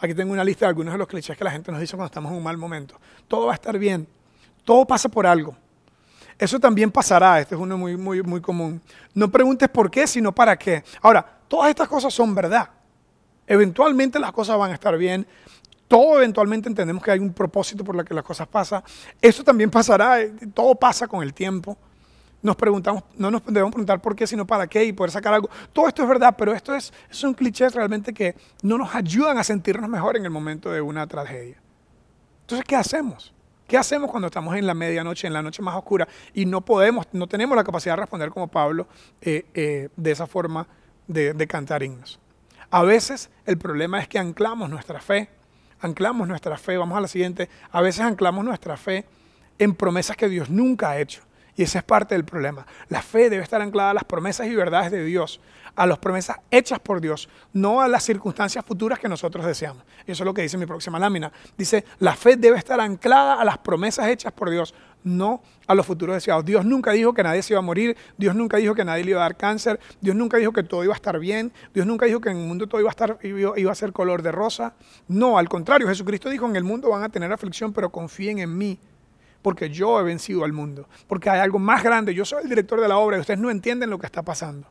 Aquí 0.00 0.14
tengo 0.14 0.32
una 0.32 0.42
lista 0.42 0.64
de 0.64 0.70
algunos 0.70 0.94
de 0.94 0.98
los 0.98 1.06
clichés 1.06 1.36
que 1.36 1.44
la 1.44 1.50
gente 1.50 1.70
nos 1.70 1.82
dice 1.82 1.96
cuando 1.96 2.06
estamos 2.06 2.32
en 2.32 2.38
un 2.38 2.42
mal 2.42 2.56
momento. 2.56 2.98
Todo 3.28 3.46
va 3.46 3.52
a 3.52 3.56
estar 3.56 3.78
bien, 3.78 4.08
todo 4.64 4.86
pasa 4.86 5.10
por 5.10 5.26
algo. 5.26 5.54
Eso 6.38 6.58
también 6.58 6.90
pasará, 6.90 7.40
este 7.40 7.54
es 7.54 7.60
uno 7.60 7.76
muy, 7.76 7.98
muy, 7.98 8.22
muy 8.22 8.40
común. 8.40 8.80
No 9.12 9.30
preguntes 9.30 9.68
por 9.68 9.90
qué, 9.90 10.06
sino 10.06 10.34
para 10.34 10.56
qué. 10.56 10.82
Ahora, 11.02 11.40
todas 11.48 11.68
estas 11.68 11.88
cosas 11.88 12.14
son 12.14 12.34
verdad. 12.34 12.70
Eventualmente 13.46 14.18
las 14.18 14.32
cosas 14.32 14.56
van 14.56 14.70
a 14.70 14.74
estar 14.74 14.96
bien, 14.96 15.26
todo 15.88 16.16
eventualmente 16.16 16.70
entendemos 16.70 17.02
que 17.02 17.10
hay 17.10 17.18
un 17.18 17.34
propósito 17.34 17.84
por 17.84 17.94
el 17.94 18.04
que 18.06 18.14
las 18.14 18.24
cosas 18.24 18.48
pasan. 18.48 18.82
Eso 19.20 19.44
también 19.44 19.70
pasará, 19.70 20.20
todo 20.54 20.74
pasa 20.74 21.06
con 21.06 21.22
el 21.22 21.34
tiempo 21.34 21.76
nos 22.42 22.56
preguntamos, 22.56 23.04
no 23.16 23.30
nos 23.30 23.44
debemos 23.46 23.72
preguntar 23.72 24.00
por 24.00 24.16
qué, 24.16 24.26
sino 24.26 24.46
para 24.46 24.66
qué 24.66 24.84
y 24.84 24.92
poder 24.92 25.10
sacar 25.10 25.34
algo. 25.34 25.48
Todo 25.72 25.88
esto 25.88 26.02
es 26.02 26.08
verdad, 26.08 26.34
pero 26.36 26.52
esto 26.52 26.74
es, 26.74 26.92
son 27.10 27.34
clichés 27.34 27.74
realmente 27.74 28.12
que 28.12 28.34
no 28.62 28.76
nos 28.78 28.94
ayudan 28.94 29.38
a 29.38 29.44
sentirnos 29.44 29.88
mejor 29.88 30.16
en 30.16 30.24
el 30.24 30.30
momento 30.30 30.70
de 30.70 30.80
una 30.80 31.06
tragedia. 31.06 31.60
Entonces, 32.42 32.66
¿qué 32.66 32.76
hacemos? 32.76 33.32
¿Qué 33.66 33.78
hacemos 33.78 34.10
cuando 34.10 34.26
estamos 34.26 34.54
en 34.56 34.66
la 34.66 34.74
medianoche, 34.74 35.26
en 35.26 35.32
la 35.32 35.40
noche 35.40 35.62
más 35.62 35.76
oscura 35.76 36.06
y 36.34 36.44
no 36.44 36.60
podemos, 36.62 37.06
no 37.12 37.26
tenemos 37.26 37.56
la 37.56 37.64
capacidad 37.64 37.94
de 37.94 38.02
responder 38.02 38.30
como 38.30 38.48
Pablo 38.48 38.86
eh, 39.20 39.46
eh, 39.54 39.88
de 39.96 40.10
esa 40.10 40.26
forma 40.26 40.66
de 41.06 41.46
cantar 41.46 41.82
himnos? 41.82 42.18
A 42.72 42.82
veces 42.82 43.30
el 43.44 43.58
problema 43.58 44.00
es 44.00 44.08
que 44.08 44.18
anclamos 44.18 44.70
nuestra 44.70 44.98
fe, 44.98 45.28
anclamos 45.80 46.26
nuestra 46.26 46.56
fe, 46.56 46.78
vamos 46.78 46.96
a 46.96 47.02
la 47.02 47.08
siguiente, 47.08 47.50
a 47.70 47.82
veces 47.82 48.00
anclamos 48.00 48.44
nuestra 48.46 48.78
fe 48.78 49.04
en 49.58 49.74
promesas 49.74 50.16
que 50.16 50.26
Dios 50.28 50.48
nunca 50.48 50.88
ha 50.88 50.98
hecho. 50.98 51.22
Y 51.56 51.62
ese 51.62 51.78
es 51.78 51.84
parte 51.84 52.14
del 52.14 52.24
problema. 52.24 52.66
La 52.88 53.02
fe 53.02 53.28
debe 53.28 53.42
estar 53.42 53.60
anclada 53.60 53.90
a 53.90 53.94
las 53.94 54.04
promesas 54.04 54.46
y 54.46 54.54
verdades 54.54 54.90
de 54.90 55.04
Dios, 55.04 55.40
a 55.74 55.86
las 55.86 55.98
promesas 55.98 56.38
hechas 56.50 56.78
por 56.80 57.00
Dios, 57.00 57.28
no 57.52 57.80
a 57.80 57.88
las 57.88 58.04
circunstancias 58.04 58.64
futuras 58.64 58.98
que 58.98 59.08
nosotros 59.08 59.44
deseamos. 59.44 59.84
Eso 60.06 60.22
es 60.22 60.26
lo 60.26 60.32
que 60.32 60.42
dice 60.42 60.56
mi 60.56 60.66
próxima 60.66 60.98
lámina. 60.98 61.30
Dice, 61.56 61.84
la 61.98 62.14
fe 62.14 62.36
debe 62.36 62.56
estar 62.56 62.80
anclada 62.80 63.40
a 63.40 63.44
las 63.44 63.58
promesas 63.58 64.08
hechas 64.08 64.32
por 64.32 64.50
Dios, 64.50 64.74
no 65.04 65.42
a 65.66 65.74
los 65.74 65.84
futuros 65.84 66.14
deseados. 66.14 66.44
Dios 66.44 66.64
nunca 66.64 66.92
dijo 66.92 67.12
que 67.12 67.22
nadie 67.22 67.42
se 67.42 67.52
iba 67.52 67.58
a 67.58 67.62
morir, 67.62 67.96
Dios 68.16 68.34
nunca 68.34 68.56
dijo 68.56 68.74
que 68.74 68.84
nadie 68.84 69.04
le 69.04 69.10
iba 69.10 69.20
a 69.20 69.24
dar 69.24 69.36
cáncer, 69.36 69.78
Dios 70.00 70.16
nunca 70.16 70.38
dijo 70.38 70.52
que 70.52 70.62
todo 70.62 70.84
iba 70.84 70.94
a 70.94 70.96
estar 70.96 71.18
bien, 71.18 71.52
Dios 71.74 71.86
nunca 71.86 72.06
dijo 72.06 72.20
que 72.20 72.30
en 72.30 72.38
el 72.38 72.46
mundo 72.46 72.66
todo 72.66 72.80
iba 72.80 72.88
a, 72.88 72.92
estar, 72.92 73.18
iba 73.22 73.72
a 73.72 73.74
ser 73.74 73.92
color 73.92 74.22
de 74.22 74.32
rosa. 74.32 74.74
No, 75.08 75.38
al 75.38 75.48
contrario, 75.48 75.86
Jesucristo 75.86 76.30
dijo, 76.30 76.46
en 76.46 76.56
el 76.56 76.64
mundo 76.64 76.88
van 76.88 77.02
a 77.02 77.10
tener 77.10 77.30
aflicción, 77.32 77.72
pero 77.72 77.90
confíen 77.90 78.38
en 78.38 78.56
mí 78.56 78.78
porque 79.42 79.68
yo 79.68 80.00
he 80.00 80.02
vencido 80.02 80.44
al 80.44 80.52
mundo, 80.52 80.88
porque 81.06 81.28
hay 81.28 81.40
algo 81.40 81.58
más 81.58 81.82
grande, 81.82 82.14
yo 82.14 82.24
soy 82.24 82.44
el 82.44 82.48
director 82.48 82.80
de 82.80 82.88
la 82.88 82.96
obra 82.96 83.16
y 83.16 83.20
ustedes 83.20 83.40
no 83.40 83.50
entienden 83.50 83.90
lo 83.90 83.98
que 83.98 84.06
está 84.06 84.22
pasando. 84.22 84.68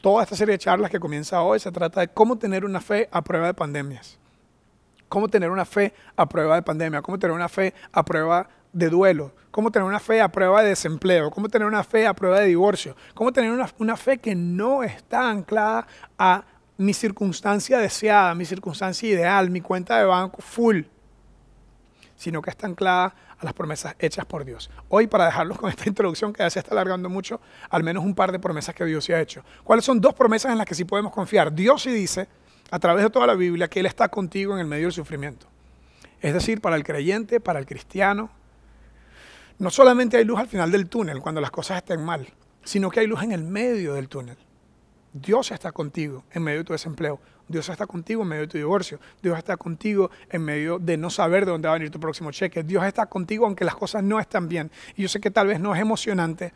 Toda 0.00 0.22
esta 0.22 0.36
serie 0.36 0.52
de 0.52 0.58
charlas 0.58 0.90
que 0.90 1.00
comienza 1.00 1.42
hoy 1.42 1.58
se 1.58 1.72
trata 1.72 2.00
de 2.00 2.08
cómo 2.08 2.38
tener 2.38 2.64
una 2.64 2.80
fe 2.80 3.08
a 3.10 3.22
prueba 3.22 3.46
de 3.46 3.54
pandemias, 3.54 4.18
cómo 5.08 5.28
tener 5.28 5.50
una 5.50 5.64
fe 5.64 5.92
a 6.16 6.26
prueba 6.26 6.54
de 6.54 6.62
pandemia, 6.62 7.02
cómo 7.02 7.18
tener 7.18 7.34
una 7.34 7.48
fe 7.48 7.74
a 7.92 8.04
prueba 8.04 8.48
de 8.72 8.88
duelo, 8.88 9.32
cómo 9.50 9.70
tener 9.70 9.86
una 9.86 9.98
fe 9.98 10.20
a 10.20 10.28
prueba 10.28 10.62
de 10.62 10.70
desempleo, 10.70 11.30
cómo 11.30 11.48
tener 11.48 11.66
una 11.66 11.82
fe 11.82 12.06
a 12.06 12.14
prueba 12.14 12.40
de 12.40 12.46
divorcio, 12.46 12.96
cómo 13.14 13.32
tener 13.32 13.50
una, 13.50 13.96
fe 13.96 14.18
que 14.18 14.34
no 14.34 14.82
está 14.82 15.28
anclada 15.28 15.86
a 16.18 16.44
mi 16.78 16.94
circunstancia 16.94 17.78
deseada, 17.78 18.34
mi 18.34 18.44
circunstancia 18.44 19.08
ideal, 19.08 19.50
mi 19.50 19.60
cuenta 19.60 19.98
de 19.98 20.04
banco 20.04 20.40
full, 20.40 20.82
sino 22.16 22.40
que 22.40 22.50
está 22.50 22.66
anclada 22.66 23.14
a 23.40 23.44
las 23.44 23.54
promesas 23.54 23.94
hechas 23.98 24.26
por 24.26 24.44
Dios. 24.44 24.70
Hoy, 24.88 25.06
para 25.06 25.24
dejarlos 25.26 25.58
con 25.58 25.70
esta 25.70 25.84
introducción 25.88 26.32
que 26.32 26.42
ya 26.42 26.50
se 26.50 26.58
está 26.58 26.72
alargando 26.72 27.08
mucho, 27.08 27.40
al 27.70 27.82
menos 27.82 28.04
un 28.04 28.14
par 28.14 28.32
de 28.32 28.38
promesas 28.38 28.74
que 28.74 28.84
Dios 28.84 29.04
se 29.04 29.14
ha 29.14 29.20
hecho. 29.20 29.42
¿Cuáles 29.64 29.84
son 29.84 30.00
dos 30.00 30.14
promesas 30.14 30.52
en 30.52 30.58
las 30.58 30.66
que 30.66 30.74
sí 30.74 30.84
podemos 30.84 31.12
confiar? 31.12 31.52
Dios 31.52 31.82
sí 31.82 31.90
dice, 31.90 32.28
a 32.70 32.78
través 32.78 33.04
de 33.04 33.10
toda 33.10 33.26
la 33.26 33.34
Biblia, 33.34 33.68
que 33.68 33.80
Él 33.80 33.86
está 33.86 34.08
contigo 34.08 34.54
en 34.54 34.60
el 34.60 34.66
medio 34.66 34.84
del 34.84 34.92
sufrimiento. 34.92 35.46
Es 36.20 36.34
decir, 36.34 36.60
para 36.60 36.76
el 36.76 36.84
creyente, 36.84 37.40
para 37.40 37.58
el 37.58 37.66
cristiano, 37.66 38.30
no 39.58 39.70
solamente 39.70 40.16
hay 40.18 40.24
luz 40.24 40.38
al 40.38 40.48
final 40.48 40.70
del 40.70 40.88
túnel 40.88 41.20
cuando 41.20 41.40
las 41.40 41.50
cosas 41.50 41.78
estén 41.78 42.04
mal, 42.04 42.28
sino 42.62 42.90
que 42.90 43.00
hay 43.00 43.06
luz 43.06 43.22
en 43.22 43.32
el 43.32 43.42
medio 43.42 43.94
del 43.94 44.08
túnel. 44.08 44.36
Dios 45.12 45.50
está 45.50 45.72
contigo 45.72 46.24
en 46.30 46.42
medio 46.42 46.58
de 46.58 46.64
tu 46.64 46.72
desempleo. 46.72 47.20
Dios 47.50 47.68
está 47.68 47.86
contigo 47.86 48.22
en 48.22 48.28
medio 48.28 48.42
de 48.42 48.48
tu 48.48 48.58
divorcio. 48.58 49.00
Dios 49.20 49.36
está 49.36 49.56
contigo 49.56 50.10
en 50.30 50.42
medio 50.42 50.78
de 50.78 50.96
no 50.96 51.10
saber 51.10 51.44
de 51.44 51.50
dónde 51.50 51.66
va 51.66 51.74
a 51.74 51.78
venir 51.78 51.90
tu 51.90 51.98
próximo 51.98 52.30
cheque. 52.30 52.62
Dios 52.62 52.84
está 52.84 53.06
contigo 53.06 53.44
aunque 53.44 53.64
las 53.64 53.74
cosas 53.74 54.04
no 54.04 54.20
están 54.20 54.48
bien. 54.48 54.70
Y 54.96 55.02
yo 55.02 55.08
sé 55.08 55.20
que 55.20 55.30
tal 55.30 55.48
vez 55.48 55.58
no 55.58 55.74
es 55.74 55.80
emocionante, 55.80 56.52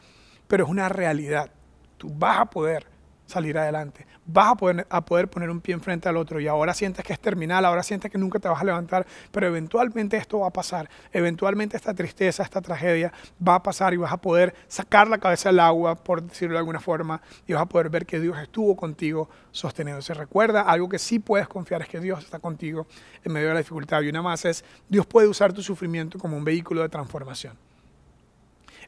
pero 0.46 0.64
es 0.64 0.70
una 0.70 0.88
realidad. 0.88 1.50
Tú 1.98 2.12
vas 2.14 2.38
a 2.38 2.44
poder 2.46 2.93
salir 3.26 3.56
adelante. 3.58 4.06
Vas 4.26 4.52
a 4.52 4.54
poder, 4.54 4.86
a 4.88 5.04
poder 5.04 5.28
poner 5.28 5.50
un 5.50 5.60
pie 5.60 5.74
enfrente 5.74 6.08
al 6.08 6.16
otro 6.16 6.40
y 6.40 6.48
ahora 6.48 6.74
sientes 6.74 7.04
que 7.04 7.12
es 7.12 7.20
terminal, 7.20 7.64
ahora 7.64 7.82
sientes 7.82 8.10
que 8.10 8.18
nunca 8.18 8.38
te 8.38 8.48
vas 8.48 8.60
a 8.60 8.64
levantar, 8.64 9.06
pero 9.30 9.46
eventualmente 9.46 10.16
esto 10.16 10.40
va 10.40 10.48
a 10.48 10.52
pasar. 10.52 10.88
Eventualmente 11.12 11.76
esta 11.76 11.94
tristeza, 11.94 12.42
esta 12.42 12.60
tragedia 12.60 13.12
va 13.46 13.56
a 13.56 13.62
pasar 13.62 13.94
y 13.94 13.96
vas 13.96 14.12
a 14.12 14.16
poder 14.16 14.54
sacar 14.68 15.08
la 15.08 15.18
cabeza 15.18 15.48
del 15.48 15.60
agua, 15.60 15.94
por 15.94 16.22
decirlo 16.22 16.54
de 16.54 16.58
alguna 16.58 16.80
forma, 16.80 17.20
y 17.46 17.52
vas 17.52 17.62
a 17.62 17.66
poder 17.66 17.88
ver 17.88 18.06
que 18.06 18.20
Dios 18.20 18.38
estuvo 18.38 18.76
contigo 18.76 19.28
sosteniendo. 19.50 20.02
Se 20.02 20.14
recuerda, 20.14 20.62
algo 20.62 20.88
que 20.88 20.98
sí 20.98 21.18
puedes 21.18 21.48
confiar 21.48 21.82
es 21.82 21.88
que 21.88 22.00
Dios 22.00 22.24
está 22.24 22.38
contigo 22.38 22.86
en 23.22 23.32
medio 23.32 23.48
de 23.48 23.54
la 23.54 23.60
dificultad. 23.60 24.02
Y 24.02 24.08
una 24.08 24.22
más 24.22 24.44
es, 24.44 24.64
Dios 24.88 25.06
puede 25.06 25.28
usar 25.28 25.52
tu 25.52 25.62
sufrimiento 25.62 26.18
como 26.18 26.36
un 26.36 26.44
vehículo 26.44 26.82
de 26.82 26.88
transformación. 26.88 27.56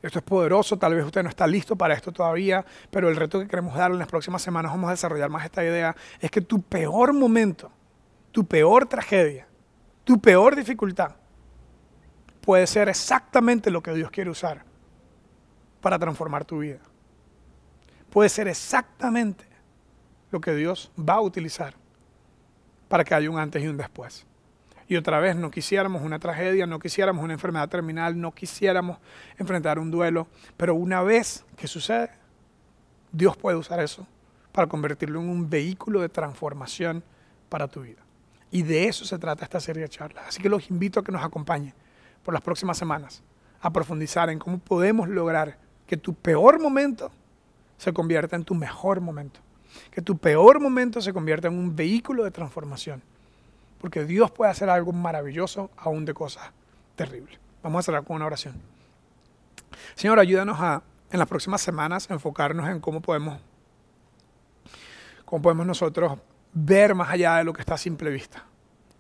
Esto 0.03 0.19
es 0.19 0.25
poderoso, 0.25 0.79
tal 0.79 0.95
vez 0.95 1.05
usted 1.05 1.23
no 1.23 1.29
está 1.29 1.47
listo 1.47 1.77
para 1.77 1.95
esto 1.95 2.13
todavía, 2.13 2.65
pero 2.91 3.09
el 3.09 3.17
reto 3.17 3.41
que 3.41 3.49
queremos 3.49 3.75
darle 3.75 3.95
en 3.95 4.01
las 4.01 4.09
próximas 4.09 4.43
semanas, 4.43 4.73
vamos 4.73 4.89
a 4.89 4.93
desarrollar 4.93 5.31
más 5.31 5.45
esta 5.45 5.65
idea, 5.65 5.97
es 6.21 6.31
que 6.31 6.41
tu 6.41 6.63
peor 6.63 7.13
momento, 7.13 7.71
tu 8.33 8.45
peor 8.47 8.87
tragedia, 8.87 9.47
tu 10.05 10.21
peor 10.21 10.55
dificultad, 10.57 11.13
puede 12.41 12.67
ser 12.67 12.89
exactamente 12.89 13.71
lo 13.71 13.83
que 13.83 13.93
Dios 13.93 14.11
quiere 14.11 14.31
usar 14.31 14.65
para 15.81 15.99
transformar 15.99 16.45
tu 16.45 16.59
vida. 16.61 16.81
Puede 18.11 18.29
ser 18.29 18.49
exactamente 18.49 19.45
lo 20.31 20.41
que 20.41 20.55
Dios 20.55 20.91
va 20.99 21.15
a 21.15 21.21
utilizar 21.21 21.75
para 22.89 23.05
que 23.05 23.15
haya 23.15 23.31
un 23.31 23.39
antes 23.39 23.63
y 23.63 23.67
un 23.67 23.77
después 23.77 24.27
y 24.89 24.97
otra 24.97 25.19
vez 25.19 25.37
no 25.37 25.51
quisiéramos 25.51 26.03
una 26.03 26.19
tragedia, 26.19 26.67
no 26.67 26.79
quisiéramos 26.79 27.25
una 27.25 27.35
enfermedad 27.35 27.69
terminal, 27.69 28.21
no 28.21 28.33
quisiéramos 28.33 28.99
enfrentar 29.37 29.79
un 29.79 29.91
duelo, 29.91 30.29
pero 30.57 30.75
una 30.75 31.03
vez 31.03 31.45
que 31.57 31.67
sucede, 31.67 32.11
Dios 33.11 33.37
puede 33.37 33.57
usar 33.57 33.81
eso 33.81 34.07
para 34.53 34.69
convertirlo 34.69 35.21
en 35.21 35.29
un 35.29 35.51
vehículo 35.51 36.01
de 36.01 36.09
transformación 36.09 37.03
para 37.49 37.69
tu 37.69 37.83
vida. 37.83 38.03
Y 38.51 38.63
de 38.63 38.87
eso 38.87 39.05
se 39.05 39.19
trata 39.19 39.45
esta 39.45 39.61
serie 39.61 39.83
de 39.83 39.89
charlas. 39.89 40.25
Así 40.29 40.41
que 40.41 40.49
los 40.49 40.71
invito 40.71 41.01
a 41.01 41.05
que 41.05 41.13
nos 41.13 41.25
acompañen 41.25 41.75
por 42.23 42.33
las 42.33 42.43
próximas 42.43 42.79
semanas 42.79 43.23
a 43.61 43.73
profundizar 43.73 44.31
en 44.31 44.39
cómo 44.39 44.59
podemos 44.59 45.09
lograr 45.09 45.59
que 45.87 45.97
tu 45.97 46.15
peor 46.15 46.61
momento 46.61 47.11
se 47.77 47.93
convierta 47.93 48.37
en 48.37 48.45
tu 48.45 48.55
mejor 48.55 49.01
momento. 49.01 49.41
Que 49.91 50.01
tu 50.01 50.17
peor 50.17 50.61
momento 50.61 51.01
se 51.01 51.13
convierta 51.13 51.49
en 51.49 51.59
un 51.59 51.75
vehículo 51.75 52.25
de 52.25 52.31
transformación. 52.31 53.03
Porque 53.79 54.05
Dios 54.05 54.31
puede 54.31 54.51
hacer 54.51 54.71
algo 54.71 54.93
maravilloso 54.93 55.71
aún 55.77 56.05
de 56.05 56.15
cosas 56.15 56.51
terribles. 56.95 57.39
Vamos 57.63 57.81
a 57.81 57.83
cerrar 57.83 58.05
con 58.05 58.17
una 58.17 58.27
oración. 58.27 58.55
Señor, 59.95 60.19
ayúdanos 60.19 60.59
a 60.61 60.83
en 61.11 61.19
las 61.19 61.29
próximas 61.29 61.61
semanas 61.61 62.11
enfocarnos 62.11 62.69
en 62.69 62.81
cómo 62.81 63.01
podemos, 63.01 63.41
cómo 65.25 65.43
podemos 65.43 65.67
nosotros 65.67 66.19
ver 66.53 66.95
más 66.95 67.11
allá 67.11 67.37
de 67.37 67.45
lo 67.45 67.53
que 67.53 67.61
está 67.61 67.75
a 67.75 67.79
simple 67.79 68.11
vista. 68.11 68.45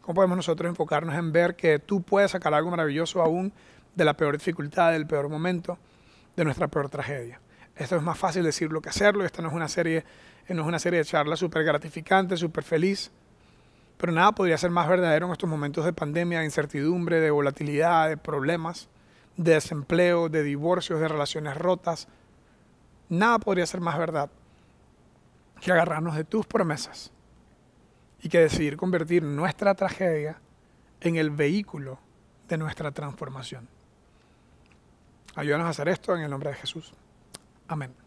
¿Cómo 0.03 0.14
podemos 0.14 0.37
nosotros 0.37 0.68
enfocarnos 0.68 1.14
en 1.16 1.33
ver 1.33 1.57
que 1.57 1.79
tú 1.79 2.03
puedes 2.03 2.31
sacar 2.31 2.55
algo 2.55 2.70
maravilloso 2.70 3.22
aún 3.22 3.53
de 3.95 4.05
la 4.05 4.16
peor 4.16 4.37
dificultad, 4.37 4.93
del 4.93 5.07
peor 5.07 5.29
momento, 5.29 5.79
de 6.37 6.45
nuestra 6.45 6.68
peor 6.68 6.89
tragedia? 6.89 7.41
Esto 7.74 7.97
es 7.97 8.03
más 8.03 8.16
fácil 8.16 8.45
decirlo 8.45 8.81
que 8.81 8.89
hacerlo. 8.89 9.24
Esta 9.24 9.43
no 9.43 9.49
es 9.49 9.55
una 9.55 9.68
serie, 9.68 10.05
no 10.49 10.62
es 10.62 10.68
una 10.68 10.79
serie 10.79 11.01
de 11.01 11.05
charlas 11.05 11.41
súper 11.41 11.64
gratificante, 11.64 12.37
súper 12.37 12.62
feliz. 12.62 13.11
Pero 13.97 14.13
nada 14.13 14.33
podría 14.33 14.59
ser 14.59 14.71
más 14.71 14.89
verdadero 14.89 15.27
en 15.27 15.33
estos 15.33 15.49
momentos 15.49 15.85
de 15.85 15.93
pandemia, 15.93 16.41
de 16.41 16.45
incertidumbre, 16.45 17.21
de 17.21 17.31
volatilidad, 17.31 18.09
de 18.09 18.17
problemas 18.17 18.89
de 19.37 19.53
desempleo, 19.53 20.29
de 20.29 20.43
divorcios, 20.43 21.01
de 21.01 21.09
relaciones 21.09 21.57
rotas. 21.57 22.09
Nada 23.09 23.39
podría 23.39 23.67
ser 23.67 23.81
más 23.81 23.99
verdad 23.99 24.31
que 25.61 25.73
agarrarnos 25.73 26.17
de 26.17 26.25
tus 26.25 26.47
promesas 26.47 27.13
y 28.21 28.29
que 28.29 28.41
decidir 28.41 28.77
convertir 28.77 29.23
nuestra 29.23 29.75
tragedia 29.75 30.41
en 31.01 31.17
el 31.17 31.31
vehículo 31.31 31.99
de 32.49 32.59
nuestra 32.59 32.91
transformación. 32.91 33.69
Ayúdanos 35.35 35.67
a 35.67 35.71
hacer 35.71 35.89
esto 35.89 36.17
en 36.17 36.23
el 36.23 36.31
nombre 36.31 36.51
de 36.51 36.57
Jesús. 36.57 36.95
Amén. 37.69 38.06